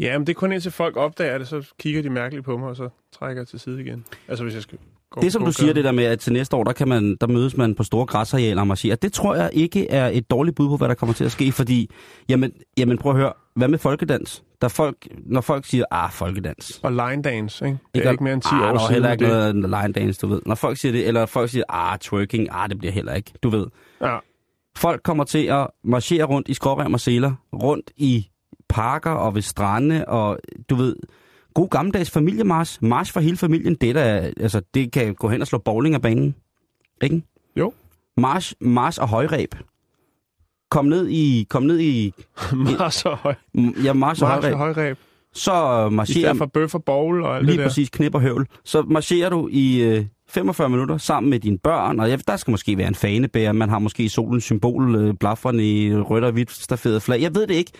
Ja, 0.00 0.18
men 0.18 0.26
det 0.26 0.32
er 0.32 0.38
kun 0.38 0.52
indtil 0.52 0.70
folk 0.72 0.96
opdager 0.96 1.38
det, 1.38 1.48
så 1.48 1.72
kigger 1.78 2.02
de 2.02 2.10
mærkeligt 2.10 2.44
på 2.44 2.56
mig, 2.56 2.68
og 2.68 2.76
så 2.76 2.88
trækker 3.12 3.40
jeg 3.42 3.48
til 3.48 3.60
side 3.60 3.80
igen. 3.80 4.04
Altså, 4.28 4.44
hvis 4.44 4.54
jeg 4.54 4.62
skal 4.62 4.78
Det, 5.22 5.32
som 5.32 5.44
du 5.44 5.52
siger, 5.52 5.72
det 5.72 5.84
der 5.84 5.92
med, 5.92 6.04
at 6.04 6.18
til 6.20 6.32
næste 6.32 6.56
år, 6.56 6.64
der, 6.64 6.72
kan 6.72 6.88
man, 6.88 7.16
der 7.20 7.26
mødes 7.26 7.56
man 7.56 7.74
på 7.74 7.82
store 7.84 8.06
græsarealer 8.06 8.60
og 8.60 8.66
marcherer, 8.66 8.96
det 8.96 9.12
tror 9.12 9.34
jeg 9.34 9.50
ikke 9.52 9.90
er 9.90 10.08
et 10.12 10.30
dårligt 10.30 10.56
bud 10.56 10.68
på, 10.68 10.76
hvad 10.76 10.88
der 10.88 10.94
kommer 10.94 11.12
til 11.14 11.24
at 11.24 11.32
ske, 11.32 11.52
fordi, 11.52 11.90
jamen, 12.28 12.52
jamen 12.78 12.98
prøv 12.98 13.12
at 13.12 13.18
høre, 13.18 13.32
hvad 13.56 13.68
med 13.68 13.78
folkedans? 13.78 14.42
Der 14.60 14.68
folk, 14.68 14.96
når 15.26 15.40
folk 15.40 15.64
siger, 15.66 15.84
ah, 15.90 16.10
folkedans. 16.12 16.80
Og 16.82 16.92
line 16.92 17.22
dance, 17.22 17.64
ikke? 17.66 17.78
Det 17.94 17.98
Ikke 17.98 18.04
er 18.04 18.10
at- 18.10 18.14
ikke 18.14 18.24
mere 18.24 18.34
end 18.34 18.42
10 18.42 18.48
ah, 18.52 18.60
år 18.60 18.64
der 18.66 18.72
er 18.74 18.78
siden. 18.78 18.92
heller 18.92 19.12
ikke 19.12 19.24
det. 19.24 19.56
noget 19.56 19.82
line 19.82 19.92
dance, 19.92 20.20
du 20.20 20.26
ved. 20.26 20.40
Når 20.46 20.54
folk 20.54 20.78
siger 20.78 20.92
det, 20.92 21.06
eller 21.08 21.26
folk 21.26 21.50
siger, 21.50 21.64
ah, 21.68 21.98
twerking, 21.98 22.48
ah, 22.50 22.68
det 22.68 22.78
bliver 22.78 22.92
heller 22.92 23.14
ikke, 23.14 23.32
du 23.42 23.48
ved. 23.48 23.66
Ja. 24.00 24.16
Folk 24.76 25.02
kommer 25.02 25.24
til 25.24 25.44
at 25.46 25.66
marchere 25.84 26.24
rundt 26.24 26.48
i 26.48 26.54
skrårem 26.54 26.94
og 26.94 27.00
seler, 27.00 27.32
rundt 27.52 27.90
i 27.96 28.26
parker 28.68 29.10
og 29.10 29.34
ved 29.34 29.42
strande, 29.42 30.04
og 30.08 30.38
du 30.70 30.74
ved, 30.74 30.96
god 31.56 31.68
gammeldags 31.68 32.10
familiemars, 32.10 32.82
march 32.82 33.12
for 33.12 33.20
hele 33.20 33.36
familien, 33.36 33.74
det 33.74 33.94
der, 33.94 34.04
altså, 34.40 34.60
det 34.74 34.92
kan 34.92 35.14
gå 35.14 35.28
hen 35.28 35.40
og 35.40 35.46
slå 35.46 35.58
bowling 35.58 35.94
af 35.94 36.02
banen, 36.02 36.34
ikke? 37.02 37.22
Jo. 37.56 37.72
March, 38.16 38.54
march 38.60 39.00
og 39.00 39.08
højreb. 39.08 39.54
Kom 40.70 40.84
ned 40.84 41.08
i, 41.08 41.46
kom 41.50 41.62
ned 41.62 41.80
i, 41.80 42.14
Mars 42.78 43.04
og 43.04 43.16
høj. 43.16 43.34
ja, 43.84 43.92
march 43.92 44.22
og 44.22 44.28
Mars 44.28 44.44
og 44.44 44.58
højreb. 44.58 44.98
Så 45.32 45.52
I 45.90 45.94
marcherer, 45.94 46.20
stedet 46.20 46.36
for 46.36 46.46
bøf 46.46 46.74
og 46.74 46.84
bowl 46.84 47.22
og 47.22 47.36
alt 47.36 47.46
lige 47.46 47.52
det 47.52 47.58
der. 47.58 47.64
præcis 47.68 47.90
knip 47.90 48.14
og 48.14 48.20
høvl. 48.20 48.46
Så 48.64 48.82
marcherer 48.82 49.30
du 49.30 49.48
i 49.52 49.82
øh, 49.82 50.04
45 50.28 50.68
minutter 50.68 50.98
sammen 50.98 51.30
med 51.30 51.40
dine 51.40 51.58
børn, 51.58 52.00
og 52.00 52.08
ja, 52.08 52.16
der 52.26 52.36
skal 52.36 52.50
måske 52.50 52.78
være 52.78 52.88
en 52.88 52.94
fanebærer, 52.94 53.52
man 53.52 53.68
har 53.68 53.78
måske 53.78 54.08
solens 54.08 54.44
symbol, 54.44 54.94
øh, 54.94 55.14
blafferne 55.14 55.64
i 55.64 55.94
rødt 55.94 56.24
og 56.24 56.32
hvidt 56.32 56.50
staferet 56.50 57.02
flag, 57.02 57.20
jeg 57.22 57.34
ved 57.34 57.46
det 57.46 57.54
ikke. 57.54 57.72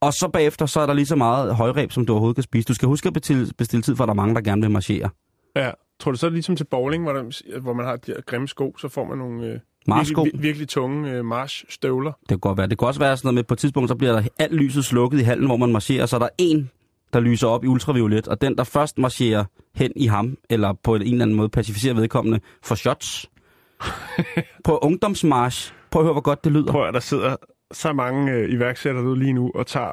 Og 0.00 0.12
så 0.12 0.28
bagefter, 0.32 0.66
så 0.66 0.80
er 0.80 0.86
der 0.86 0.92
lige 0.94 1.06
så 1.06 1.16
meget 1.16 1.54
højreb, 1.54 1.92
som 1.92 2.06
du 2.06 2.12
overhovedet 2.12 2.34
kan 2.36 2.42
spise. 2.42 2.66
Du 2.66 2.74
skal 2.74 2.88
huske 2.88 3.06
at 3.06 3.12
bestille, 3.14 3.46
bestille 3.58 3.82
tid, 3.82 3.96
for 3.96 4.06
der 4.06 4.10
er 4.12 4.14
mange, 4.16 4.34
der 4.34 4.40
gerne 4.40 4.60
vil 4.62 4.70
marchere. 4.70 5.08
Ja. 5.56 5.70
Tror 6.00 6.12
du 6.12 6.18
så 6.18 6.26
er 6.26 6.30
det 6.30 6.34
ligesom 6.34 6.56
til 6.56 6.64
bowling, 6.64 7.02
hvor, 7.02 7.12
der, 7.12 7.60
hvor 7.60 7.72
man 7.72 7.86
har 7.86 7.96
de 7.96 8.14
grimme 8.26 8.48
sko, 8.48 8.74
så 8.78 8.88
får 8.88 9.04
man 9.04 9.18
nogle 9.18 9.46
øh, 9.46 9.58
Marsko, 9.86 10.22
virkelig, 10.22 10.40
vir- 10.40 10.42
virkelig 10.42 10.68
tunge 10.68 11.10
øh, 11.10 11.24
marshstøvler. 11.24 12.12
det 12.20 12.28
kan 12.28 12.38
godt 12.38 12.58
være. 12.58 12.66
Det 12.66 12.78
kan 12.78 12.88
også 12.88 13.00
være 13.00 13.16
sådan 13.16 13.26
noget 13.26 13.34
med, 13.34 13.44
på 13.44 13.54
et 13.54 13.58
tidspunkt, 13.58 13.88
så 13.88 13.94
bliver 13.94 14.12
der 14.12 14.22
alt 14.38 14.54
lyset 14.54 14.84
slukket 14.84 15.20
i 15.20 15.22
hallen, 15.22 15.46
hvor 15.46 15.56
man 15.56 15.72
marcherer, 15.72 16.06
så 16.06 16.16
er 16.16 16.20
der 16.20 16.28
en, 16.38 16.70
der 17.12 17.20
lyser 17.20 17.48
op 17.48 17.64
i 17.64 17.66
ultraviolet, 17.66 18.28
og 18.28 18.40
den, 18.40 18.56
der 18.56 18.64
først 18.64 18.98
marcherer 18.98 19.44
hen 19.74 19.92
i 19.96 20.06
ham, 20.06 20.36
eller 20.50 20.72
på 20.82 20.94
en 20.94 21.02
eller 21.02 21.22
anden 21.22 21.36
måde 21.36 21.48
pacificerer 21.48 21.94
vedkommende, 21.94 22.40
for 22.62 22.74
shots. 22.74 23.30
på 24.64 24.78
ungdomsmarsch. 24.78 25.72
Prøv 25.90 26.02
at 26.02 26.04
høre, 26.04 26.12
hvor 26.12 26.20
godt 26.20 26.44
det 26.44 26.52
lyder. 26.52 26.72
Prøv 26.72 26.88
at 26.88 26.94
der 26.94 27.00
sidder 27.00 27.36
så 27.72 27.92
mange 27.92 28.32
øh, 28.32 28.52
iværksættere 28.52 29.04
derude 29.04 29.18
lige 29.18 29.32
nu 29.32 29.50
og 29.54 29.66
tager 29.66 29.92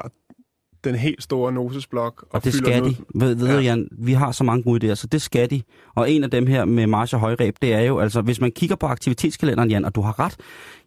den 0.84 0.94
helt 0.94 1.22
store 1.22 1.52
nosesblok 1.52 2.22
og, 2.22 2.28
Og 2.30 2.44
det 2.44 2.52
fylder 2.52 2.66
skal 2.70 2.82
de. 2.84 2.88
ud. 2.88 2.94
Ved, 3.20 3.34
ved 3.34 3.46
Ja. 3.48 3.54
ja. 3.54 3.60
Jan, 3.60 3.88
vi 3.98 4.12
har 4.12 4.32
så 4.32 4.44
mange 4.44 4.62
gode 4.62 4.92
idéer, 4.92 4.94
så 4.94 5.06
det 5.06 5.22
skal 5.22 5.50
de. 5.50 5.62
Og 5.94 6.10
en 6.10 6.24
af 6.24 6.30
dem 6.30 6.46
her 6.46 6.64
med 6.64 6.86
march 6.86 7.14
og 7.14 7.20
højreb, 7.20 7.56
det 7.62 7.72
er 7.74 7.80
jo, 7.80 7.98
altså 7.98 8.20
hvis 8.22 8.40
man 8.40 8.52
kigger 8.52 8.76
på 8.76 8.86
aktivitetskalenderen, 8.86 9.70
Jan, 9.70 9.84
og 9.84 9.94
du 9.94 10.00
har 10.00 10.18
ret. 10.20 10.36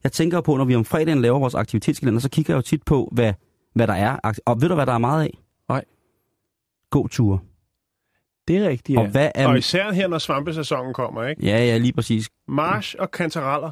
Jeg 0.03 0.11
tænker 0.11 0.41
på, 0.41 0.57
når 0.57 0.65
vi 0.65 0.75
om 0.75 0.85
fredagen 0.85 1.21
laver 1.21 1.39
vores 1.39 1.55
aktivitetskalender, 1.55 2.19
så 2.21 2.29
kigger 2.29 2.53
jeg 2.53 2.57
jo 2.57 2.61
tit 2.61 2.83
på, 2.83 3.09
hvad, 3.11 3.33
hvad 3.75 3.87
der 3.87 3.93
er. 3.93 4.33
Og 4.45 4.61
ved 4.61 4.69
du, 4.69 4.75
hvad 4.75 4.85
der 4.85 4.93
er 4.93 4.97
meget 4.97 5.23
af? 5.23 5.37
Nej. 5.69 5.83
Gåture. 6.91 7.39
Det 8.47 8.57
er 8.57 8.69
rigtigt, 8.69 8.99
Og 8.99 9.07
hvad 9.07 9.31
er... 9.35 9.47
Og 9.47 9.57
især 9.57 9.91
her, 9.91 10.07
når 10.07 10.17
svampesæsonen 10.17 10.93
kommer, 10.93 11.23
ikke? 11.23 11.45
Ja, 11.45 11.57
ja, 11.65 11.77
lige 11.77 11.93
præcis. 11.93 12.29
Marsh 12.47 12.95
og 12.99 13.11
kantereller. 13.11 13.71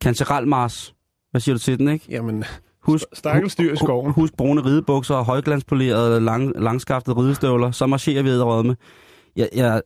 Kanceralmars. 0.00 0.93
Hvad 1.34 1.40
siger 1.40 1.54
du 1.54 1.58
til 1.58 1.78
den, 1.78 1.88
ikke? 1.88 2.06
Jamen, 2.08 2.44
Husk, 2.80 3.04
stakkels 3.12 3.56
dyr 3.56 3.72
i 3.72 3.76
skoven. 3.76 4.12
hu- 4.12 4.20
Husk 4.20 4.36
brune 4.36 4.64
ridebukser 4.64 5.14
og 5.14 5.24
højglanspolerede, 5.24 6.20
lang, 6.20 6.52
langskaftede 6.62 7.16
ridestøvler. 7.16 7.70
Så 7.70 7.86
marcherer 7.86 8.22
vi 8.22 8.28
med. 8.68 8.76
Jeg, 9.36 9.48
jeg, 9.54 9.82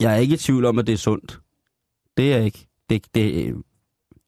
jeg 0.00 0.12
er 0.12 0.16
ikke 0.16 0.34
i 0.34 0.36
tvivl 0.36 0.64
om, 0.64 0.78
at 0.78 0.86
det 0.86 0.92
er 0.92 0.96
sundt. 0.96 1.40
Det 2.16 2.32
er 2.32 2.36
jeg 2.36 2.44
ikke. 2.44 2.66
Det, 2.90 3.06
det, 3.14 3.54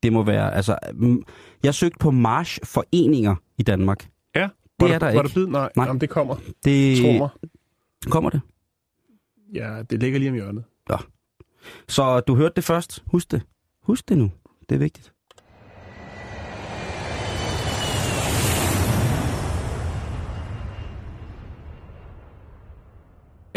det 0.03 0.13
må 0.13 0.23
være... 0.23 0.55
Altså, 0.55 0.79
mm, 0.95 1.23
jeg 1.63 1.75
søgte 1.75 1.97
på 2.01 2.11
marchforeninger 2.11 3.35
i 3.59 3.63
Danmark. 3.63 4.09
ja. 4.35 4.49
Det 4.81 4.89
var 4.89 4.95
er 4.95 4.99
der 4.99 5.07
Var 5.07 5.13
ikke. 5.23 5.29
der 5.29 5.35
bid? 5.35 5.47
Nej, 5.47 5.71
Nej. 5.77 5.87
Jamen, 5.87 6.01
det 6.01 6.11
kommer. 6.11 6.37
Det 6.65 6.99
Tro 7.03 7.13
mig. 7.13 7.29
kommer 8.11 8.31
det. 8.31 8.41
Ja, 9.55 9.83
det 9.91 10.01
ligger 10.01 10.19
lige 10.19 10.29
om 10.31 10.35
hjørnet. 10.35 10.65
Så 11.89 12.21
du 12.21 12.35
hørte 12.35 12.53
det 12.57 12.65
først. 12.65 13.03
Husk 13.07 13.31
det. 13.31 13.43
Husk 13.83 14.09
det 14.09 14.19
nu. 14.19 14.31
Det 14.69 14.75
er 14.75 14.79
vigtigt. 14.79 15.13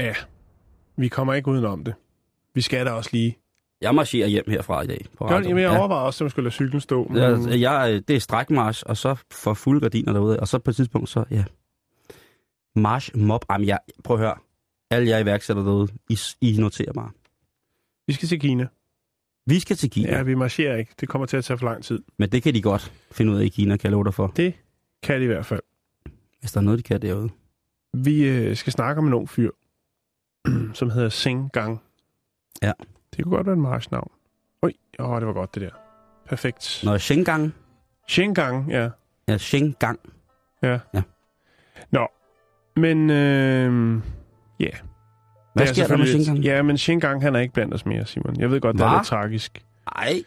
Ja, 0.03 0.13
vi 0.97 1.07
kommer 1.07 1.33
ikke 1.33 1.47
udenom 1.51 1.83
det. 1.83 1.93
Vi 2.53 2.61
skal 2.61 2.85
da 2.85 2.91
også 2.91 3.09
lige. 3.13 3.37
Jeg 3.81 3.95
marcherer 3.95 4.27
hjem 4.27 4.43
herfra 4.47 4.81
i 4.81 4.87
dag. 4.87 5.05
På 5.17 5.27
Gør, 5.27 5.35
jamen, 5.35 5.57
jeg 5.57 5.71
Ja. 5.71 5.79
overvejer 5.79 6.05
også, 6.05 6.23
om 6.23 6.25
jeg 6.25 6.31
skulle 6.31 6.43
lade 6.43 6.53
cyklen 6.53 6.81
stå. 6.81 7.07
Men... 7.07 7.17
Jeg, 7.49 7.59
jeg, 7.61 8.01
det 8.07 8.15
er 8.15 8.19
strækmarsch, 8.19 8.83
og 8.85 8.97
så 8.97 9.15
for 9.31 9.53
fulde 9.53 9.81
gardiner 9.81 10.13
derude, 10.13 10.39
og 10.39 10.47
så 10.47 10.59
på 10.59 10.69
et 10.69 10.75
tidspunkt, 10.75 11.09
så 11.09 11.23
ja. 11.31 11.43
March 12.75 13.17
mob. 13.17 13.45
Jamen, 13.51 13.67
jeg, 13.67 13.79
prøv 14.03 14.15
at 14.17 14.21
høre. 14.21 14.35
Alle 14.91 15.09
jer 15.09 15.17
iværksætter 15.17 15.63
derude, 15.63 15.87
I, 16.09 16.17
I 16.41 16.55
noterer 16.59 16.93
mig. 16.95 17.09
Vi 18.07 18.13
skal 18.13 18.27
til 18.27 18.39
Kina. 18.39 18.67
Vi 19.45 19.59
skal 19.59 19.75
til 19.75 19.89
Kina, 19.89 20.09
Ja, 20.11 20.17
ja. 20.17 20.23
vi 20.23 20.35
marcherer 20.35 20.77
ikke. 20.77 20.91
Det 20.99 21.09
kommer 21.09 21.25
til 21.25 21.37
at 21.37 21.43
tage 21.45 21.57
for 21.57 21.65
lang 21.65 21.83
tid. 21.83 21.99
men 22.17 22.29
det 22.31 22.43
kan 22.43 22.53
de 22.53 22.61
godt 22.61 22.93
finde 23.11 23.31
ud 23.31 23.37
af 23.37 23.43
i 23.43 23.47
Kina, 23.47 23.77
kan 23.77 23.83
jeg 23.83 23.91
love 23.91 24.03
dig 24.03 24.13
for. 24.13 24.27
Det 24.27 24.53
kan 25.03 25.19
de 25.19 25.23
i 25.23 25.27
hvert 25.27 25.45
fald. 25.45 25.61
Hvis 26.39 26.51
der 26.51 26.59
er 26.59 26.63
noget, 26.63 26.77
de 26.77 26.83
kan 26.83 27.01
derude. 27.01 27.29
Vi 27.93 28.27
øh, 28.27 28.55
skal 28.55 28.73
snakke 28.73 28.99
om 28.99 29.07
en 29.07 29.13
ung 29.13 29.29
fyr, 29.29 29.49
som 30.73 30.89
hedder 30.89 31.09
Sing 31.09 31.51
Gang. 31.51 31.81
Ja. 32.61 32.71
Det 33.15 33.23
kunne 33.23 33.35
godt 33.35 33.45
være 33.47 33.55
en 33.55 33.61
marchnavn. 33.61 34.11
Oj, 34.61 34.71
åh, 34.99 35.19
det 35.19 35.27
var 35.27 35.33
godt 35.33 35.55
det 35.55 35.61
der. 35.61 35.69
Perfekt. 36.29 36.81
Nå, 36.83 36.97
Shengang. 36.97 37.53
Sing 38.07 38.35
Gang, 38.35 38.71
ja. 38.71 38.89
Ja, 39.27 39.37
Shengang. 39.37 39.99
Ja. 40.63 40.79
Ja. 40.93 41.01
Nå, 41.91 42.07
men 42.75 43.09
øh, 43.09 44.01
Ja. 44.59 44.69
Hvad 45.53 45.65
Det 45.65 45.69
er 45.69 45.73
sker 45.73 45.87
der 45.87 45.97
med 45.97 46.05
Shingang? 46.07 46.39
Ja, 46.39 46.61
men 46.61 46.77
Shingang, 46.77 47.21
han 47.21 47.35
er 47.35 47.39
ikke 47.39 47.53
blandt 47.53 47.73
os 47.73 47.85
mere, 47.85 48.05
Simon. 48.05 48.39
Jeg 48.39 48.51
ved 48.51 48.61
godt, 48.61 48.75
det 48.75 48.81
er 48.81 48.87
Hva? 48.89 48.97
lidt 48.97 49.07
tragisk. 49.07 49.65
Nej. 49.95 50.23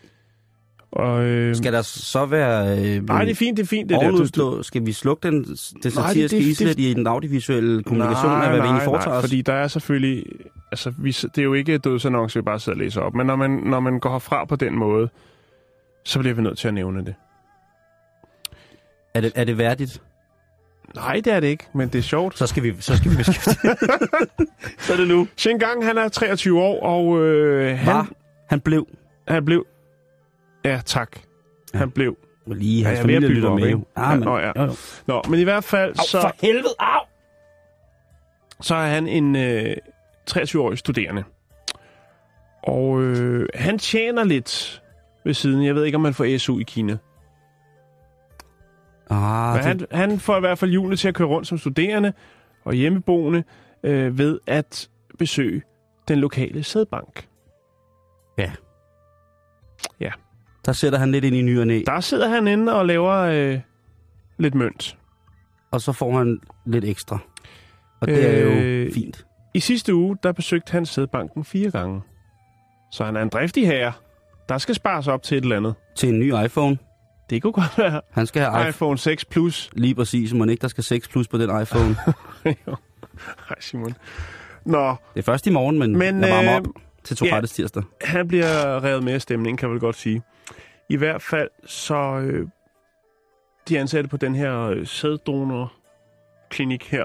Og, 0.92 1.22
øh, 1.24 1.56
Skal 1.56 1.72
der 1.72 1.82
så 1.82 2.26
være... 2.26 2.78
Øh, 2.78 3.02
nej, 3.06 3.24
det 3.24 3.30
er 3.30 3.34
fint, 3.34 3.56
det 3.56 3.62
er 3.62 3.66
fint. 3.66 3.88
Det 3.90 4.00
der. 4.00 4.10
Du- 4.10 4.26
du- 4.36 4.62
skal 4.62 4.86
vi 4.86 4.92
slukke 4.92 5.28
den, 5.28 5.44
det 5.44 5.92
satiriske 5.92 6.22
det- 6.22 6.30
det- 6.44 6.50
islet 6.50 6.78
i 6.80 6.94
den 6.94 7.06
audiovisuelle 7.06 7.82
kommunikation 7.82 8.30
nej, 8.30 8.42
af, 8.44 8.48
hvad 8.48 8.52
vi 8.52 8.58
nej, 8.58 8.66
egentlig 8.66 8.84
foretager 8.84 9.08
nej, 9.10 9.18
os? 9.18 9.22
fordi 9.24 9.42
der 9.42 9.52
er 9.52 9.68
selvfølgelig... 9.68 10.24
Altså, 10.72 10.92
vi, 10.98 11.10
det 11.10 11.38
er 11.38 11.42
jo 11.42 11.54
ikke 11.54 11.78
dødsannonce, 11.78 12.38
vi 12.38 12.42
bare 12.42 12.60
sidder 12.60 12.78
og 12.78 12.84
læser 12.84 13.00
op. 13.00 13.14
Men 13.14 13.26
når 13.26 13.36
man, 13.36 13.50
når 13.50 13.80
man 13.80 13.98
går 14.00 14.10
herfra 14.12 14.44
på 14.44 14.56
den 14.56 14.78
måde, 14.78 15.08
så 16.04 16.18
bliver 16.18 16.34
vi 16.34 16.42
nødt 16.42 16.58
til 16.58 16.68
at 16.68 16.74
nævne 16.74 17.04
det. 17.04 17.14
Er 19.14 19.20
det, 19.20 19.32
er 19.34 19.44
det 19.44 19.58
værdigt? 19.58 20.02
Nej, 20.94 21.20
det 21.24 21.32
er 21.32 21.40
det 21.40 21.46
ikke, 21.48 21.64
men 21.74 21.88
det 21.88 21.98
er 21.98 22.02
sjovt. 22.02 22.38
Så 22.38 22.46
skal 22.46 22.62
vi, 22.62 22.74
så 22.80 22.96
skal 22.96 23.10
vi 23.10 23.16
beskæftige. 23.16 23.54
så 24.78 24.92
er 24.92 24.96
det 24.96 25.08
nu. 25.08 25.28
Shingang, 25.36 25.84
han 25.84 25.98
er 25.98 26.08
23 26.08 26.60
år, 26.60 26.82
og 26.82 27.22
øh, 27.24 27.78
han, 27.78 27.94
Var? 27.94 28.08
Han 28.48 28.60
blev. 28.60 28.86
han 29.28 29.44
blev... 29.44 29.64
Ja, 30.64 30.80
tak. 30.84 31.18
Ja. 31.74 31.78
Han 31.78 31.90
blev... 31.90 32.16
Lige 32.46 32.80
Ja, 32.82 32.86
hans 32.88 32.98
at 32.98 33.02
familie 33.02 33.28
lytter 33.28 33.48
op, 33.48 33.58
med 33.60 33.66
ikke? 33.66 33.78
jo. 33.78 33.84
Ja, 33.96 34.02
Ah, 34.12 34.18
men, 34.18 34.24
nå, 34.28 34.38
ja. 34.38 34.46
Jo, 34.56 34.62
jo. 34.62 34.72
Nå, 35.06 35.22
men 35.28 35.40
i 35.40 35.42
hvert 35.44 35.64
fald, 35.64 35.90
Au, 35.90 36.04
så... 36.08 36.20
for 36.20 36.32
helvede! 36.42 36.74
Au! 36.78 37.00
så 38.60 38.74
er 38.74 38.86
han 38.86 39.06
en 39.08 39.36
øh, 39.36 39.76
23-årig 40.30 40.78
studerende. 40.78 41.24
Og 42.62 43.02
øh, 43.02 43.48
han 43.54 43.78
tjener 43.78 44.24
lidt 44.24 44.82
ved 45.24 45.34
siden. 45.34 45.64
Jeg 45.64 45.74
ved 45.74 45.84
ikke, 45.84 45.96
om 45.96 46.02
man 46.02 46.14
får 46.14 46.38
SU 46.38 46.58
i 46.58 46.62
Kina. 46.62 46.96
Ah, 49.10 49.54
Men 49.54 49.78
det, 49.78 49.86
han, 49.90 50.08
han 50.10 50.18
får 50.18 50.36
i 50.36 50.40
hvert 50.40 50.58
fald 50.58 50.70
julen 50.70 50.96
til 50.96 51.08
at 51.08 51.14
køre 51.14 51.28
rundt 51.28 51.48
som 51.48 51.58
studerende 51.58 52.12
og 52.64 52.74
hjemmeboende 52.74 53.44
øh, 53.82 54.18
ved 54.18 54.38
at 54.46 54.88
besøge 55.18 55.62
den 56.08 56.18
lokale 56.18 56.62
sædbank. 56.62 57.28
Der 60.64 60.72
sætter 60.72 60.98
han 60.98 61.12
lidt 61.12 61.24
ind 61.24 61.36
i 61.36 61.42
ny 61.42 61.60
og 61.60 61.66
næ, 61.66 61.82
Der 61.86 62.00
sidder 62.00 62.28
han 62.28 62.46
inde 62.48 62.74
og 62.74 62.86
laver 62.86 63.12
øh, 63.16 63.58
lidt 64.38 64.54
mønt. 64.54 64.96
og 65.70 65.80
så 65.80 65.92
får 65.92 66.18
han 66.18 66.38
lidt 66.66 66.84
ekstra. 66.84 67.18
Og 68.00 68.08
det 68.08 68.38
er 68.38 68.42
jo 68.42 68.50
Øh, 68.50 68.92
fint. 68.92 69.26
I 69.54 69.60
sidste 69.60 69.94
uge, 69.94 70.16
der 70.22 70.32
besøgte 70.32 70.72
han 70.72 70.86
sædbanken 70.86 71.44
fire 71.44 71.70
gange. 71.70 72.00
Så 72.92 73.04
han 73.04 73.16
er 73.16 73.22
en 73.22 73.28
driftig 73.28 73.66
herre. 73.66 73.92
Der 74.48 74.58
skal 74.58 74.74
spares 74.74 75.08
op 75.08 75.22
til 75.22 75.38
et 75.38 75.42
eller 75.42 75.56
andet. 75.56 75.74
Til 75.96 76.08
en 76.08 76.18
ny 76.20 76.44
iPhone. 76.44 76.78
Det 77.30 77.42
kunne 77.42 77.52
godt 77.52 77.78
være 77.78 78.00
Han 78.10 78.26
skal 78.26 78.42
have 78.42 78.52
iPhone. 78.52 78.68
iPhone 78.68 78.98
6 78.98 79.24
Plus. 79.24 79.70
Lige 79.72 79.94
præcis, 79.94 80.32
må 80.34 80.44
ikke 80.44 80.60
der 80.62 80.68
skal 80.68 80.84
6 80.84 81.08
plus 81.08 81.28
på 81.28 81.38
den 81.38 81.62
iPhone. 81.62 81.96
Jo. 82.66 82.76
Hej 83.48 83.56
Simon. 83.60 83.94
Nå, 84.64 84.88
det 85.14 85.20
er 85.20 85.22
først 85.22 85.46
i 85.46 85.50
morgen, 85.50 85.78
men, 85.78 85.96
Men, 85.96 86.14
men 86.14 86.24
jeg 86.28 86.36
varmer 86.36 86.50
øh, 86.52 86.56
op 86.56 86.66
til 87.04 87.16
Torettes 87.16 87.52
tirsdag. 87.52 87.82
han 88.00 88.28
bliver 88.28 88.84
revet 88.84 89.04
med 89.04 89.12
af 89.12 89.22
stemningen, 89.22 89.56
kan 89.56 89.68
jeg 89.68 89.72
vel 89.72 89.80
godt 89.80 89.96
sige. 89.96 90.22
I 90.88 90.96
hvert 90.96 91.22
fald 91.22 91.48
så 91.66 91.94
øh, 91.94 92.48
de 93.68 93.78
ansatte 93.78 94.08
på 94.08 94.16
den 94.16 94.34
her 94.34 94.60
øh, 94.60 94.86
sæddonor-klinik 94.86 96.90
her, 96.90 97.04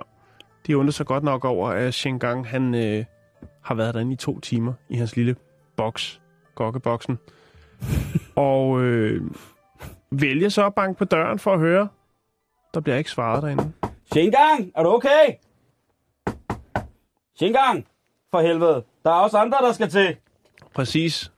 de 0.67 0.77
undrer 0.77 0.91
sig 0.91 1.05
godt 1.05 1.23
nok 1.23 1.45
over, 1.45 1.69
at 1.69 1.93
Shingang, 1.93 2.47
han 2.47 2.75
øh, 2.75 3.05
har 3.63 3.75
været 3.75 3.93
derinde 3.93 4.13
i 4.13 4.15
to 4.15 4.39
timer 4.39 4.73
i 4.89 4.95
hans 4.95 5.15
lille 5.15 5.35
boks, 5.77 6.21
gokkeboksen. 6.55 7.17
og 8.35 8.81
øh, 8.81 9.21
vælger 10.11 10.49
så 10.49 10.65
at 10.65 10.75
banke 10.75 10.97
på 10.97 11.05
døren 11.05 11.39
for 11.39 11.53
at 11.53 11.59
høre. 11.59 11.87
Der 12.73 12.79
bliver 12.79 12.97
ikke 12.97 13.09
svaret 13.09 13.43
derinde. 13.43 13.71
Shingang, 14.11 14.71
er 14.75 14.83
du 14.83 14.89
okay? 14.89 15.33
Shingang, 17.35 17.85
for 18.31 18.41
helvede. 18.41 18.83
Der 19.07 19.13
er 19.13 19.17
også 19.17 19.37
andre, 19.37 19.57
der 19.57 19.73
skal 19.73 19.89
til. 19.89 20.15
Præcis. 20.75 21.31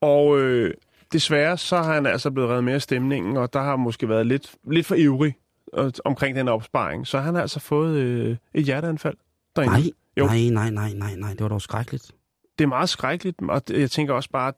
Og 0.00 0.38
øh, 0.38 0.74
desværre 1.12 1.58
så 1.58 1.76
har 1.76 1.94
han 1.94 2.06
altså 2.06 2.30
blevet 2.30 2.50
reddet 2.50 2.64
med 2.64 2.72
af 2.74 2.82
stemningen, 2.82 3.36
og 3.36 3.52
der 3.52 3.60
har 3.62 3.76
måske 3.76 4.08
været 4.08 4.26
lidt, 4.26 4.54
lidt 4.70 4.86
for 4.86 4.94
ivrig 4.94 5.34
øh, 5.78 5.92
omkring 6.04 6.36
den 6.36 6.48
opsparing. 6.48 7.06
Så 7.06 7.18
han 7.18 7.34
har 7.34 7.42
altså 7.42 7.60
fået 7.60 7.96
øh, 7.96 8.36
et 8.54 8.64
hjerteanfald 8.64 9.16
derinde. 9.56 9.74
Nej, 9.74 9.90
Jo. 10.16 10.26
nej, 10.26 10.48
nej, 10.50 10.70
nej, 10.70 10.92
nej, 10.94 11.14
nej. 11.16 11.30
Det 11.30 11.40
var 11.40 11.48
dog 11.48 11.62
skrækkeligt. 11.62 12.10
Det 12.58 12.64
er 12.64 12.68
meget 12.68 12.88
skrækkeligt, 12.88 13.36
og 13.48 13.62
jeg 13.70 13.90
tænker 13.90 14.14
også 14.14 14.30
bare, 14.30 14.52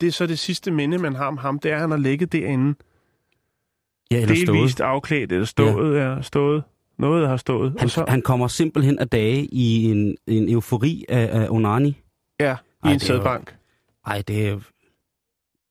det 0.00 0.06
er 0.06 0.12
så 0.12 0.26
det 0.26 0.38
sidste 0.38 0.70
minde, 0.70 0.98
man 0.98 1.14
har 1.14 1.26
om 1.26 1.36
ham, 1.38 1.58
det 1.58 1.70
er, 1.70 1.74
at 1.74 1.80
han 1.80 1.90
har 1.90 1.98
ligget 1.98 2.32
derinde. 2.32 2.74
Ja, 4.10 4.20
eller 4.20 4.34
stået. 4.34 4.46
Delvist 4.48 4.80
afklædt, 4.80 5.32
eller 5.32 5.46
stået, 5.46 5.96
ja. 5.96 6.14
ja, 6.14 6.22
stået. 6.22 6.62
Noget 6.98 7.28
har 7.28 7.36
stået. 7.36 7.70
Han, 7.78 7.84
og 7.84 7.90
så, 7.90 8.04
han 8.08 8.22
kommer 8.22 8.48
simpelthen 8.48 8.98
af 8.98 9.08
dage 9.08 9.44
i 9.52 9.84
en, 9.84 10.16
en 10.26 10.48
eufori 10.52 11.04
af, 11.08 11.40
af 11.42 11.50
Onani. 11.50 12.02
ja, 12.40 12.52
i 12.54 12.56
Ej, 12.86 12.92
en 12.92 12.98
jo- 12.98 13.06
sædbank. 13.06 13.56
Ej, 14.06 14.22
det 14.28 14.48
er, 14.48 14.60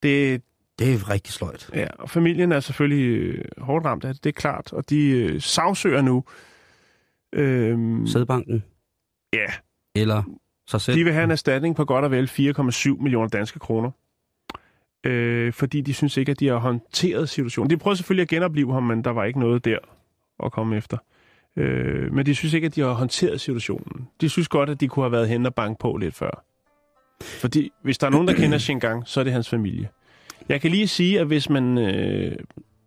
Det, 0.03 0.41
det 0.79 0.93
er 0.93 1.09
rigtig 1.09 1.33
sløjt. 1.33 1.69
Ja, 1.73 1.87
og 1.99 2.09
familien 2.09 2.51
er 2.51 2.59
selvfølgelig 2.59 3.05
øh, 3.07 3.45
hårdt 3.57 3.85
ramt 3.85 4.05
af 4.05 4.13
det, 4.13 4.23
det 4.23 4.29
er 4.29 4.33
klart. 4.33 4.73
Og 4.73 4.89
de 4.89 5.09
øh, 5.09 5.41
sagsøger 5.41 6.01
nu. 6.01 6.23
Øhm, 7.33 8.07
Sædbanken. 8.07 8.63
ja, 9.33 9.45
Eller 9.95 10.23
sig 10.67 10.81
selv. 10.81 10.97
de 10.97 11.03
vil 11.03 11.13
have 11.13 11.23
en 11.23 11.31
erstatning 11.31 11.75
på 11.75 11.85
godt 11.85 12.05
og 12.05 12.11
vel 12.11 12.29
4,7 12.29 13.01
millioner 13.03 13.27
danske 13.27 13.59
kroner. 13.59 13.91
Øh, 15.05 15.53
fordi 15.53 15.81
de 15.81 15.93
synes 15.93 16.17
ikke, 16.17 16.31
at 16.31 16.39
de 16.39 16.47
har 16.47 16.57
håndteret 16.57 17.29
situationen. 17.29 17.69
De 17.69 17.77
prøvede 17.77 17.97
selvfølgelig 17.97 18.21
at 18.21 18.29
genopleve 18.29 18.73
ham, 18.73 18.83
men 18.83 19.03
der 19.03 19.09
var 19.11 19.23
ikke 19.23 19.39
noget 19.39 19.65
der 19.65 19.77
at 20.43 20.51
komme 20.51 20.77
efter. 20.77 20.97
Øh, 21.57 22.13
men 22.13 22.25
de 22.25 22.35
synes 22.35 22.53
ikke, 22.53 22.65
at 22.65 22.75
de 22.75 22.81
har 22.81 22.91
håndteret 22.93 23.41
situationen. 23.41 24.07
De 24.21 24.29
synes 24.29 24.47
godt, 24.47 24.69
at 24.69 24.79
de 24.79 24.87
kunne 24.87 25.03
have 25.03 25.11
været 25.11 25.29
hen 25.29 25.45
og 25.45 25.55
banke 25.55 25.79
på 25.79 25.97
lidt 25.97 26.15
før. 26.15 26.43
Fordi 27.21 27.71
hvis 27.83 27.97
der 27.97 28.07
er 28.07 28.11
nogen, 28.11 28.27
der 28.27 28.33
kender 28.33 28.57
Shingang, 28.57 29.03
så 29.07 29.19
er 29.19 29.23
det 29.23 29.33
hans 29.33 29.49
familie. 29.49 29.89
Jeg 30.49 30.61
kan 30.61 30.71
lige 30.71 30.87
sige, 30.87 31.19
at 31.19 31.27
hvis 31.27 31.49
man 31.49 31.77
øh, 31.77 32.35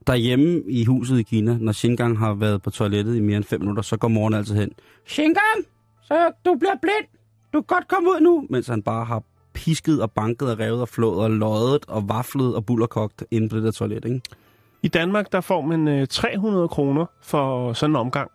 Derhjemme 0.07 0.63
i 0.69 0.85
huset 0.85 1.19
i 1.19 1.23
Kina, 1.23 1.57
når 1.61 1.73
Shingang 1.73 2.19
har 2.19 2.35
været 2.35 2.63
på 2.63 2.71
toilettet 2.71 3.17
i 3.17 3.21
mere 3.21 3.37
end 3.37 3.45
5 3.45 3.61
minutter, 3.61 3.83
så 3.83 3.97
går 3.97 4.09
moren 4.09 4.35
altid 4.35 4.55
hen. 4.55 4.73
Shingang, 5.07 5.65
så 6.03 6.33
du 6.45 6.55
bliver 6.55 6.75
blind. 6.83 7.07
Du 7.53 7.61
kan 7.61 7.77
godt 7.77 7.89
komme 7.89 8.09
ud 8.09 8.21
nu. 8.21 8.47
Mens 8.51 8.67
han 8.67 8.83
bare 8.83 9.05
har 9.05 9.23
pisket 9.55 10.03
og 10.03 10.13
banket 10.13 10.51
og 10.51 10.59
revet 10.59 10.81
og 10.81 10.89
flået 10.89 11.19
og 11.19 11.31
løjet 11.31 11.85
og 11.89 12.09
vaflet 12.09 12.55
og 12.55 12.67
bullerkogt 12.67 13.25
inde 13.31 13.49
på 13.49 13.57
det 13.57 13.65
der 13.65 13.71
toilet, 13.71 14.05
ikke? 14.05 14.21
I 14.83 14.89
Danmark, 14.89 15.33
der 15.33 15.41
får 15.41 15.61
man 15.61 15.89
øh, 15.89 16.07
300 16.07 16.69
kroner 16.69 17.07
for 17.23 17.73
sådan 17.73 17.93
en 17.93 17.97
omgang. 17.97 18.31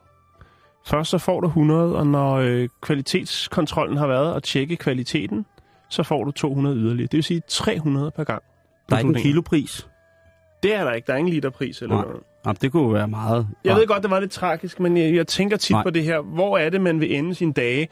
Først 0.85 1.09
så 1.09 1.17
får 1.17 1.39
du 1.39 1.47
100, 1.47 1.95
og 1.95 2.07
når 2.07 2.33
øh, 2.35 2.69
kvalitetskontrollen 2.81 3.97
har 3.97 4.07
været 4.07 4.35
at 4.35 4.43
tjekke 4.43 4.75
kvaliteten, 4.75 5.45
så 5.89 6.03
får 6.03 6.23
du 6.23 6.31
200 6.31 6.75
yderligere. 6.77 7.07
Det 7.07 7.13
vil 7.17 7.23
sige 7.23 7.41
300 7.47 8.11
per 8.11 8.23
gang. 8.23 8.43
Der 8.89 8.95
er 8.95 8.99
ikke 8.99 9.09
en 9.09 9.15
kilopris. 9.15 9.87
Det 10.63 10.75
er 10.75 10.83
der 10.83 10.91
ikke. 10.91 11.07
Der 11.07 11.13
er 11.13 11.17
ingen 11.17 11.33
literpris 11.33 11.81
eller 11.81 11.95
Nej. 11.95 12.05
noget. 12.05 12.19
Jamen, 12.45 12.57
det 12.61 12.71
kunne 12.71 12.93
være 12.93 13.07
meget. 13.07 13.47
Jeg 13.63 13.75
ved 13.75 13.87
godt, 13.87 14.03
det 14.03 14.11
var 14.11 14.19
lidt 14.19 14.31
tragisk, 14.31 14.79
men 14.79 14.97
jeg, 14.97 15.15
jeg 15.15 15.27
tænker 15.27 15.57
tit 15.57 15.71
Nej. 15.71 15.83
på 15.83 15.89
det 15.89 16.03
her. 16.03 16.21
Hvor 16.21 16.57
er 16.57 16.69
det, 16.69 16.81
man 16.81 16.99
vil 17.01 17.15
ende 17.15 17.35
sine 17.35 17.53
dage 17.53 17.87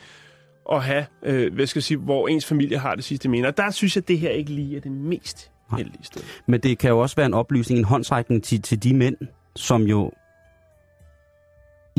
og 0.66 0.84
have, 0.84 1.06
øh, 1.24 1.54
hvad 1.54 1.68
skal 1.68 1.80
jeg 1.80 1.84
sige, 1.84 1.98
hvor 1.98 2.28
ens 2.28 2.46
familie 2.46 2.78
har 2.78 2.96
det 2.96 3.04
sidste? 3.04 3.30
Og 3.46 3.58
der 3.58 3.72
synes 3.72 3.96
jeg, 3.96 4.02
at 4.02 4.08
det 4.08 4.20
her 4.20 4.30
ikke 4.30 4.52
lige 4.52 4.78
er 4.78 4.82
det 4.82 4.92
mest 4.92 5.52
heldige 5.78 6.04
sted. 6.04 6.22
Men 6.46 6.60
det 6.60 6.78
kan 6.78 6.90
jo 6.90 7.00
også 7.00 7.16
være 7.16 7.26
en 7.26 7.34
oplysning, 7.34 7.80
en 7.80 7.86
håndsrækning 7.86 8.44
til, 8.44 8.62
til 8.62 8.84
de 8.84 8.94
mænd, 8.94 9.16
som 9.56 9.84
jo 9.84 10.12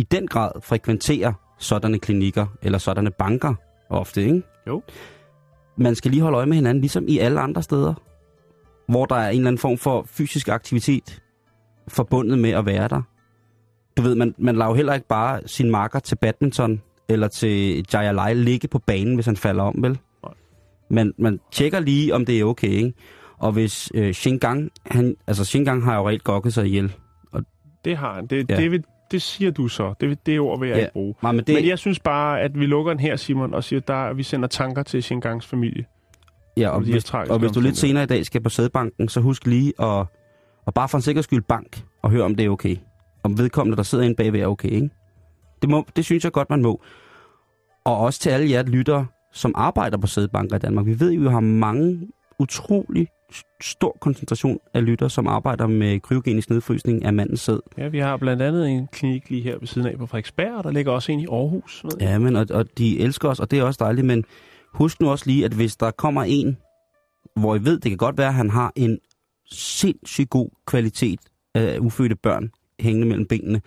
i 0.01 0.03
den 0.03 0.27
grad 0.27 0.53
frekventerer 0.63 1.33
sådanne 1.59 1.99
klinikker 1.99 2.47
eller 2.63 2.79
sådanne 2.79 3.11
banker 3.11 3.55
ofte, 3.89 4.23
ikke? 4.25 4.43
Jo. 4.67 4.83
Man 5.77 5.95
skal 5.95 6.11
lige 6.11 6.23
holde 6.23 6.37
øje 6.37 6.47
med 6.47 6.55
hinanden, 6.55 6.81
ligesom 6.81 7.05
i 7.09 7.19
alle 7.19 7.41
andre 7.41 7.63
steder, 7.63 7.95
hvor 8.89 9.07
der 9.07 9.15
er 9.15 9.31
en 9.31 9.37
eller 9.37 9.49
anden 9.49 9.59
form 9.59 9.79
for 9.79 10.03
fysisk 10.07 10.49
aktivitet 10.49 11.23
forbundet 11.89 12.39
med 12.39 12.51
at 12.51 12.67
være 12.67 12.89
der. 12.89 13.03
Du 13.97 14.03
ved, 14.03 14.15
man, 14.15 14.35
man 14.39 14.57
lader 14.57 14.69
jo 14.71 14.75
heller 14.75 14.95
ikke 14.95 15.07
bare 15.09 15.41
sin 15.47 15.71
marker 15.71 15.99
til 15.99 16.17
badminton 16.17 16.83
eller 17.09 17.29
til 17.29 17.85
Jaya 17.93 18.33
ligge 18.33 18.69
på 18.69 18.79
banen, 18.79 19.15
hvis 19.15 19.27
han 19.27 19.37
falder 19.37 19.65
om, 19.65 19.75
vel? 19.79 19.99
Man, 20.91 21.13
man 21.19 21.41
tjekker 21.53 21.81
lige, 21.81 22.15
om 22.15 22.27
det 22.27 22.41
er 22.41 22.45
okay, 22.45 22.69
ikke? 22.69 22.93
Og 23.39 23.53
hvis 23.53 23.93
øh, 23.95 24.15
Shingang, 24.15 24.71
han, 24.87 25.17
altså 25.27 25.45
Shingang 25.45 25.85
har 25.85 25.97
jo 25.97 26.09
reelt 26.09 26.25
gokket 26.25 26.55
sig 26.55 26.67
ihjel. 26.67 26.93
Det 27.85 27.97
har 27.97 28.15
han. 28.15 28.27
Det, 28.27 28.51
Ja. 28.51 28.55
ja. 28.55 28.63
det, 28.63 28.71
vil, 28.71 28.85
det 29.11 29.23
siger 29.23 29.51
du 29.51 29.69
så. 29.69 29.95
Det, 30.01 30.27
det 30.27 30.41
ord 30.41 30.61
vil 30.61 30.69
jeg 30.69 30.77
Ja. 30.77 30.81
ikke 30.83 30.93
bruge. 30.93 31.15
Nej, 31.23 31.33
men 31.33 31.45
det. 31.45 31.55
Men 31.55 31.67
jeg 31.67 31.79
synes 31.79 32.01
bare, 32.01 32.41
at 32.41 32.61
vi 32.61 32.67
lukker 32.67 32.93
den 32.93 33.01
her, 33.01 33.17
Simon, 33.17 33.55
og 33.55 33.65
siger, 33.65 33.91
at 33.93 34.17
vi 34.17 34.23
sender 34.23 34.49
tanker 34.49 34.83
til 34.83 35.03
Shingangs 35.03 35.47
familie. 35.47 35.85
ja, 36.57 36.69
og, 36.69 36.81
hvis, 36.81 37.15
og 37.15 37.39
hvis 37.39 37.51
du 37.53 37.61
lidt 37.61 37.77
senere 37.77 38.03
i 38.03 38.07
dag 38.07 38.27
skal 38.27 38.41
på 38.43 38.49
sædbanken, 38.49 39.09
så 39.09 39.21
husk 39.21 39.47
lige 39.47 39.73
at, 39.81 40.05
og 40.67 40.75
bare 40.75 40.89
for 40.89 40.99
en 40.99 41.03
sikker 41.03 41.23
skyld 41.23 41.43
bank, 41.43 41.83
og 42.03 42.11
hør 42.11 42.23
om 42.25 42.35
det 42.35 42.47
er 42.47 42.51
okay. 42.51 42.77
Om 43.23 43.39
vedkommende, 43.39 43.77
der 43.77 43.83
sidder 43.83 44.05
inde 44.05 44.17
bagved, 44.17 44.41
er 44.41 44.47
okay, 44.47 44.69
ikke? 44.71 44.91
Det, 45.63 45.71
må, 45.71 45.87
det 45.97 46.05
synes 46.05 46.25
jeg 46.25 46.33
godt, 46.33 46.51
man 46.51 46.63
må. 46.63 46.83
Og 47.85 47.97
også 47.99 48.21
til 48.21 48.31
alle 48.31 48.51
jer 48.51 48.63
lyttere, 48.63 49.07
som 49.33 49.53
arbejder 49.57 49.99
på 49.99 50.07
sædbanker 50.07 50.57
i 50.57 50.59
Danmark. 50.59 50.87
Vi 50.87 51.01
ved 51.01 51.13
jo, 51.13 51.21
at 51.21 51.25
vi 51.25 51.31
har 51.31 51.41
mange 51.41 52.09
utrolig 52.39 53.07
stor 53.61 53.97
koncentration 54.01 54.59
af 54.75 54.85
lytter, 54.85 55.09
som 55.09 55.27
arbejder 55.27 55.67
med 55.67 56.01
kryogenisk 56.01 56.51
nedfrysning 56.51 57.05
af 57.05 57.13
mandens 57.13 57.41
sæd. 57.41 57.59
Ja, 57.79 57.89
vi 57.89 57.99
har 57.99 58.17
blandt 58.17 58.43
andet 58.43 58.71
en 58.71 58.89
klinik 58.93 59.31
lige 59.31 59.43
her 59.43 59.59
ved 59.59 59.67
siden 59.67 59.89
af 59.89 59.99
på 59.99 60.07
Frederiksberg, 60.07 60.53
og 60.53 60.65
der 60.65 60.71
ligger 60.71 60.93
også 60.93 61.13
en 61.13 61.21
i 61.21 61.27
Aarhus. 61.27 61.85
Ved. 61.85 61.91
Ja, 62.01 62.19
men 62.19 62.37
og, 62.37 62.47
og 62.51 62.79
de 62.79 63.01
elsker 63.01 63.29
os, 63.29 63.41
og 63.41 63.51
det 63.51 63.59
er 63.59 63.63
også 63.63 63.79
dejligt, 63.81 64.07
men 64.07 64.25
husk 64.75 65.01
nu 65.01 65.11
også 65.11 65.27
lige, 65.27 65.45
at 65.45 65.53
hvis 65.53 65.77
der 65.77 65.91
kommer 65.91 66.23
en, 66.23 66.57
hvor 67.37 67.57
I 67.57 67.65
ved, 67.65 67.81
det 67.81 67.91
kan 67.91 67.99
godt 67.99 68.19
være, 68.19 68.29
at 68.29 68.35
han 68.35 68.51
har 68.51 68.73
en 68.77 68.99
sindssygt 69.51 70.31
god 70.31 70.49
kvalitet 70.67 71.21
af 71.55 71.79
ufødte 71.79 72.17
børn 72.17 72.51
hængende 72.81 73.09
mellem 73.09 73.27
benene, 73.27 73.61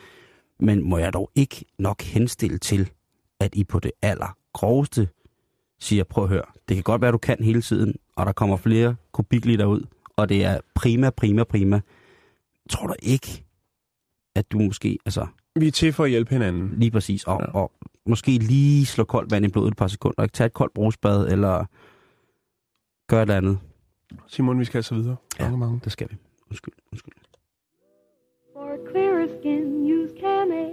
men 0.59 0.89
må 0.89 0.97
jeg 0.97 1.13
dog 1.13 1.31
ikke 1.35 1.65
nok 1.79 2.01
henstille 2.01 2.57
til, 2.57 2.89
at 3.39 3.55
I 3.55 3.63
på 3.63 3.79
det 3.79 3.91
aller 4.01 4.37
groveste 4.53 5.07
siger, 5.79 6.03
prøv 6.03 6.23
at 6.23 6.29
høre, 6.29 6.45
det 6.69 6.75
kan 6.75 6.83
godt 6.83 7.01
være, 7.01 7.11
du 7.11 7.17
kan 7.17 7.37
hele 7.43 7.61
tiden, 7.61 7.95
og 8.15 8.25
der 8.25 8.31
kommer 8.31 8.57
flere 8.57 8.95
kubikliter 9.11 9.65
ud, 9.65 9.81
og 10.17 10.29
det 10.29 10.45
er 10.45 10.59
prima, 10.75 11.09
prima, 11.09 11.43
prima. 11.43 11.81
Tror 12.69 12.87
du 12.87 12.93
ikke, 13.03 13.45
at 14.35 14.51
du 14.51 14.59
måske, 14.59 14.97
altså 15.05 15.27
Vi 15.55 15.67
er 15.67 15.71
til 15.71 15.93
for 15.93 16.03
at 16.03 16.09
hjælpe 16.09 16.29
hinanden. 16.33 16.73
lige 16.79 16.91
præcis, 16.91 17.23
og, 17.23 17.39
Ja. 17.41 17.45
og 17.59 17.71
måske 18.05 18.31
lige 18.31 18.85
slå 18.85 19.03
koldt 19.03 19.31
vand 19.31 19.45
i 19.45 19.47
blodet 19.47 19.71
et 19.71 19.77
par 19.77 19.87
sekunder, 19.87 20.23
ikke 20.23 20.33
tage 20.33 20.45
et 20.45 20.53
koldt 20.53 20.73
brugsbad, 20.73 21.27
eller 21.31 21.65
gøre 23.07 23.19
et 23.21 23.21
eller 23.21 23.37
andet. 23.37 23.59
Simon, 24.27 24.59
vi 24.59 24.65
skal 24.65 24.77
altså 24.77 24.95
videre. 24.95 25.15
Ja. 25.39 25.43
Mange, 25.43 25.57
mange. 25.57 25.79
Det 25.83 25.91
skal 25.91 26.07
vi. 26.11 26.15
Undskyld, 26.49 26.73
undskyld. 26.91 27.13
For 28.53 28.77
clearer 28.91 29.27
skin, 29.39 29.91
use 29.93 30.13
Camay. 30.21 30.69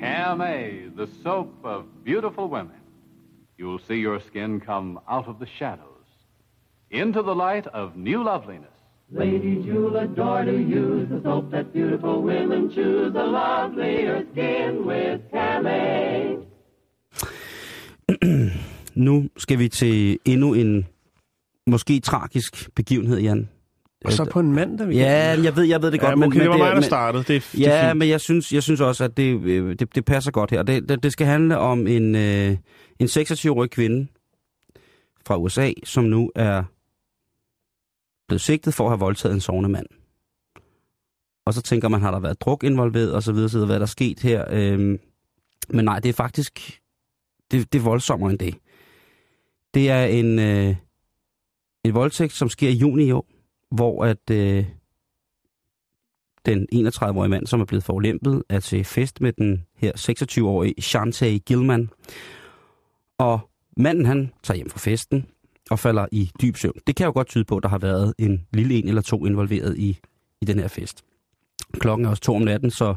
Camay, 0.00 0.90
the 0.96 1.06
soap 1.22 1.48
of 1.64 1.82
beautiful 2.04 2.44
women. 2.44 2.79
You'll 3.60 3.84
see 3.88 4.00
your 4.08 4.20
skin 4.28 4.58
come 4.58 4.98
out 5.06 5.28
of 5.28 5.38
the 5.38 5.46
shadows 5.58 6.06
into 6.90 7.20
the 7.22 7.34
light 7.34 7.66
of 7.80 7.94
new 7.94 8.24
loveliness. 8.24 8.78
Ladies, 9.10 9.66
you'll 9.66 9.96
adore 9.96 10.44
to 10.46 10.56
use 10.82 11.06
the 11.10 11.20
soap 11.22 11.50
that 11.50 11.66
beautiful 11.70 12.22
women 12.22 12.70
choose. 12.74 13.14
A 13.14 13.26
lovelier 13.40 14.24
skin 14.32 14.86
with 14.86 15.20
Camay. 15.32 16.36
Nu 18.94 19.28
skal 19.36 19.58
vi 19.58 19.68
til 19.68 20.18
endnu 20.24 20.54
en 20.54 20.86
måske 21.66 22.00
tragisk 22.00 22.74
begivenhed, 22.74 23.18
Jan. 23.18 23.48
Og 24.04 24.12
så 24.12 24.24
på 24.24 24.40
en 24.40 24.52
mandag. 24.52 24.88
vi 24.88 24.96
Ja, 24.98 25.32
kan- 25.34 25.44
jeg 25.44 25.56
ved, 25.56 25.64
jeg 25.64 25.82
ved 25.82 25.90
det 25.90 26.00
godt, 26.00 26.10
ja, 26.10 26.14
men, 26.14 26.24
okay, 26.26 26.36
men, 26.38 26.42
det 26.42 26.50
var 26.50 26.56
mig, 26.58 26.76
der 26.76 26.80
startede. 26.80 27.24
Det, 27.24 27.36
er- 27.36 27.40
det 27.52 27.66
er 27.66 27.76
Ja, 27.82 27.88
fint. 27.88 27.98
men 27.98 28.08
jeg 28.08 28.20
synes, 28.20 28.52
jeg 28.52 28.62
synes 28.62 28.80
også, 28.80 29.04
at 29.04 29.16
det, 29.16 29.40
øh, 29.44 29.78
det, 29.78 29.94
det 29.94 30.04
passer 30.04 30.30
godt 30.30 30.50
her. 30.50 30.62
Det, 30.62 30.88
det, 30.88 31.02
det 31.02 31.12
skal 31.12 31.26
handle 31.26 31.58
om 31.58 31.86
en, 31.86 32.14
øh, 32.14 32.56
en 32.98 33.06
26-årig 33.06 33.70
kvinde 33.70 34.06
fra 35.26 35.36
USA, 35.36 35.72
som 35.84 36.04
nu 36.04 36.30
er 36.34 36.62
blevet 38.28 38.40
sigtet 38.40 38.74
for 38.74 38.84
at 38.84 38.90
have 38.90 38.98
voldtaget 39.00 39.34
en 39.34 39.40
sovende 39.40 39.68
mand. 39.68 39.86
Og 41.46 41.54
så 41.54 41.62
tænker 41.62 41.88
man, 41.88 42.00
har 42.00 42.10
der 42.10 42.20
været 42.20 42.40
druk 42.40 42.64
involveret, 42.64 43.12
og 43.14 43.22
så 43.22 43.32
videre, 43.32 43.48
så 43.48 43.56
videre, 43.56 43.66
hvad 43.66 43.76
der 43.76 43.82
er 43.82 43.86
sket 43.86 44.20
her. 44.20 44.44
Øhm, 44.50 44.98
men 45.68 45.84
nej, 45.84 45.98
det 46.00 46.08
er 46.08 46.12
faktisk, 46.12 46.80
det, 47.50 47.72
det 47.72 47.78
er 47.78 47.82
voldsommere 47.82 48.30
end 48.30 48.38
det. 48.38 48.54
Det 49.74 49.90
er 49.90 50.04
en, 50.04 50.38
øh, 50.38 50.76
en 51.84 51.94
voldtægt, 51.94 52.32
som 52.32 52.48
sker 52.48 52.68
i 52.68 52.72
juni 52.74 53.04
i 53.04 53.10
år, 53.12 53.26
hvor 53.70 54.04
at 54.04 54.30
øh, 54.30 54.66
den 56.46 56.66
31-årige 56.74 57.28
mand, 57.28 57.46
som 57.46 57.60
er 57.60 57.64
blevet 57.64 57.84
forulempet, 57.84 58.42
er 58.48 58.60
til 58.60 58.84
fest 58.84 59.20
med 59.20 59.32
den 59.32 59.66
her 59.76 59.92
26-årige 59.92 60.82
Shantae 60.82 61.38
Gilman. 61.38 61.90
Og 63.18 63.40
manden, 63.76 64.06
han 64.06 64.32
tager 64.42 64.56
hjem 64.56 64.70
fra 64.70 64.78
festen 64.78 65.26
og 65.70 65.78
falder 65.78 66.06
i 66.12 66.30
dyb 66.42 66.56
søvn. 66.56 66.80
Det 66.86 66.96
kan 66.96 67.06
jo 67.06 67.12
godt 67.12 67.28
tyde 67.28 67.44
på, 67.44 67.56
at 67.56 67.62
der 67.62 67.68
har 67.68 67.78
været 67.78 68.14
en 68.18 68.46
lille 68.52 68.74
en 68.74 68.88
eller 68.88 69.02
to 69.02 69.26
involveret 69.26 69.78
i, 69.78 69.98
i 70.40 70.44
den 70.44 70.58
her 70.58 70.68
fest. 70.68 71.04
Klokken 71.74 72.06
er 72.06 72.10
også 72.10 72.22
to 72.22 72.34
om 72.34 72.42
natten, 72.42 72.70
så 72.70 72.94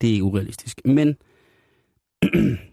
det 0.00 0.08
er 0.08 0.12
ikke 0.12 0.24
urealistisk. 0.24 0.80
Men 0.84 1.16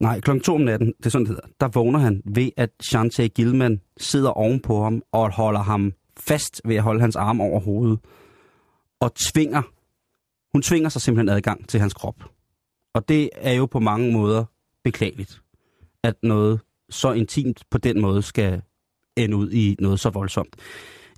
Nej, 0.00 0.20
klokken 0.20 0.42
to 0.42 0.54
om 0.54 0.60
natten, 0.60 0.94
det 0.98 1.06
er 1.06 1.10
sådan, 1.10 1.26
det 1.26 1.28
hedder. 1.28 1.48
Der 1.60 1.68
vågner 1.68 1.98
han 1.98 2.22
ved, 2.24 2.50
at 2.56 2.70
Shantay 2.82 3.28
Gilman 3.28 3.80
sidder 3.96 4.30
ovenpå 4.30 4.82
ham 4.82 5.02
og 5.12 5.32
holder 5.32 5.60
ham 5.62 5.92
fast 6.16 6.60
ved 6.64 6.76
at 6.76 6.82
holde 6.82 7.00
hans 7.00 7.16
arm 7.16 7.40
over 7.40 7.60
hovedet. 7.60 7.98
Og 9.00 9.14
tvinger, 9.14 9.62
hun 10.52 10.62
tvinger 10.62 10.88
sig 10.88 11.02
simpelthen 11.02 11.28
adgang 11.36 11.68
til 11.68 11.80
hans 11.80 11.94
krop. 11.94 12.14
Og 12.94 13.08
det 13.08 13.30
er 13.34 13.52
jo 13.52 13.66
på 13.66 13.80
mange 13.80 14.12
måder 14.12 14.44
beklageligt, 14.84 15.42
at 16.02 16.14
noget 16.22 16.60
så 16.90 17.12
intimt 17.12 17.62
på 17.70 17.78
den 17.78 18.00
måde 18.00 18.22
skal 18.22 18.62
ende 19.16 19.36
ud 19.36 19.50
i 19.50 19.76
noget 19.80 20.00
så 20.00 20.10
voldsomt. 20.10 20.56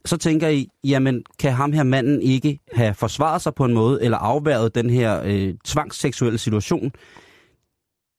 Så 0.04 0.16
tænker 0.16 0.48
I, 0.48 0.68
jamen 0.84 1.24
kan 1.38 1.52
ham 1.52 1.72
her 1.72 1.82
manden 1.82 2.22
ikke 2.22 2.60
have 2.72 2.94
forsvaret 2.94 3.42
sig 3.42 3.54
på 3.54 3.64
en 3.64 3.74
måde, 3.74 4.04
eller 4.04 4.18
afværget 4.18 4.74
den 4.74 4.90
her 4.90 5.22
øh, 5.24 5.54
tvangsseksuelle 5.64 6.38
situation? 6.38 6.92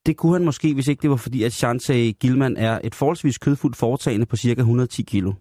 Det 0.06 0.18
kunne 0.18 0.34
han 0.34 0.46
måske, 0.46 0.74
hvis 0.74 0.88
ikke 0.88 1.02
det 1.02 1.10
var 1.10 1.16
fordi, 1.16 1.44
at 1.44 1.54
Chance 1.54 2.12
Gilman 2.12 2.58
er 2.58 2.80
et 2.84 2.96
forholdsvis 2.96 3.38
kødfuldt 3.38 3.76
foretagende 3.76 4.26
på 4.26 4.36
cirka 4.36 4.62
110 4.62 5.02
kilo. 5.02 5.34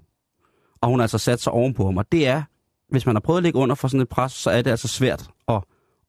Og 0.81 0.89
hun 0.89 0.99
har 0.99 1.05
altså 1.05 1.19
sat 1.19 1.41
sig 1.41 1.53
ovenpå 1.53 1.85
ham, 1.85 1.97
og 1.97 2.13
det 2.13 2.27
er, 2.27 2.43
hvis 2.89 3.07
man 3.07 3.15
har 3.15 3.21
prøvet 3.21 3.39
at 3.39 3.43
ligge 3.43 3.59
under 3.59 3.75
for 3.75 3.89
sådan 3.89 4.01
et 4.01 4.09
pres, 4.09 4.33
så 4.33 4.51
er 4.51 4.63
det 4.63 4.71
altså 4.71 4.89
svært 4.89 5.29
at, 5.49 5.63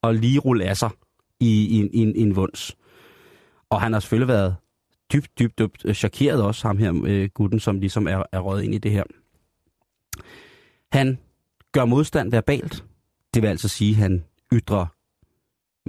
at 0.03 0.15
lige 0.15 0.39
rulle 0.39 0.65
af 0.65 0.77
sig 0.77 0.89
i, 1.39 1.65
i, 1.65 1.89
i, 1.93 1.97
en- 1.99 2.15
i 2.15 2.19
en 2.21 2.35
vunds. 2.35 2.77
Og 3.69 3.81
han 3.81 3.93
har 3.93 3.99
selvfølgelig 3.99 4.27
været 4.27 4.55
dybt, 5.13 5.39
dybt, 5.39 5.59
dybt 5.59 5.81
øh, 5.85 5.93
chokeret 5.95 6.43
også, 6.43 6.67
ham 6.67 6.77
her 6.77 7.01
øh, 7.05 7.29
gutten, 7.33 7.59
som 7.59 7.79
ligesom 7.79 8.07
er, 8.07 8.23
er 8.31 8.39
røget 8.39 8.63
ind 8.63 8.73
i 8.73 8.77
det 8.77 8.91
her. 8.91 9.03
Han 10.91 11.17
gør 11.71 11.85
modstand 11.85 12.31
verbalt. 12.31 12.85
Det 13.33 13.41
vil 13.41 13.47
altså 13.47 13.67
sige, 13.67 13.89
at 13.91 13.95
han 13.97 14.23
ytrer 14.53 14.85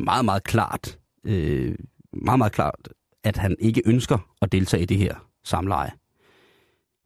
meget, 0.01 0.25
meget 0.25 0.45
klart, 0.45 0.99
øh, 1.25 1.75
meget, 2.13 2.39
meget 2.39 2.53
klart, 2.53 2.89
at 3.25 3.37
han 3.37 3.57
ikke 3.59 3.83
ønsker 3.87 4.35
at 4.43 4.53
deltage 4.53 4.83
i 4.83 4.87
det 4.87 4.99
her 4.99 5.29
samleje. 5.45 5.91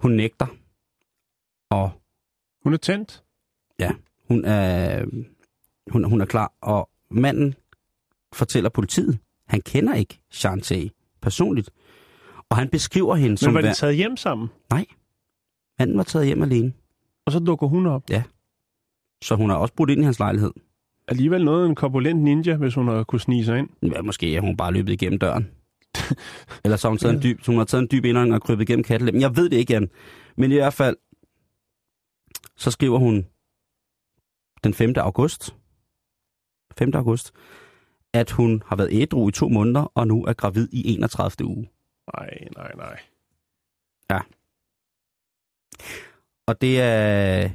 Hun 0.00 0.12
nægter, 0.12 0.46
og 1.70 1.90
Hun 2.62 2.72
er 2.74 2.76
tændt. 2.78 3.22
hun 4.28 4.44
er, 4.44 5.04
hun, 5.90 6.04
hun 6.04 6.20
er 6.20 6.24
klar, 6.26 6.52
og 6.60 6.90
manden 7.10 7.54
fortæller 8.34 8.70
politiet, 8.70 9.18
han 9.46 9.60
kender 9.60 9.94
ikke 9.94 10.20
Shantay 10.30 10.88
personligt, 11.20 11.70
og 12.48 12.56
han 12.56 12.68
beskriver 12.68 13.14
hende 13.14 13.30
Men 13.30 13.36
som... 13.36 13.54
var 13.54 13.60
de 13.60 13.74
taget 13.74 13.96
hjem 13.96 14.16
sammen? 14.16 14.48
Manden 15.78 15.96
var 15.98 16.02
taget 16.04 16.26
hjem 16.26 16.42
alene, 16.42 16.72
Og 17.26 17.32
så 17.32 17.38
dukker 17.38 17.66
hun 17.66 17.86
op. 17.86 18.10
så 19.24 19.34
hun 19.34 19.50
har 19.50 19.56
også 19.56 19.74
brudt 19.74 19.90
ind 19.90 20.00
i 20.00 20.04
hans 20.04 20.18
lejlighed. 20.18 20.50
Alligevel 21.08 21.44
noget 21.44 21.64
af 21.64 21.68
en 21.68 21.74
korpulent 21.74 22.22
ninja, 22.22 22.56
hvis 22.56 22.74
hun 22.74 22.88
har 22.88 23.04
kunne 23.04 23.20
snige 23.20 23.44
sig 23.44 23.58
ind. 23.58 23.68
Ja, 23.82 24.02
måske 24.02 24.36
er 24.36 24.40
hun 24.40 24.56
bare 24.56 24.72
løbet 24.72 24.92
igennem 24.92 25.18
døren. 25.18 25.50
Eller 26.64 26.76
så 26.76 26.88
har 26.88 26.90
hun, 26.90 26.98
taget 26.98 27.14
en 27.14 27.22
dyb, 27.22 27.46
hun 27.46 27.56
har 27.56 27.64
taget 27.64 27.82
en 27.82 27.88
dyb 27.92 28.04
indånding 28.04 28.34
og 28.34 28.42
krybet 28.42 28.62
igennem 28.68 28.84
kattelemmen. 28.84 29.20
Jeg 29.20 29.36
ved 29.36 29.48
det 29.48 29.56
ikke, 29.56 29.72
Jan. 29.72 29.90
Men 30.36 30.52
i 30.52 30.54
hvert 30.54 30.74
fald, 30.74 30.96
så 32.56 32.70
skriver 32.70 32.98
hun 32.98 33.26
den 34.64 34.74
5. 34.74 34.94
august, 34.96 35.56
5. 36.78 36.90
august, 36.94 37.32
at 38.14 38.30
hun 38.30 38.62
har 38.66 38.76
været 38.76 38.88
ædru 38.92 39.28
i 39.28 39.32
to 39.32 39.48
måneder, 39.48 39.92
og 39.94 40.06
nu 40.06 40.24
er 40.24 40.32
gravid 40.32 40.68
i 40.72 40.94
31. 40.94 41.46
uge. 41.46 41.68
Nej, 42.16 42.48
nej, 42.56 42.72
nej. 42.76 42.98
Og 46.46 46.60
det 46.60 46.80
er, 46.80 47.50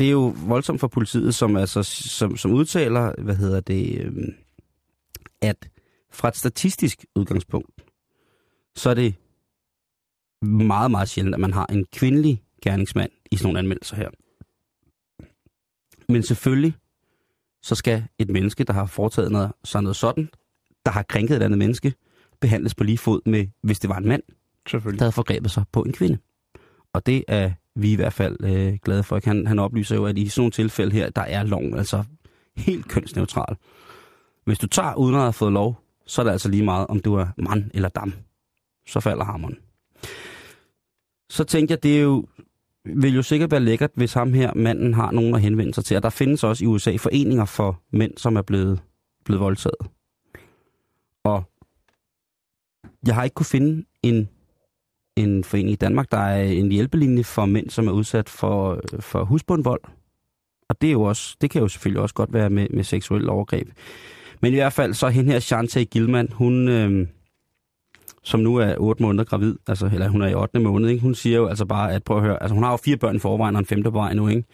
det 0.00 0.06
er 0.06 0.10
jo 0.10 0.34
voldsomt 0.46 0.80
for 0.80 0.88
politiet, 0.88 1.34
som, 1.34 1.56
altså, 1.56 1.82
som, 1.82 2.36
som 2.36 2.52
udtaler, 2.52 3.22
hvad 3.22 3.36
hedder 3.36 3.60
det, 3.60 4.00
øhm, 4.00 4.34
at 5.40 5.68
fra 6.12 6.28
et 6.28 6.36
statistisk 6.36 7.04
udgangspunkt, 7.16 7.84
så 8.76 8.90
er 8.90 8.94
det 8.94 9.14
meget, 10.42 10.90
meget 10.90 11.08
sjældent, 11.08 11.34
at 11.34 11.40
man 11.40 11.52
har 11.52 11.66
en 11.66 11.86
kvindelig 11.92 12.42
gerningsmand 12.62 13.10
i 13.30 13.36
sådan 13.36 13.46
nogle 13.46 13.58
anmeldelser 13.58 13.96
her. 13.96 14.10
Men 16.08 16.22
selvfølgelig, 16.22 16.74
så 17.62 17.74
skal 17.74 18.04
et 18.18 18.30
menneske, 18.30 18.64
der 18.64 18.72
har 18.72 18.86
foretaget 18.86 19.32
noget, 19.32 19.52
sådan 19.64 19.84
noget 19.84 19.96
sådan, 19.96 20.28
der 20.86 20.90
har 20.92 21.02
krænket 21.02 21.36
et 21.36 21.42
andet 21.42 21.58
menneske, 21.58 21.94
behandles 22.40 22.74
på 22.74 22.84
lige 22.84 22.98
fod 22.98 23.20
med, 23.26 23.46
hvis 23.62 23.80
det 23.80 23.90
var 23.90 23.96
en 23.96 24.08
mand, 24.08 24.22
der 24.72 24.96
havde 24.98 25.12
forgrebet 25.12 25.50
sig 25.50 25.64
på 25.72 25.82
en 25.82 25.92
kvinde. 25.92 26.18
Og 26.92 27.06
det 27.06 27.24
er 27.28 27.52
vi 27.82 27.92
i 27.92 27.96
hvert 27.96 28.12
fald 28.12 28.36
øh, 28.44 28.78
glade 28.84 29.02
for. 29.02 29.20
Han, 29.24 29.46
han 29.46 29.58
oplyser 29.58 29.96
jo, 29.96 30.04
at 30.04 30.18
i 30.18 30.28
sådan 30.28 30.40
nogle 30.40 30.50
tilfælde 30.50 30.92
her, 30.92 31.10
der 31.10 31.22
er 31.22 31.42
loven 31.42 31.78
altså 31.78 32.04
helt 32.56 32.88
kønsneutral. 32.88 33.56
Hvis 34.44 34.58
du 34.58 34.66
tager 34.66 34.94
uden 34.94 35.14
at 35.14 35.20
have 35.20 35.32
fået 35.32 35.52
lov, 35.52 35.80
så 36.06 36.22
er 36.22 36.24
det 36.24 36.32
altså 36.32 36.48
lige 36.48 36.64
meget, 36.64 36.86
om 36.86 37.00
du 37.00 37.14
er 37.14 37.26
mand 37.38 37.70
eller 37.74 37.88
dam. 37.88 38.12
Så 38.86 39.00
falder 39.00 39.24
hammeren. 39.24 39.58
Så 41.30 41.44
tænkte 41.44 41.72
jeg, 41.72 41.82
det 41.82 41.96
er 41.96 42.00
jo, 42.00 42.26
vil 42.84 43.14
jo 43.14 43.22
sikkert 43.22 43.50
være 43.50 43.60
lækkert, 43.60 43.90
hvis 43.94 44.12
ham 44.12 44.32
her 44.32 44.54
manden 44.54 44.94
har 44.94 45.10
nogen 45.10 45.34
at 45.34 45.40
henvende 45.40 45.74
sig 45.74 45.84
til. 45.84 45.96
Og 45.96 46.02
der 46.02 46.10
findes 46.10 46.44
også 46.44 46.64
i 46.64 46.66
USA 46.66 46.96
foreninger 46.96 47.44
for 47.44 47.82
mænd, 47.92 48.12
som 48.16 48.36
er 48.36 48.42
blevet, 48.42 48.80
blevet 49.24 49.40
voldtaget. 49.40 49.86
Og 51.24 51.44
jeg 53.06 53.14
har 53.14 53.24
ikke 53.24 53.34
kunne 53.34 53.46
finde 53.46 53.84
en 54.02 54.28
en 55.16 55.44
forening 55.44 55.72
i 55.72 55.76
Danmark, 55.76 56.10
der 56.10 56.18
er 56.18 56.42
en 56.42 56.72
hjælpelinje 56.72 57.24
for 57.24 57.46
mænd, 57.46 57.70
som 57.70 57.88
er 57.88 57.92
udsat 57.92 58.28
for, 58.28 58.80
for 59.00 59.24
husbundvold. 59.24 59.80
Og 60.68 60.80
det, 60.80 60.86
er 60.86 60.92
jo 60.92 61.02
også, 61.02 61.36
det 61.40 61.50
kan 61.50 61.62
jo 61.62 61.68
selvfølgelig 61.68 62.02
også 62.02 62.14
godt 62.14 62.32
være 62.32 62.50
med, 62.50 62.66
med 62.70 62.84
seksuel 62.84 63.28
overgreb. 63.28 63.68
Men 64.40 64.52
i 64.52 64.56
hvert 64.56 64.72
fald 64.72 64.94
så 64.94 65.08
hende 65.08 65.32
her, 65.32 65.38
Shante 65.38 65.84
Gilman, 65.84 66.28
hun, 66.32 66.68
øh, 66.68 67.06
som 68.22 68.40
nu 68.40 68.56
er 68.56 68.74
8 68.78 69.02
måneder 69.02 69.24
gravid, 69.24 69.56
altså, 69.66 69.90
eller 69.92 70.08
hun 70.08 70.22
er 70.22 70.28
i 70.28 70.34
8. 70.34 70.60
måned, 70.60 70.88
ikke? 70.88 71.02
hun 71.02 71.14
siger 71.14 71.36
jo 71.36 71.46
altså 71.46 71.66
bare, 71.66 71.92
at 71.92 72.04
prøv 72.04 72.16
at 72.16 72.22
høre, 72.22 72.42
altså 72.42 72.54
hun 72.54 72.64
har 72.64 72.70
jo 72.70 72.76
fire 72.76 72.96
børn 72.96 73.16
i 73.16 73.18
forvejen 73.18 73.56
og 73.56 73.60
en 73.60 73.66
femte 73.66 73.90
på 73.90 73.98
vej 73.98 74.14
nu, 74.14 74.28
ikke? 74.28 74.44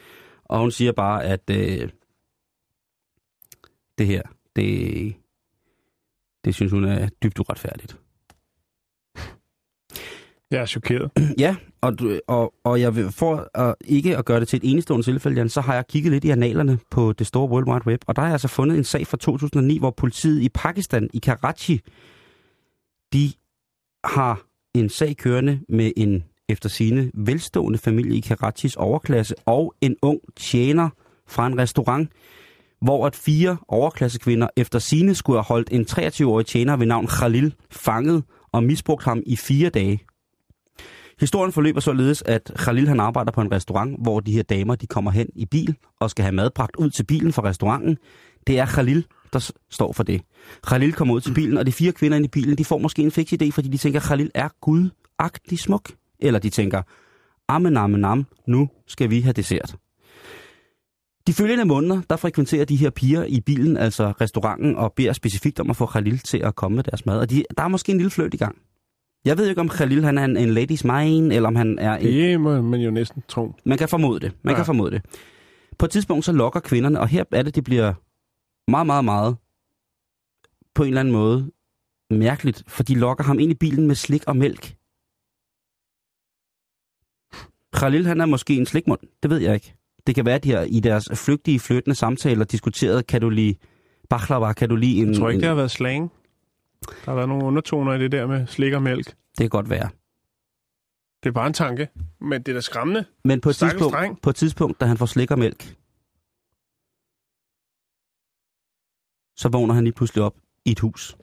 Og 0.44 0.58
hun 0.58 0.70
siger 0.70 0.92
bare, 0.92 1.24
at 1.24 1.50
øh, 1.50 1.88
det 3.98 4.06
her, 4.06 4.22
det, 4.56 5.14
det 6.44 6.54
synes 6.54 6.72
hun 6.72 6.84
er 6.84 7.08
dybt 7.22 7.38
uretfærdigt. 7.38 7.98
Jeg 10.50 10.60
er 10.60 10.66
chokeret. 10.66 11.10
Ja, 11.38 11.56
og, 11.80 11.98
du- 11.98 12.20
og, 12.28 12.54
og 12.64 12.80
jeg 12.80 12.96
vil, 12.96 13.12
for 13.12 13.50
at 13.54 13.74
ikke 13.84 14.16
at 14.16 14.24
gøre 14.24 14.40
det 14.40 14.48
til 14.48 14.56
et 14.56 14.70
enestående 14.70 15.06
tilfælde, 15.06 15.36
Jan, 15.36 15.48
så 15.48 15.60
har 15.60 15.74
jeg 15.74 15.86
kigget 15.86 16.12
lidt 16.12 16.24
i 16.24 16.30
analerne 16.30 16.78
på 16.90 17.12
det 17.12 17.26
store 17.26 17.48
World 17.48 17.68
Wide 17.68 17.86
Web, 17.86 18.00
og 18.06 18.16
der 18.16 18.22
har 18.22 18.28
jeg 18.28 18.32
altså 18.34 18.48
fundet 18.48 18.78
en 18.78 18.84
sag 18.84 19.06
fra 19.06 19.16
2009, 19.16 19.78
hvor 19.78 19.90
politiet 19.90 20.42
i 20.42 20.48
Pakistan, 20.48 21.08
i 21.14 21.18
Karachi, 21.18 21.80
de 23.12 23.32
har 24.04 24.42
en 24.74 24.88
sag 24.88 25.16
kørende 25.16 25.60
med 25.68 25.92
en 25.96 26.24
efter 26.48 26.68
sine 26.68 27.10
velstående 27.14 27.78
familie 27.78 28.16
i 28.16 28.20
Karachis 28.20 28.76
overklasse 28.76 29.34
og 29.46 29.74
en 29.80 29.96
ung 30.02 30.20
tjener 30.36 30.88
fra 31.28 31.46
en 31.46 31.58
restaurant, 31.58 32.10
hvor 32.80 33.06
at 33.06 33.16
fire 33.16 33.56
overklassekvinder 33.68 34.48
efter 34.56 34.78
sine 34.78 35.14
skulle 35.14 35.36
have 35.38 35.44
holdt 35.44 35.68
en 35.72 35.86
23-årig 35.90 36.46
tjener 36.46 36.76
ved 36.76 36.86
navn 36.86 37.06
Khalil 37.06 37.54
fanget 37.70 38.24
og 38.52 38.64
misbrugt 38.64 39.04
ham 39.04 39.22
i 39.26 39.36
fire 39.36 39.68
dage. 39.70 40.00
Historien 41.20 41.52
forløber 41.52 41.80
således, 41.80 42.22
at 42.26 42.52
Khalil 42.56 42.88
han 42.88 43.00
arbejder 43.00 43.32
på 43.32 43.40
en 43.40 43.52
restaurant, 43.52 44.02
hvor 44.02 44.20
de 44.20 44.32
her 44.32 44.42
damer 44.42 44.74
de 44.74 44.86
kommer 44.86 45.10
hen 45.10 45.26
i 45.34 45.46
bil 45.46 45.74
og 46.00 46.10
skal 46.10 46.22
have 46.22 46.32
mad 46.34 46.50
bragt 46.54 46.76
ud 46.76 46.90
til 46.90 47.04
bilen 47.04 47.32
fra 47.32 47.42
restauranten. 47.44 47.96
Det 48.46 48.58
er 48.58 48.66
Khalil, 48.66 49.06
der 49.32 49.38
s- 49.38 49.52
står 49.70 49.92
for 49.92 50.02
det. 50.02 50.20
Khalil 50.66 50.92
kommer 50.92 51.14
ud 51.14 51.20
til 51.20 51.34
bilen, 51.34 51.58
og 51.58 51.66
de 51.66 51.72
fire 51.72 51.92
kvinder 51.92 52.16
inde 52.16 52.26
i 52.26 52.30
bilen, 52.30 52.58
de 52.58 52.64
får 52.64 52.78
måske 52.78 53.02
en 53.02 53.10
fix 53.10 53.32
idé, 53.32 53.50
fordi 53.50 53.68
de 53.68 53.76
tænker, 53.76 54.00
at 54.00 54.06
Khalil 54.06 54.30
er 54.34 54.48
gudagtig 54.60 55.58
smuk. 55.58 55.90
Eller 56.18 56.38
de 56.40 56.50
tænker, 56.50 56.82
amen, 57.48 57.76
amen, 57.76 58.04
amen, 58.04 58.26
nu 58.48 58.68
skal 58.86 59.10
vi 59.10 59.20
have 59.20 59.32
dessert. 59.32 59.76
De 61.26 61.32
følgende 61.32 61.64
måneder, 61.64 62.00
der 62.10 62.16
frekventerer 62.16 62.64
de 62.64 62.76
her 62.76 62.90
piger 62.90 63.24
i 63.24 63.40
bilen, 63.40 63.76
altså 63.76 64.12
restauranten, 64.20 64.76
og 64.76 64.92
beder 64.96 65.12
specifikt 65.12 65.60
om 65.60 65.70
at 65.70 65.76
få 65.76 65.86
Khalil 65.86 66.18
til 66.18 66.38
at 66.38 66.54
komme 66.54 66.76
med 66.76 66.84
deres 66.84 67.06
mad. 67.06 67.18
Og 67.20 67.30
de, 67.30 67.44
der 67.56 67.62
er 67.62 67.68
måske 67.68 67.92
en 67.92 67.98
lille 67.98 68.10
fløjt 68.10 68.34
i 68.34 68.36
gang. 68.36 68.56
Jeg 69.26 69.38
ved 69.38 69.48
ikke, 69.48 69.60
om 69.60 69.68
Khalil 69.68 70.04
han 70.04 70.18
er 70.18 70.24
en, 70.24 70.36
en 70.36 70.50
ladies 70.50 70.84
man, 70.84 71.32
eller 71.32 71.48
om 71.48 71.56
han 71.56 71.78
er 71.78 71.96
en... 71.96 72.06
Det 72.06 72.40
må 72.40 72.62
man 72.62 72.80
jo 72.80 72.90
næsten 72.90 73.22
tro. 73.28 73.54
Man 73.64 73.78
kan 73.78 73.88
formode 73.88 74.20
det. 74.20 74.32
Man 74.42 74.52
ja. 74.52 74.56
Kan 74.56 74.66
formode 74.66 74.90
det. 74.90 75.02
På 75.78 75.86
et 75.86 75.90
tidspunkt 75.90 76.24
så 76.24 76.32
lokker 76.32 76.60
kvinderne, 76.60 77.00
og 77.00 77.08
her 77.08 77.24
er 77.32 77.42
det, 77.42 77.54
det 77.54 77.64
bliver 77.64 77.94
meget, 78.70 78.86
meget, 78.86 79.04
meget 79.04 79.36
på 80.74 80.82
en 80.82 80.88
eller 80.88 81.00
anden 81.00 81.12
måde 81.12 81.50
mærkeligt, 82.10 82.64
for 82.68 82.82
de 82.82 82.94
lokker 82.94 83.24
ham 83.24 83.38
ind 83.38 83.50
i 83.50 83.54
bilen 83.54 83.86
med 83.86 83.94
slik 83.94 84.24
og 84.26 84.36
mælk. 84.36 84.76
Khalil, 87.72 88.06
han 88.06 88.20
er 88.20 88.26
måske 88.26 88.56
en 88.56 88.66
slikmund. 88.66 89.00
Det 89.22 89.30
ved 89.30 89.38
jeg 89.38 89.54
ikke. 89.54 89.74
Det 90.06 90.14
kan 90.14 90.26
være, 90.26 90.34
at 90.34 90.44
de 90.44 90.50
har 90.50 90.62
i 90.62 90.80
deres 90.80 91.08
flygtige, 91.14 91.60
flyttende 91.60 91.94
samtaler 91.94 92.44
diskuteret, 92.44 93.06
kan 93.06 93.20
du 93.20 93.28
lide 93.28 93.54
baklava, 94.10 94.52
kan 94.52 94.68
du 94.68 94.76
lide 94.76 94.98
en... 94.98 95.08
Jeg 95.08 95.16
tror 95.16 95.28
ikke, 95.28 95.36
en... 95.36 95.40
det 95.40 95.48
har 95.48 95.54
været 95.54 95.70
slang. 95.70 96.12
Der 96.84 97.10
har 97.10 97.14
været 97.14 97.28
nogle 97.28 97.44
undertoner 97.44 97.94
i 97.94 97.98
det 97.98 98.12
der 98.12 98.26
med 98.26 98.46
slik 98.46 98.72
og 98.72 98.82
mælk. 98.82 99.06
Det 99.06 99.16
kan 99.38 99.48
godt 99.48 99.70
være. 99.70 99.88
Det 101.22 101.28
er 101.28 101.32
bare 101.32 101.46
en 101.46 101.52
tanke, 101.52 101.88
men 102.20 102.42
det 102.42 102.48
er 102.48 102.56
da 102.56 102.60
skræmmende. 102.60 103.04
Men 103.24 103.40
på 103.40 103.48
et, 103.48 103.54
Stakkels 103.54 103.72
tidspunkt, 103.74 103.94
dreng. 103.94 104.20
på 104.22 104.30
et 104.30 104.36
tidspunkt, 104.36 104.80
da 104.80 104.86
han 104.86 104.96
får 104.96 105.06
slik 105.06 105.30
og 105.30 105.38
mælk, 105.38 105.76
så 109.36 109.48
vågner 109.48 109.74
han 109.74 109.84
lige 109.84 109.94
pludselig 109.94 110.24
op 110.24 110.34
i 110.64 110.70
et 110.70 110.80
hus. 110.80 111.16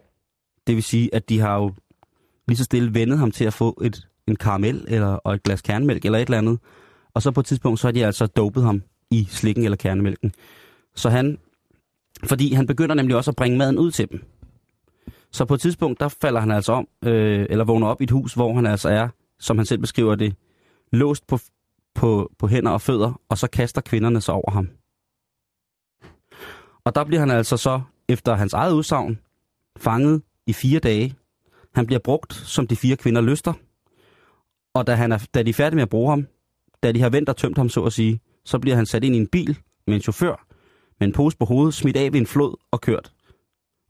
Det 0.67 0.75
vil 0.75 0.83
sige, 0.83 1.15
at 1.15 1.29
de 1.29 1.39
har 1.39 1.55
jo 1.55 1.73
lige 2.47 2.57
så 2.57 2.63
stille 2.63 2.93
vendet 2.93 3.19
ham 3.19 3.31
til 3.31 3.45
at 3.45 3.53
få 3.53 3.81
et, 3.83 4.07
en 4.27 4.35
karamel 4.35 4.85
eller, 4.87 5.07
og 5.07 5.33
et 5.33 5.43
glas 5.43 5.61
kernemælk 5.61 6.05
eller 6.05 6.19
et 6.19 6.25
eller 6.25 6.37
andet. 6.37 6.59
Og 7.13 7.21
så 7.21 7.31
på 7.31 7.39
et 7.39 7.45
tidspunkt, 7.45 7.79
så 7.79 7.87
har 7.87 7.91
de 7.91 8.05
altså 8.05 8.25
dopet 8.25 8.63
ham 8.63 8.83
i 9.11 9.27
slikken 9.29 9.63
eller 9.63 9.75
kernemælken. 9.77 10.33
Så 10.95 11.09
han, 11.09 11.39
fordi 12.23 12.53
han 12.53 12.67
begynder 12.67 12.95
nemlig 12.95 13.15
også 13.15 13.31
at 13.31 13.35
bringe 13.35 13.57
maden 13.57 13.77
ud 13.79 13.91
til 13.91 14.09
dem. 14.11 14.23
Så 15.33 15.45
på 15.45 15.53
et 15.53 15.61
tidspunkt, 15.61 15.99
der 15.99 16.07
falder 16.07 16.39
han 16.39 16.51
altså 16.51 16.73
om, 16.73 16.87
øh, 17.05 17.45
eller 17.49 17.65
vågner 17.65 17.87
op 17.87 18.01
i 18.01 18.03
et 18.03 18.11
hus, 18.11 18.33
hvor 18.33 18.55
han 18.55 18.65
altså 18.65 18.89
er, 18.89 19.09
som 19.39 19.57
han 19.57 19.65
selv 19.65 19.79
beskriver 19.79 20.15
det, 20.15 20.35
låst 20.91 21.27
på, 21.27 21.39
på, 21.95 22.31
på 22.39 22.47
hænder 22.47 22.71
og 22.71 22.81
fødder, 22.81 23.21
og 23.29 23.37
så 23.37 23.47
kaster 23.47 23.81
kvinderne 23.81 24.21
sig 24.21 24.33
over 24.33 24.51
ham. 24.51 24.69
Og 26.85 26.95
der 26.95 27.03
bliver 27.03 27.19
han 27.19 27.31
altså 27.31 27.57
så, 27.57 27.81
efter 28.09 28.35
hans 28.35 28.53
eget 28.53 28.73
udsagn, 28.73 29.19
fanget 29.77 30.21
i 30.47 30.53
fire 30.53 30.79
dage. 30.79 31.15
Han 31.75 31.85
bliver 31.85 31.99
brugt, 31.99 32.33
som 32.33 32.67
de 32.67 32.75
fire 32.75 32.95
kvinder 32.95 33.21
lyster. 33.21 33.53
Og 34.73 34.87
da, 34.87 34.95
han 34.95 35.11
er, 35.11 35.25
da 35.33 35.43
de 35.43 35.49
er 35.49 35.53
færdige 35.53 35.75
med 35.75 35.83
at 35.83 35.89
bruge 35.89 36.09
ham, 36.09 36.27
da 36.83 36.91
de 36.91 37.01
har 37.01 37.09
vendt 37.09 37.29
og 37.29 37.37
tømt 37.37 37.57
ham, 37.57 37.69
så 37.69 37.83
at 37.83 37.93
sige, 37.93 38.19
så 38.45 38.59
bliver 38.59 38.75
han 38.75 38.85
sat 38.85 39.03
ind 39.03 39.15
i 39.15 39.17
en 39.17 39.27
bil 39.27 39.59
med 39.87 39.95
en 39.95 40.01
chauffør, 40.01 40.45
med 40.99 41.07
en 41.07 41.13
pose 41.13 41.37
på 41.37 41.45
hovedet, 41.45 41.73
smidt 41.73 41.97
af 41.97 42.13
ved 42.13 42.19
en 42.19 42.27
flod 42.27 42.55
og 42.71 42.81
kørt. 42.81 43.13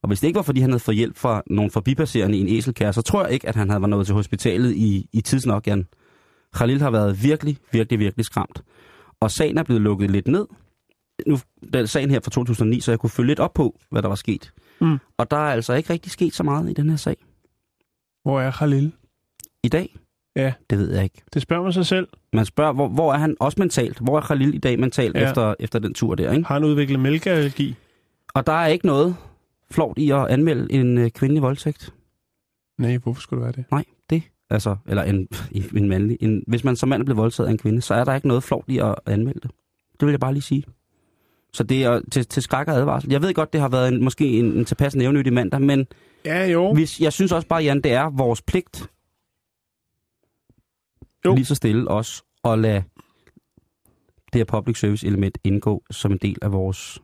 Og 0.03 0.07
hvis 0.07 0.19
det 0.19 0.27
ikke 0.27 0.37
var, 0.37 0.43
fordi 0.43 0.61
han 0.61 0.69
havde 0.69 0.79
fået 0.79 0.97
hjælp 0.97 1.17
fra 1.17 1.43
nogle 1.47 1.71
forbipasserende 1.71 2.37
i 2.37 2.41
en 2.41 2.57
eselkære, 2.57 2.93
så 2.93 3.01
tror 3.01 3.23
jeg 3.23 3.33
ikke, 3.33 3.47
at 3.47 3.55
han 3.55 3.69
havde 3.69 3.81
været 3.81 3.89
nået 3.89 4.05
til 4.05 4.15
hospitalet 4.15 4.75
i, 4.75 5.09
i 5.13 5.21
tidsnok, 5.21 5.67
Jan. 5.67 5.87
Khalil 6.55 6.81
har 6.81 6.91
været 6.91 7.23
virkelig, 7.23 7.57
virkelig, 7.71 7.99
virkelig 7.99 8.25
skræmt. 8.25 8.63
Og 9.19 9.31
sagen 9.31 9.57
er 9.57 9.63
blevet 9.63 9.81
lukket 9.81 10.11
lidt 10.11 10.27
ned. 10.27 10.47
Nu 11.27 11.39
den 11.73 11.87
sagen 11.87 12.09
her 12.11 12.19
fra 12.23 12.31
2009, 12.31 12.79
så 12.79 12.91
jeg 12.91 12.99
kunne 12.99 13.09
følge 13.09 13.27
lidt 13.27 13.39
op 13.39 13.53
på, 13.53 13.79
hvad 13.91 14.01
der 14.01 14.07
var 14.07 14.15
sket. 14.15 14.53
Mm. 14.81 14.97
Og 15.17 15.31
der 15.31 15.37
er 15.37 15.51
altså 15.51 15.73
ikke 15.73 15.93
rigtig 15.93 16.11
sket 16.11 16.33
så 16.33 16.43
meget 16.43 16.69
i 16.69 16.73
den 16.73 16.89
her 16.89 16.97
sag. 16.97 17.17
Hvor 18.23 18.41
er 18.41 18.51
Khalil? 18.51 18.91
I 19.63 19.67
dag? 19.67 19.95
Ja. 20.35 20.53
Det 20.69 20.77
ved 20.77 20.93
jeg 20.93 21.03
ikke. 21.03 21.21
Det 21.33 21.41
spørger 21.41 21.63
man 21.63 21.73
sig 21.73 21.85
selv. 21.85 22.07
Man 22.33 22.45
spørger, 22.45 22.73
hvor, 22.73 22.87
hvor 22.87 23.13
er 23.13 23.17
han 23.17 23.35
også 23.39 23.55
mentalt? 23.59 23.99
Hvor 23.99 24.17
er 24.17 24.21
Khalil 24.21 24.53
i 24.53 24.57
dag 24.57 24.79
mentalt 24.79 25.15
ja. 25.15 25.27
efter, 25.27 25.55
efter 25.59 25.79
den 25.79 25.93
tur 25.93 26.15
der, 26.15 26.31
ikke? 26.31 26.45
Har 26.45 26.55
han 26.55 26.63
udviklet 26.63 26.99
mælkeallergi? 26.99 27.75
Og 28.33 28.47
der 28.47 28.53
er 28.53 28.67
ikke 28.67 28.85
noget 28.85 29.15
flot 29.73 29.97
i 29.97 30.09
at 30.11 30.27
anmelde 30.27 30.71
en 30.73 30.97
øh, 30.97 31.09
kvindelig 31.11 31.41
voldtægt. 31.41 31.93
Nej, 32.77 32.97
hvorfor 32.97 33.21
skulle 33.21 33.39
det 33.39 33.45
være 33.45 33.63
det? 33.63 33.71
Nej, 33.71 33.85
det. 34.09 34.23
Altså, 34.49 34.75
eller 34.87 35.03
en, 35.03 35.27
en, 35.77 35.89
mandlig. 35.89 36.17
En, 36.21 36.43
hvis 36.47 36.63
man 36.63 36.75
som 36.75 36.89
mand 36.89 37.01
er 37.01 37.05
blevet 37.05 37.17
voldtaget 37.17 37.47
af 37.47 37.51
en 37.51 37.57
kvinde, 37.57 37.81
så 37.81 37.93
er 37.93 38.03
der 38.03 38.15
ikke 38.15 38.27
noget 38.27 38.43
flot 38.43 38.63
i 38.67 38.77
at 38.79 38.95
anmelde 39.05 39.39
det. 39.39 39.51
Det 39.99 40.05
vil 40.05 40.11
jeg 40.11 40.19
bare 40.19 40.33
lige 40.33 40.43
sige. 40.43 40.63
Så 41.53 41.63
det 41.63 41.83
er 41.83 42.01
til, 42.11 42.25
til 42.25 42.43
skræk 42.43 42.67
og 42.67 42.73
advarsel. 42.73 43.11
Jeg 43.11 43.21
ved 43.21 43.33
godt, 43.33 43.53
det 43.53 43.61
har 43.61 43.69
været 43.69 43.93
en, 43.93 44.03
måske 44.03 44.25
en, 44.39 44.45
en 44.45 44.65
tilpas 44.65 44.95
nævnyttig 44.95 45.33
mandag, 45.33 45.61
men 45.61 45.87
Ja, 46.25 46.45
jo. 46.45 46.73
hvis, 46.73 46.99
jeg 47.01 47.13
synes 47.13 47.31
også 47.31 47.47
bare, 47.47 47.63
Jan, 47.63 47.81
det 47.81 47.91
er 47.93 48.09
vores 48.09 48.41
pligt 48.41 48.89
Jo. 51.25 51.35
lige 51.35 51.45
så 51.45 51.55
stille 51.55 51.87
os 51.87 52.23
at 52.45 52.59
lade 52.59 52.83
det 54.33 54.39
her 54.39 54.45
public 54.45 54.79
service 54.79 55.07
element 55.07 55.37
indgå 55.43 55.83
som 55.91 56.11
en 56.11 56.17
del 56.17 56.37
af 56.41 56.51
vores, 56.51 56.99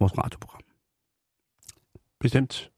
vores 0.00 0.18
radioprogram. 0.18 0.60
Bestemt. 2.20 2.70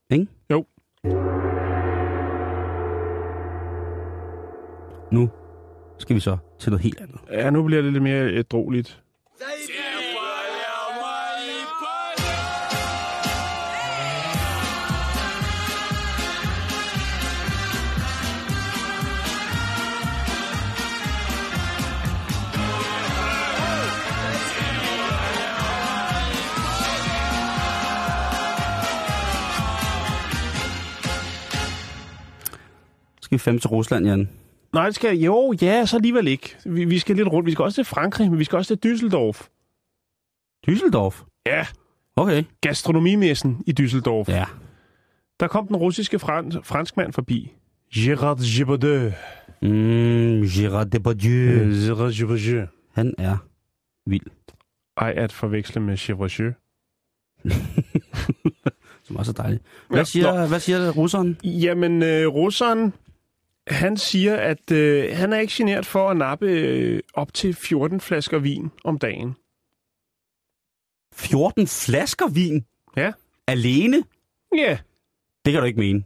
Nu 5.12 5.28
skal 5.98 6.16
vi 6.16 6.20
så 6.20 6.36
til 6.58 6.70
noget 6.70 6.82
helt 6.82 7.00
andet. 7.00 7.20
Ja, 7.30 7.50
nu 7.50 7.62
bliver 7.62 7.82
det 7.82 7.92
lidt 7.92 8.02
mere 8.02 8.34
ædroligt. 8.34 9.02
Skal 33.30 33.36
vi 33.38 33.38
fem 33.38 33.58
til 33.58 33.68
Rusland, 33.70 34.06
Jan? 34.06 34.28
Nej, 34.72 34.86
det 34.86 34.94
skal 34.94 35.16
jo, 35.18 35.54
ja, 35.62 35.86
så 35.86 35.96
alligevel 35.96 36.28
ikke. 36.28 36.56
Vi, 36.66 36.84
vi 36.84 36.98
skal 36.98 37.16
lidt 37.16 37.28
rundt. 37.28 37.46
Vi 37.46 37.52
skal 37.52 37.62
også 37.62 37.74
til 37.74 37.84
Frankrig, 37.84 38.30
men 38.30 38.38
vi 38.38 38.44
skal 38.44 38.56
også 38.56 38.76
til 38.76 38.88
Düsseldorf. 38.92 39.48
Düsseldorf? 40.70 41.24
Ja, 41.46 41.66
Okay. 42.16 42.44
gastronomimessen 42.60 43.64
i 43.66 43.74
Düsseldorf. 43.80 44.24
Ja. 44.32 44.44
Der 45.40 45.48
kom 45.48 45.66
den 45.66 45.76
russiske 45.76 46.18
frans, 46.18 46.56
franskmand 46.64 47.12
forbi. 47.12 47.52
Gérard 47.96 48.58
Depardieu. 48.58 49.10
Mm, 49.62 50.42
Gérard 50.42 50.84
Depardieu. 50.84 51.32
Øh, 51.32 51.70
Gérard 51.72 52.20
Depardieu. 52.20 52.66
Han 52.92 53.14
er 53.18 53.36
vild. 54.06 54.26
Ej, 54.96 55.14
at 55.16 55.32
forveksle 55.32 55.80
med 55.80 55.96
Chevrolet. 55.96 56.54
Som 59.04 59.16
også 59.16 59.32
er 59.32 59.42
dejligt. 59.42 59.62
Hvad 59.88 59.98
Ja, 59.98 60.04
siger, 60.04 60.46
hvad 60.46 60.60
siger 60.60 60.90
russeren? 60.90 61.36
Jamen, 61.44 62.02
øh, 62.02 62.26
russeren, 62.26 62.92
Han 63.70 63.96
siger, 63.96 64.36
at 64.36 64.70
øh, 64.72 65.16
han 65.16 65.32
er 65.32 65.38
ikke 65.38 65.52
genert 65.56 65.86
for 65.86 66.10
at 66.10 66.16
nappe 66.16 66.46
øh, 66.46 67.00
op 67.14 67.34
til 67.34 67.54
14 67.54 68.00
flasker 68.00 68.38
vin 68.38 68.70
om 68.84 68.98
dagen. 68.98 69.36
14 71.14 71.66
flasker 71.66 72.28
vin? 72.28 72.64
Ja. 72.96 73.12
Alene? 73.46 74.02
Ja. 74.56 74.78
Det 75.44 75.52
kan 75.52 75.60
du 75.60 75.66
ikke 75.66 75.80
mene. 75.80 76.04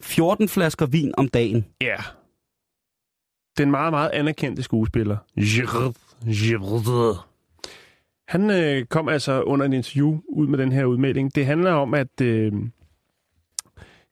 14 0.00 0.48
flasker 0.48 0.86
vin 0.86 1.14
om 1.16 1.28
dagen. 1.28 1.66
Ja. 1.80 1.96
Den 3.58 3.70
meget, 3.70 3.92
meget 3.92 4.10
anerkendte 4.10 4.62
skuespiller. 4.62 5.16
Gerard. 5.36 5.94
Gerard. 6.24 7.26
Han 8.28 8.50
øh, 8.50 8.86
kom 8.86 9.08
altså 9.08 9.42
under 9.42 9.66
en 9.66 9.72
interview 9.72 10.20
ud 10.28 10.46
med 10.46 10.58
den 10.58 10.72
her 10.72 10.84
udmelding. 10.84 11.34
Det 11.34 11.46
handler 11.46 11.72
om, 11.72 11.94
at 11.94 12.20
øh, 12.20 12.52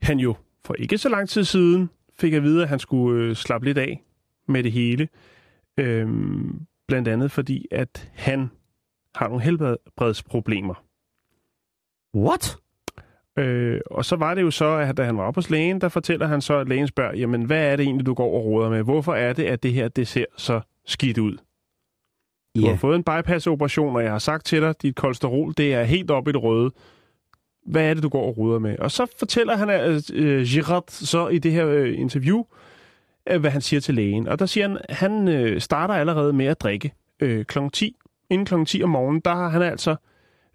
han 0.02 0.18
jo 0.18 0.34
for 0.64 0.74
ikke 0.74 0.98
så 0.98 1.08
lang 1.08 1.28
tid 1.28 1.44
siden 1.44 1.90
fik 2.20 2.32
at 2.32 2.42
vide, 2.42 2.62
at 2.62 2.68
han 2.68 2.78
skulle 2.78 3.24
øh, 3.24 3.36
slappe 3.36 3.66
lidt 3.66 3.78
af 3.78 4.02
med 4.48 4.62
det 4.62 4.72
hele. 4.72 5.08
Øh, 5.80 6.08
blandt 6.88 7.08
andet 7.08 7.30
fordi, 7.30 7.66
at 7.70 8.10
han 8.14 8.50
har 9.14 9.28
nogle 9.28 9.44
helbredsproblemer. 9.44 10.84
What? 12.16 12.58
Øh, 13.38 13.80
og 13.86 14.04
så 14.04 14.16
var 14.16 14.34
det 14.34 14.42
jo 14.42 14.50
så, 14.50 14.76
at 14.76 14.96
da 14.96 15.04
han 15.04 15.16
var 15.16 15.22
oppe 15.22 15.38
hos 15.38 15.50
lægen, 15.50 15.80
der 15.80 15.88
fortæller 15.88 16.26
han 16.26 16.40
så, 16.40 16.58
at 16.58 16.68
lægen 16.68 16.86
spørger, 16.86 17.16
jamen 17.16 17.42
hvad 17.42 17.72
er 17.72 17.76
det 17.76 17.84
egentlig, 17.84 18.06
du 18.06 18.14
går 18.14 18.34
og 18.34 18.44
råder 18.44 18.70
med? 18.70 18.82
Hvorfor 18.82 19.14
er 19.14 19.32
det, 19.32 19.44
at 19.44 19.62
det 19.62 19.72
her, 19.72 19.88
det 19.88 20.08
ser 20.08 20.24
så 20.36 20.60
skidt 20.86 21.18
ud? 21.18 21.36
Du 22.56 22.66
har 22.66 22.76
fået 22.76 22.96
en 22.96 23.04
bypass-operation, 23.04 23.96
og 23.96 24.02
jeg 24.02 24.10
har 24.10 24.18
sagt 24.18 24.46
til 24.46 24.62
dig, 24.62 24.82
dit 24.82 24.96
kolesterol, 24.96 25.54
det 25.56 25.74
er 25.74 25.82
helt 25.82 26.10
oppe 26.10 26.30
i 26.30 26.32
det 26.32 26.42
røde. 26.42 26.70
Hvad 27.68 27.90
er 27.90 27.94
det, 27.94 28.02
du 28.02 28.08
går 28.08 28.26
og 28.26 28.38
ruder 28.38 28.58
med? 28.58 28.78
Og 28.78 28.90
så 28.90 29.06
fortæller 29.18 29.56
han, 29.56 29.70
at 29.70 30.10
øh, 30.10 30.46
Girard 30.46 30.84
så 30.88 31.28
i 31.28 31.38
det 31.38 31.52
her 31.52 31.66
øh, 31.68 31.98
interview, 31.98 32.44
øh, 33.30 33.40
hvad 33.40 33.50
han 33.50 33.60
siger 33.60 33.80
til 33.80 33.94
lægen. 33.94 34.28
Og 34.28 34.38
der 34.38 34.46
siger 34.46 34.68
han, 34.68 34.78
han 34.88 35.28
øh, 35.28 35.60
starter 35.60 35.94
allerede 35.94 36.32
med 36.32 36.46
at 36.46 36.60
drikke 36.60 36.94
øh, 37.20 37.44
kl. 37.44 37.58
10. 37.72 37.96
Inden 38.30 38.46
kl. 38.46 38.64
10 38.64 38.82
om 38.82 38.90
morgenen, 38.90 39.20
der 39.24 39.34
har 39.34 39.48
han 39.48 39.62
altså 39.62 39.96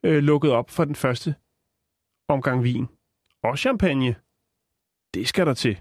øh, 0.04 0.24
lukket 0.24 0.52
op 0.52 0.70
for 0.70 0.86
den 0.86 0.96
første 0.96 1.36
omgang 2.28 2.64
vin. 2.64 2.88
Og 3.44 3.58
champagne. 3.58 4.16
Det 5.14 5.28
skal 5.28 5.46
der 5.46 5.54
til. 5.54 5.80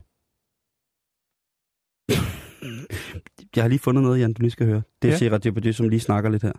Jeg 3.56 3.64
har 3.64 3.68
lige 3.68 3.78
fundet 3.78 4.02
noget, 4.02 4.20
Jan, 4.20 4.32
du 4.32 4.42
lige 4.42 4.50
skal 4.50 4.66
høre. 4.66 4.82
Det 5.02 5.08
er 5.08 5.12
Ja. 5.12 5.18
ja. 5.20 5.24
Gerard 5.24 5.40
Depardieu, 5.40 5.72
som 5.72 5.88
lige 5.88 6.00
snakker 6.00 6.30
lidt 6.30 6.42
her. 6.42 6.52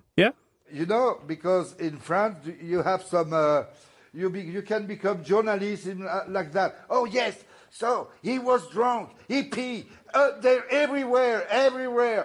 You 0.80 0.86
know, 0.86 1.28
because 1.28 1.76
in 1.80 2.00
France 2.00 2.40
you 2.62 2.82
have 2.82 3.00
some, 3.10 3.36
uh, 3.36 3.64
you 4.16 4.30
be, 4.30 4.40
you 4.40 4.62
can 4.68 4.88
become 4.88 5.18
journalist 5.30 5.86
in, 5.86 6.02
uh, 6.02 6.34
like 6.40 6.52
that. 6.52 6.72
Oh 6.90 7.06
yes, 7.16 7.36
so 7.72 7.88
he 8.24 8.40
was 8.40 8.62
drunk, 8.74 9.10
he 9.30 9.44
pee, 9.52 9.78
uh, 10.16 10.42
they're 10.42 10.68
everywhere, 10.84 11.42
everywhere. 11.68 12.24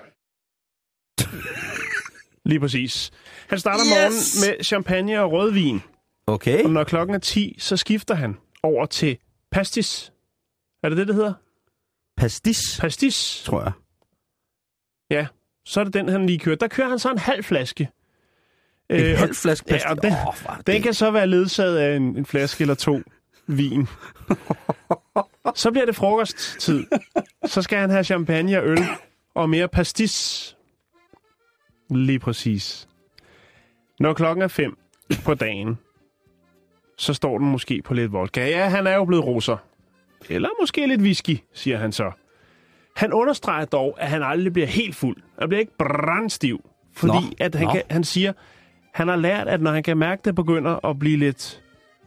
Lige 2.51 2.61
præcis. 2.61 3.11
Han 3.49 3.59
starter 3.59 3.85
Yes! 3.85 3.91
morgenen 3.91 4.57
med 4.59 4.65
champagne 4.65 5.21
og 5.21 5.33
rødvin. 5.33 5.81
Okay. 6.27 6.65
Og 6.65 6.71
når 6.71 6.85
klokken 6.85 7.15
er 7.15 7.19
10, 7.19 7.57
så 7.59 7.77
skifter 7.77 8.15
han 8.15 8.37
over 8.63 8.87
til 8.87 9.19
pastis. 9.51 10.13
Er 10.83 10.89
det 10.89 10.99
det, 10.99 11.07
det 11.09 11.15
hedder? 11.15 11.35
Pastis, 12.17 12.61
Pastis. 12.81 13.43
tror 13.45 13.63
jeg. 13.63 13.73
Ja, 15.11 15.27
så 15.65 15.81
er 15.81 15.85
det 15.85 15.95
den, 15.95 16.09
han 16.09 16.27
lige 16.27 16.39
kører. 16.39 16.57
Der 16.57 16.69
kører 16.69 16.89
han 16.89 16.99
så 16.99 17.11
en 17.11 17.19
halv 17.19 17.45
flaske. 17.45 17.89
En 18.91 19.01
Øh, 19.01 19.19
halv 19.19 19.35
flaske 19.35 19.67
pastis. 19.67 19.89
Ja, 19.89 19.95
den, 19.95 20.13
er 20.13 20.55
den 20.67 20.75
det- 20.75 20.83
kan 20.83 20.95
så 20.95 21.11
være 21.11 21.27
ledsaget 21.27 21.79
af 21.79 21.97
en, 21.97 22.03
en 22.17 22.27
flaske 22.27 22.63
eller 22.63 22.75
to 22.75 23.01
vin. 23.47 23.89
så 25.55 25.71
bliver 25.71 25.87
det 25.87 25.97
frokosttid. 25.97 26.85
Så 27.47 27.63
skal 27.63 27.79
han 27.79 27.91
have 27.91 28.05
champagne 28.05 28.59
og 28.59 28.67
øl 28.67 28.79
og 29.35 29.51
mere 29.51 29.69
pastis. 29.69 30.57
Lige 31.91 32.19
præcis. 32.19 32.89
Når 34.01 34.15
klokken 34.15 34.43
er 34.43 34.49
fem 34.49 34.79
på 35.25 35.35
dagen, 35.35 35.79
så 36.99 37.15
står 37.15 37.39
den 37.39 37.51
måske 37.51 37.83
på 37.85 37.95
lidt 37.95 38.13
vodka. 38.13 38.49
Ja, 38.49 38.69
han 38.69 38.87
er 38.87 38.95
jo 38.95 39.05
blevet 39.05 39.25
russer. 39.25 39.57
Eller 40.29 40.49
måske 40.61 40.87
lidt 40.87 41.01
whisky, 41.01 41.39
siger 41.55 41.79
han 41.79 41.93
så. 41.93 42.11
Han 42.97 43.13
understreger 43.13 43.65
dog, 43.65 43.97
at 44.01 44.09
han 44.09 44.23
aldrig 44.23 44.53
bliver 44.53 44.67
helt 44.69 44.97
fuld. 44.97 45.17
Han 45.39 45.49
bliver 45.49 45.61
ikke 45.61 45.77
brandstiv. 45.79 46.71
Fordi 46.95 47.13
Nå, 47.13 47.21
at 47.41 47.55
han, 47.55 47.67
nå. 47.67 47.73
kan, 47.73 47.83
han 47.91 48.05
siger, 48.05 48.33
han 48.95 49.09
har 49.09 49.17
lært, 49.17 49.49
at 49.49 49.61
når 49.61 49.71
han 49.73 49.83
kan 49.83 49.97
mærke, 49.99 50.21
at 50.21 50.25
det 50.25 50.35
begynder 50.35 50.87
at 50.87 50.99
blive 50.99 51.17
lidt 51.17 51.63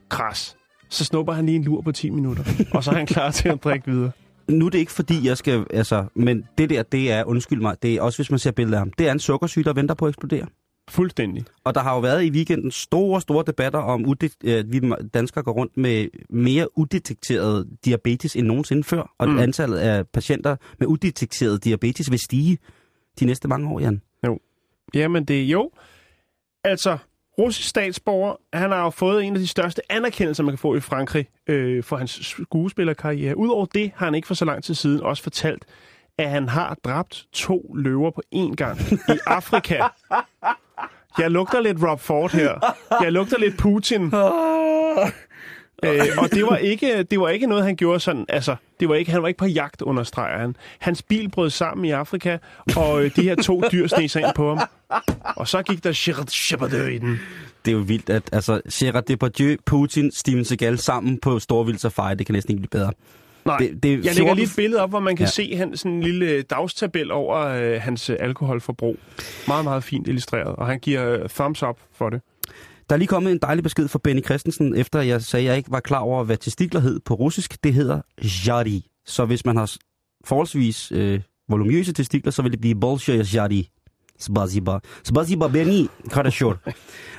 kras, 0.09 0.55
så 0.89 1.05
snupper 1.05 1.33
han 1.33 1.45
lige 1.45 1.55
en 1.55 1.63
lur 1.63 1.81
på 1.81 1.91
10 1.91 2.09
minutter. 2.09 2.43
og 2.75 2.83
så 2.83 2.91
er 2.91 2.95
han 2.95 3.05
klar 3.05 3.31
til 3.31 3.49
at 3.49 3.63
drikke 3.63 3.91
videre. 3.91 4.11
Nu 4.47 4.65
er 4.65 4.69
det 4.69 4.77
ikke 4.79 4.91
fordi, 4.91 5.27
jeg 5.27 5.37
skal... 5.37 5.65
Altså, 5.73 6.05
men 6.15 6.45
det 6.57 6.69
der, 6.69 6.83
det 6.83 7.11
er, 7.11 7.23
undskyld 7.23 7.61
mig, 7.61 7.75
det 7.81 7.93
er 7.95 8.01
også 8.01 8.17
hvis 8.17 8.29
man 8.31 8.39
ser 8.39 8.51
billeder 8.51 8.77
af 8.77 8.81
ham, 8.81 8.91
det 8.97 9.07
er 9.07 9.11
en 9.11 9.19
sukkersyge, 9.19 9.63
der 9.63 9.73
venter 9.73 9.95
på 9.95 10.05
at 10.05 10.09
eksplodere. 10.09 10.47
Fuldstændig. 10.89 11.45
Og 11.63 11.75
der 11.75 11.81
har 11.81 11.93
jo 11.93 11.99
været 11.99 12.23
i 12.23 12.29
weekenden 12.31 12.71
store, 12.71 13.21
store 13.21 13.43
debatter 13.47 13.79
om, 13.79 14.15
at 14.45 14.71
vi 14.71 14.81
danskere 15.13 15.43
går 15.43 15.51
rundt 15.51 15.77
med 15.77 16.07
mere 16.29 16.77
udetekteret 16.77 17.67
diabetes 17.85 18.35
end 18.35 18.47
nogensinde 18.47 18.83
før. 18.83 19.13
Og 19.17 19.29
Mm. 19.29 19.39
antallet 19.39 19.77
af 19.77 20.07
patienter 20.07 20.55
med 20.79 20.87
udetekteret 20.87 21.63
diabetes 21.63 22.11
vil 22.11 22.19
stige 22.19 22.57
de 23.19 23.25
næste 23.25 23.47
mange 23.47 23.69
år, 23.69 23.79
Jan. 23.79 24.01
Jamen 24.93 25.25
det 25.25 25.41
er 25.41 25.45
jo. 25.45 25.71
Altså, 26.63 26.97
russisk 27.39 27.69
statsborger, 27.69 28.35
han 28.53 28.71
har 28.71 28.83
jo 28.83 28.89
fået 28.89 29.23
en 29.23 29.33
af 29.33 29.39
de 29.39 29.47
største 29.47 29.81
anerkendelser, 29.91 30.43
man 30.43 30.51
kan 30.51 30.57
få 30.59 30.75
i 30.75 30.79
Frankrig 30.79 31.27
øh, 31.47 31.83
for 31.83 31.97
hans 31.97 32.35
skuespillerkarriere. 32.49 33.37
Udover 33.37 33.65
det 33.65 33.91
har 33.95 34.05
han 34.05 34.15
ikke 34.15 34.27
for 34.27 34.33
så 34.33 34.45
lang 34.45 34.63
tid 34.63 34.75
siden 34.75 35.01
også 35.01 35.23
fortalt, 35.23 35.65
at 36.17 36.29
han 36.29 36.49
har 36.49 36.77
dræbt 36.83 37.25
to 37.33 37.73
løver 37.77 38.11
på 38.11 38.21
én 38.35 38.55
gang 38.55 38.79
i 38.91 39.19
Afrika. 39.27 39.83
Jeg 41.17 41.31
lugter 41.31 41.61
lidt 41.61 41.77
Rob 41.83 41.99
Ford 41.99 42.31
her. 42.31 42.75
Jeg 43.01 43.11
lugter 43.11 43.39
lidt 43.39 43.57
Putin. 43.57 44.11
Øh, 45.85 46.01
og 46.17 46.31
det 46.31 46.43
var, 46.45 46.57
ikke, 46.57 47.03
det 47.03 47.19
var 47.19 47.29
ikke 47.29 47.47
noget, 47.47 47.63
han 47.63 47.75
gjorde 47.75 47.99
sådan, 47.99 48.25
altså, 48.29 48.55
det 48.79 48.89
var 48.89 48.95
ikke, 48.95 49.11
han 49.11 49.21
var 49.21 49.27
ikke 49.27 49.37
på 49.37 49.45
jagt, 49.45 49.81
understreger 49.81 50.39
han. 50.39 50.55
Hans 50.79 51.01
bil 51.01 51.29
brød 51.29 51.49
sammen 51.49 51.85
i 51.85 51.91
Afrika, 51.91 52.37
og 52.75 53.03
øh, 53.05 53.15
de 53.15 53.21
her 53.21 53.35
to 53.35 53.63
dyr 53.71 53.87
sneg 53.87 54.09
sig 54.11 54.21
ind 54.21 54.31
på 54.35 54.55
ham. 54.55 54.67
Og 55.35 55.47
så 55.47 55.61
gik 55.61 55.83
der 55.83 55.91
Gerard 55.95 56.27
Depardieu 56.51 56.85
i 56.87 56.97
den. 56.97 57.19
Det 57.65 57.71
er 57.71 57.75
jo 57.75 57.83
vildt, 57.83 58.09
at 58.09 58.23
altså, 58.31 58.61
Gerard 58.73 59.03
Depardieu, 59.05 59.55
Putin, 59.65 60.11
Steven 60.11 60.45
Seagal 60.45 60.77
sammen 60.77 61.17
på 61.17 61.39
Storvild 61.39 61.77
Safari, 61.77 62.15
det 62.15 62.25
kan 62.25 62.33
næsten 62.33 62.51
ikke 62.51 62.67
blive 62.69 62.79
bedre. 62.81 62.91
Nej, 63.45 63.57
Det- 63.57 63.83
det 63.83 63.89
jeg 63.89 63.97
lægger 63.97 64.13
14 64.13 64.35
lige 64.35 64.45
et 64.45 64.53
billede 64.55 64.81
op, 64.81 64.89
hvor 64.89 64.99
man 64.99 65.15
kan 65.15 65.23
ja. 65.25 65.29
Se 65.29 65.55
han, 65.55 65.77
sådan 65.77 65.91
en 65.91 66.03
lille 66.03 66.41
dagstabel 66.41 67.11
over 67.11 67.37
øh, 67.47 67.81
hans 67.81 68.09
øh, 68.09 68.17
alkoholforbrug. 68.19 68.97
Meget, 69.47 69.63
meget 69.63 69.83
fint 69.83 70.07
illustreret, 70.07 70.55
og 70.55 70.67
han 70.67 70.79
giver 70.79 71.07
øh, 71.23 71.29
thumbs 71.29 71.63
up 71.63 71.77
for 71.97 72.09
det. 72.09 72.21
Der 72.89 72.95
er 72.95 72.97
lige 72.97 73.07
kommet 73.07 73.31
en 73.31 73.39
dejlig 73.41 73.63
besked 73.63 73.87
fra 73.87 73.99
Benny 74.03 74.23
Christensen, 74.25 74.75
efter 74.75 75.01
jeg 75.01 75.21
sagde, 75.21 75.45
at 75.45 75.49
jeg 75.49 75.57
ikke 75.57 75.71
var 75.71 75.79
klar 75.79 75.99
over, 75.99 76.23
hvad 76.23 76.37
testikler 76.37 76.79
hed 76.81 76.99
på 77.05 77.13
russisk. 77.13 77.63
Det 77.63 77.73
hedder 77.73 78.01
jari. 78.47 78.85
Så 79.05 79.25
hvis 79.25 79.45
man 79.45 79.57
har 79.57 79.71
forholdsvis 80.25 80.91
øh, 80.91 81.19
volumøse 81.49 81.93
testikler, 81.93 82.31
så 82.31 82.41
vil 82.41 82.51
det 82.51 82.61
blive 82.61 82.75
bolshoy 82.79 83.13
jari. 83.33 83.69
Spasiba. 84.19 84.71
Spasiba 85.03 85.47
Benny 85.47 85.87
Karashor. 86.11 86.57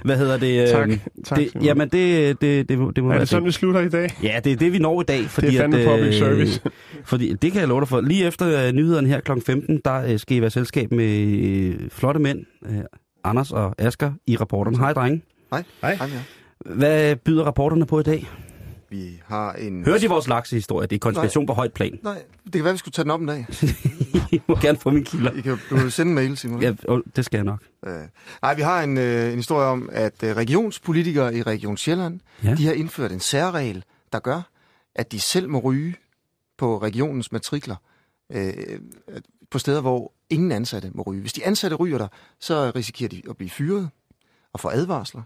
Hvad 0.04 0.16
hedder 0.18 0.36
det? 0.36 0.68
Tak. 0.70 0.88
øh, 0.90 0.98
Tak, 1.24 1.38
det, 1.38 1.50
Simon. 1.50 1.64
jamen, 1.64 1.88
det, 1.88 2.40
det, 2.40 2.68
det, 2.68 2.78
må- 2.78 2.90
det 2.90 3.04
må 3.04 3.08
Er 3.08 3.12
være 3.12 3.20
det 3.20 3.28
sådan, 3.28 3.42
det. 3.42 3.46
vi 3.46 3.52
slutter 3.52 3.80
i 3.80 3.88
dag? 3.88 4.10
Ja, 4.22 4.40
det 4.44 4.52
er 4.52 4.56
det, 4.56 4.72
vi 4.72 4.78
når 4.78 5.00
i 5.00 5.04
dag. 5.04 5.24
Fordi 5.24 5.46
Det 5.46 5.54
er 5.56 5.60
fandme 5.60 5.78
at, 5.78 5.88
public 5.98 6.18
service. 6.18 6.60
fordi, 7.04 7.32
det 7.34 7.52
kan 7.52 7.60
jeg 7.60 7.68
love 7.68 7.80
dig 7.80 7.88
for. 7.88 8.00
Lige 8.00 8.26
efter 8.26 8.66
øh, 8.66 8.72
nyhederne 8.72 9.08
her 9.08 9.20
kl. 9.20 9.30
15, 9.46 9.80
der 9.84 9.94
øh, 10.02 10.18
skal 10.18 10.36
I 10.36 10.40
være 10.40 10.50
selskab 10.50 10.92
med 10.92 11.18
øh, 11.26 11.90
flotte 11.90 12.20
mænd, 12.20 12.38
øh, 12.66 12.78
Anders 13.24 13.52
og 13.52 13.74
Asker, 13.78 14.12
i 14.26 14.36
rapporterne. 14.36 14.78
Hej, 14.78 14.92
drenge. 14.92 15.22
Hej. 15.52 15.64
Hej. 15.82 15.94
Hej 15.94 16.06
med 16.06 16.16
jer. 16.16 16.22
Hvad 16.76 17.16
byder 17.16 17.44
rapporterne 17.44 17.86
på 17.86 18.00
i 18.00 18.02
dag? 18.02 18.28
Vi 18.90 19.20
har 19.26 19.52
en... 19.52 19.84
Hørte 19.84 20.04
I 20.04 20.08
vores 20.08 20.28
laksehistorie? 20.28 20.86
Det 20.86 20.96
er 20.96 21.00
konspiration 21.00 21.46
på 21.46 21.52
højt 21.52 21.72
plan. 21.72 21.98
Nej, 22.02 22.22
det 22.44 22.52
kan 22.52 22.64
være, 22.64 22.72
vi 22.72 22.78
skulle 22.78 22.92
tage 22.92 23.02
den 23.04 23.10
op 23.10 23.20
en 23.20 23.26
dag. 23.26 23.46
I 24.32 24.40
må 24.48 24.56
gerne 24.56 24.78
få 24.78 24.90
min 24.90 25.04
kilder. 25.04 25.32
I 25.32 25.40
kan 25.40 25.58
du 25.70 25.76
kan 25.76 25.90
sende 25.90 26.10
en 26.10 26.14
mail, 26.14 26.36
Simon. 26.36 26.62
Ja, 26.62 26.72
det 27.16 27.24
skal 27.24 27.38
jeg 27.38 27.44
nok. 27.44 27.60
Øh, 27.86 27.92
nej, 28.42 28.54
vi 28.54 28.62
har 28.62 28.82
en, 28.82 28.98
øh, 28.98 29.28
en 29.30 29.36
historie 29.36 29.66
om, 29.66 29.88
at 29.92 30.22
øh, 30.22 30.36
regionspolitikere 30.36 31.34
i 31.34 31.42
Region 31.42 31.76
Sjælland, 31.76 32.20
Ja. 32.44 32.48
ja. 32.48 32.54
de 32.54 32.66
har 32.66 32.72
indført 32.72 33.12
en 33.12 33.20
særregel, 33.20 33.84
der 34.12 34.18
gør, 34.18 34.42
at 34.94 35.12
de 35.12 35.20
selv 35.20 35.48
må 35.48 35.58
ryge 35.58 35.94
på 36.58 36.78
regionens 36.82 37.32
matrikler 37.32 37.76
øh, 38.32 38.52
på 39.50 39.58
steder, 39.58 39.80
hvor 39.80 40.12
ingen 40.30 40.52
ansatte 40.52 40.90
må 40.94 41.02
ryge. 41.02 41.20
Hvis 41.20 41.32
de 41.32 41.46
ansatte 41.46 41.76
ryger 41.76 41.98
der, 41.98 42.08
så 42.40 42.72
risikerer 42.76 43.08
de 43.08 43.22
at 43.30 43.36
blive 43.36 43.50
fyret 43.50 43.88
og 44.52 44.60
få 44.60 44.68
advarsler. 44.68 45.22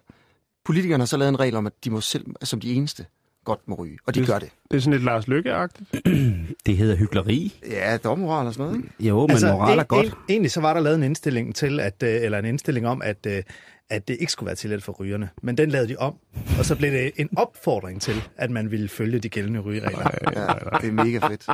Politikerne 0.66 1.00
har 1.02 1.06
så 1.06 1.16
lavet 1.16 1.28
en 1.28 1.40
regel 1.40 1.54
om, 1.56 1.66
at 1.66 1.72
de 1.84 1.90
må 1.90 2.00
selv, 2.00 2.26
som 2.42 2.60
de 2.60 2.72
eneste, 2.74 3.06
godt 3.44 3.60
må 3.68 3.74
ryge, 3.74 3.98
og 4.06 4.14
de 4.14 4.20
Det- 4.20 4.28
gør 4.28 4.38
det. 4.38 4.48
Det 4.70 4.76
er 4.76 4.80
sådan 4.80 4.92
lidt 4.92 5.04
Lars 5.04 5.28
Løkke-agtigt. 5.28 5.90
Det 6.66 6.76
hedder 6.76 6.96
hyggeleri. 6.96 7.60
Ja, 7.70 7.96
dommoral 7.96 8.46
og 8.46 8.54
sådan 8.54 8.66
noget, 8.72 8.84
ikke? 8.84 9.08
Jo, 9.08 9.20
men 9.20 9.30
altså, 9.30 9.52
moral 9.52 9.78
er 9.78 9.82
en- 9.82 9.86
godt. 9.86 10.06
En, 10.06 10.12
egentlig 10.28 10.50
så 10.50 10.60
var 10.60 10.74
der 10.74 10.80
lavet 10.80 10.96
en 10.96 11.02
indstilling 11.02 11.54
til, 11.54 11.80
at, 11.80 12.02
øh, 12.02 12.22
eller 12.22 12.38
en 12.38 12.44
indstilling 12.44 12.86
om, 12.88 13.02
at, 13.02 13.26
øh, 13.26 13.42
at 13.90 14.08
det 14.08 14.16
ikke 14.20 14.32
skulle 14.32 14.46
være 14.46 14.56
tilladt 14.56 14.82
for 14.84 14.92
rygerne. 14.92 15.28
Men 15.42 15.56
den 15.58 15.70
lavede 15.70 15.88
de 15.88 15.96
om, 15.96 16.14
og 16.58 16.64
så 16.64 16.76
blev 16.76 16.92
det 16.92 17.10
en 17.16 17.28
opfordring 17.36 18.00
til, 18.02 18.14
at 18.36 18.50
man 18.50 18.70
ville 18.70 18.88
følge 18.88 19.18
de 19.18 19.28
gældende 19.28 19.60
rygeregler. 19.60 20.10
Ja, 20.36 20.78
det 20.80 20.88
er 20.88 20.92
mega 20.92 21.18
fedt. 21.28 21.46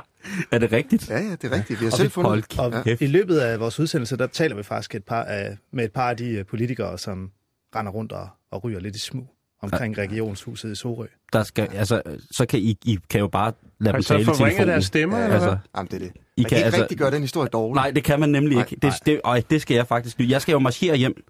Er 0.51 0.59
det 0.59 0.73
rigtigt? 0.73 1.11
Ja, 1.11 1.19
ja, 1.21 1.31
det 1.31 1.45
er 1.45 1.57
rigtigt. 1.57 1.81
Vi 1.81 1.85
har 1.85 1.91
Og 1.93 1.97
selv 1.97 2.07
vi- 2.09 2.11
fundet 2.11 2.59
Og 2.59 2.83
Ja. 2.87 2.97
i 3.01 3.07
løbet 3.07 3.39
af 3.39 3.61
vores 3.61 3.81
udsendelse, 3.81 4.17
der 4.17 4.27
taler 4.27 4.57
vi 4.57 4.63
faktisk 4.63 4.95
et 4.95 5.05
par 5.05 5.23
af, 5.25 5.57
med 5.73 5.85
et 5.85 5.93
par 5.93 6.11
af 6.11 6.17
de 6.17 6.31
øh, 6.31 6.47
politikere, 6.47 6.99
som 6.99 7.31
render 7.77 7.93
rundt 7.93 8.13
og, 8.13 8.29
og 8.53 8.65
ryger 8.65 8.81
lidt 8.81 8.97
i 8.97 8.99
smug 8.99 9.29
omkring 9.63 9.99
regionshuset 9.99 10.73
i 10.73 10.75
Sorø. 10.75 11.07
Der 11.33 11.43
skal, 11.43 11.69
altså, 11.75 12.03
så 12.31 12.47
kan 12.47 12.61
I, 12.61 12.79
I 12.85 12.99
kan 13.11 13.21
jo 13.21 13.27
bare 13.29 13.53
lade 13.81 13.93
I 13.93 13.95
dem 13.95 14.03
så 14.03 14.09
tale 14.09 14.21
i 14.23 14.25
telefonen. 14.25 14.69
deres 14.69 14.85
stemmer, 14.85 15.19
eller 15.19 15.35
altså? 15.35 15.57
Jamen, 15.77 15.89
det 15.91 15.95
er 15.95 15.99
det. 15.99 16.13
I 16.37 16.43
Man 16.43 16.49
kan 16.49 16.59
ikke 16.67 16.81
rigtig 16.81 16.99
gøre 16.99 17.11
den 17.11 17.21
historie 17.21 17.49
dårlig. 17.49 17.75
Nej, 17.75 17.91
det 17.91 18.05
kan 18.05 18.21
man 18.21 18.29
nemlig 18.29 18.55
Nej, 18.57 18.67
ikke. 18.71 18.87
Det, 18.87 18.95
det, 19.07 19.21
øj, 19.25 19.43
det 19.51 19.63
skal 19.63 19.75
jeg 19.75 19.87
faktisk. 19.87 20.21
Jeg 20.21 20.43
skal 20.43 20.53
jo 20.53 20.59
marchere 20.59 20.97
hjem. 20.97 21.25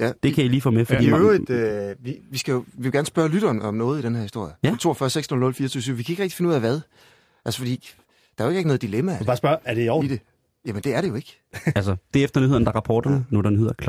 Ja. 0.00 0.12
Det 0.22 0.34
kan 0.34 0.44
I 0.44 0.48
lige 0.48 0.60
få 0.60 0.70
med, 0.70 0.84
fordi 0.84 1.06
I 1.06 1.10
man- 1.10 1.20
øvrigt, 1.20 1.50
øh, 1.50 1.94
vi, 2.00 2.16
vi, 2.30 2.38
skal 2.38 2.52
jo, 2.52 2.58
vi 2.58 2.82
vil 2.82 2.92
gerne 2.92 3.06
spørge 3.06 3.28
lytteren 3.28 3.62
om 3.62 3.74
noget 3.74 3.98
i 3.98 4.02
den 4.02 4.14
her 4.14 4.22
historie. 4.22 4.52
Ja. 4.62 4.74
42 4.80 5.10
600 5.10 5.54
24 5.54 5.96
Vi 5.96 6.02
kan 6.02 6.12
ikke 6.12 6.22
rigtig 6.22 6.36
finde 6.36 6.48
ud 6.48 6.54
af 6.54 6.60
hvad. 6.60 6.80
Altså, 7.44 7.60
fordi 7.60 7.90
der 8.38 8.44
er 8.44 8.48
jo 8.50 8.56
ikke 8.56 8.68
noget 8.68 8.82
dilemma. 8.82 9.16
Du 9.18 9.24
bare 9.24 9.36
spørge, 9.36 9.56
er 9.64 9.74
det 9.74 9.84
i 9.86 9.88
orden? 9.88 10.10
I 10.10 10.12
det. 10.12 10.20
Jamen, 10.66 10.82
det 10.82 10.94
er 10.94 11.00
det 11.00 11.08
jo 11.08 11.14
ikke. 11.14 11.40
altså, 11.66 11.96
det 12.14 12.20
er 12.20 12.24
efter 12.24 12.40
nyhederne, 12.40 12.64
der 12.64 12.70
er 12.70 12.76
rapporterne. 12.76 13.26
Nu 13.30 13.38
er 13.38 13.42
der 13.42 13.50
nyheder 13.50 13.72
kl. 13.72 13.88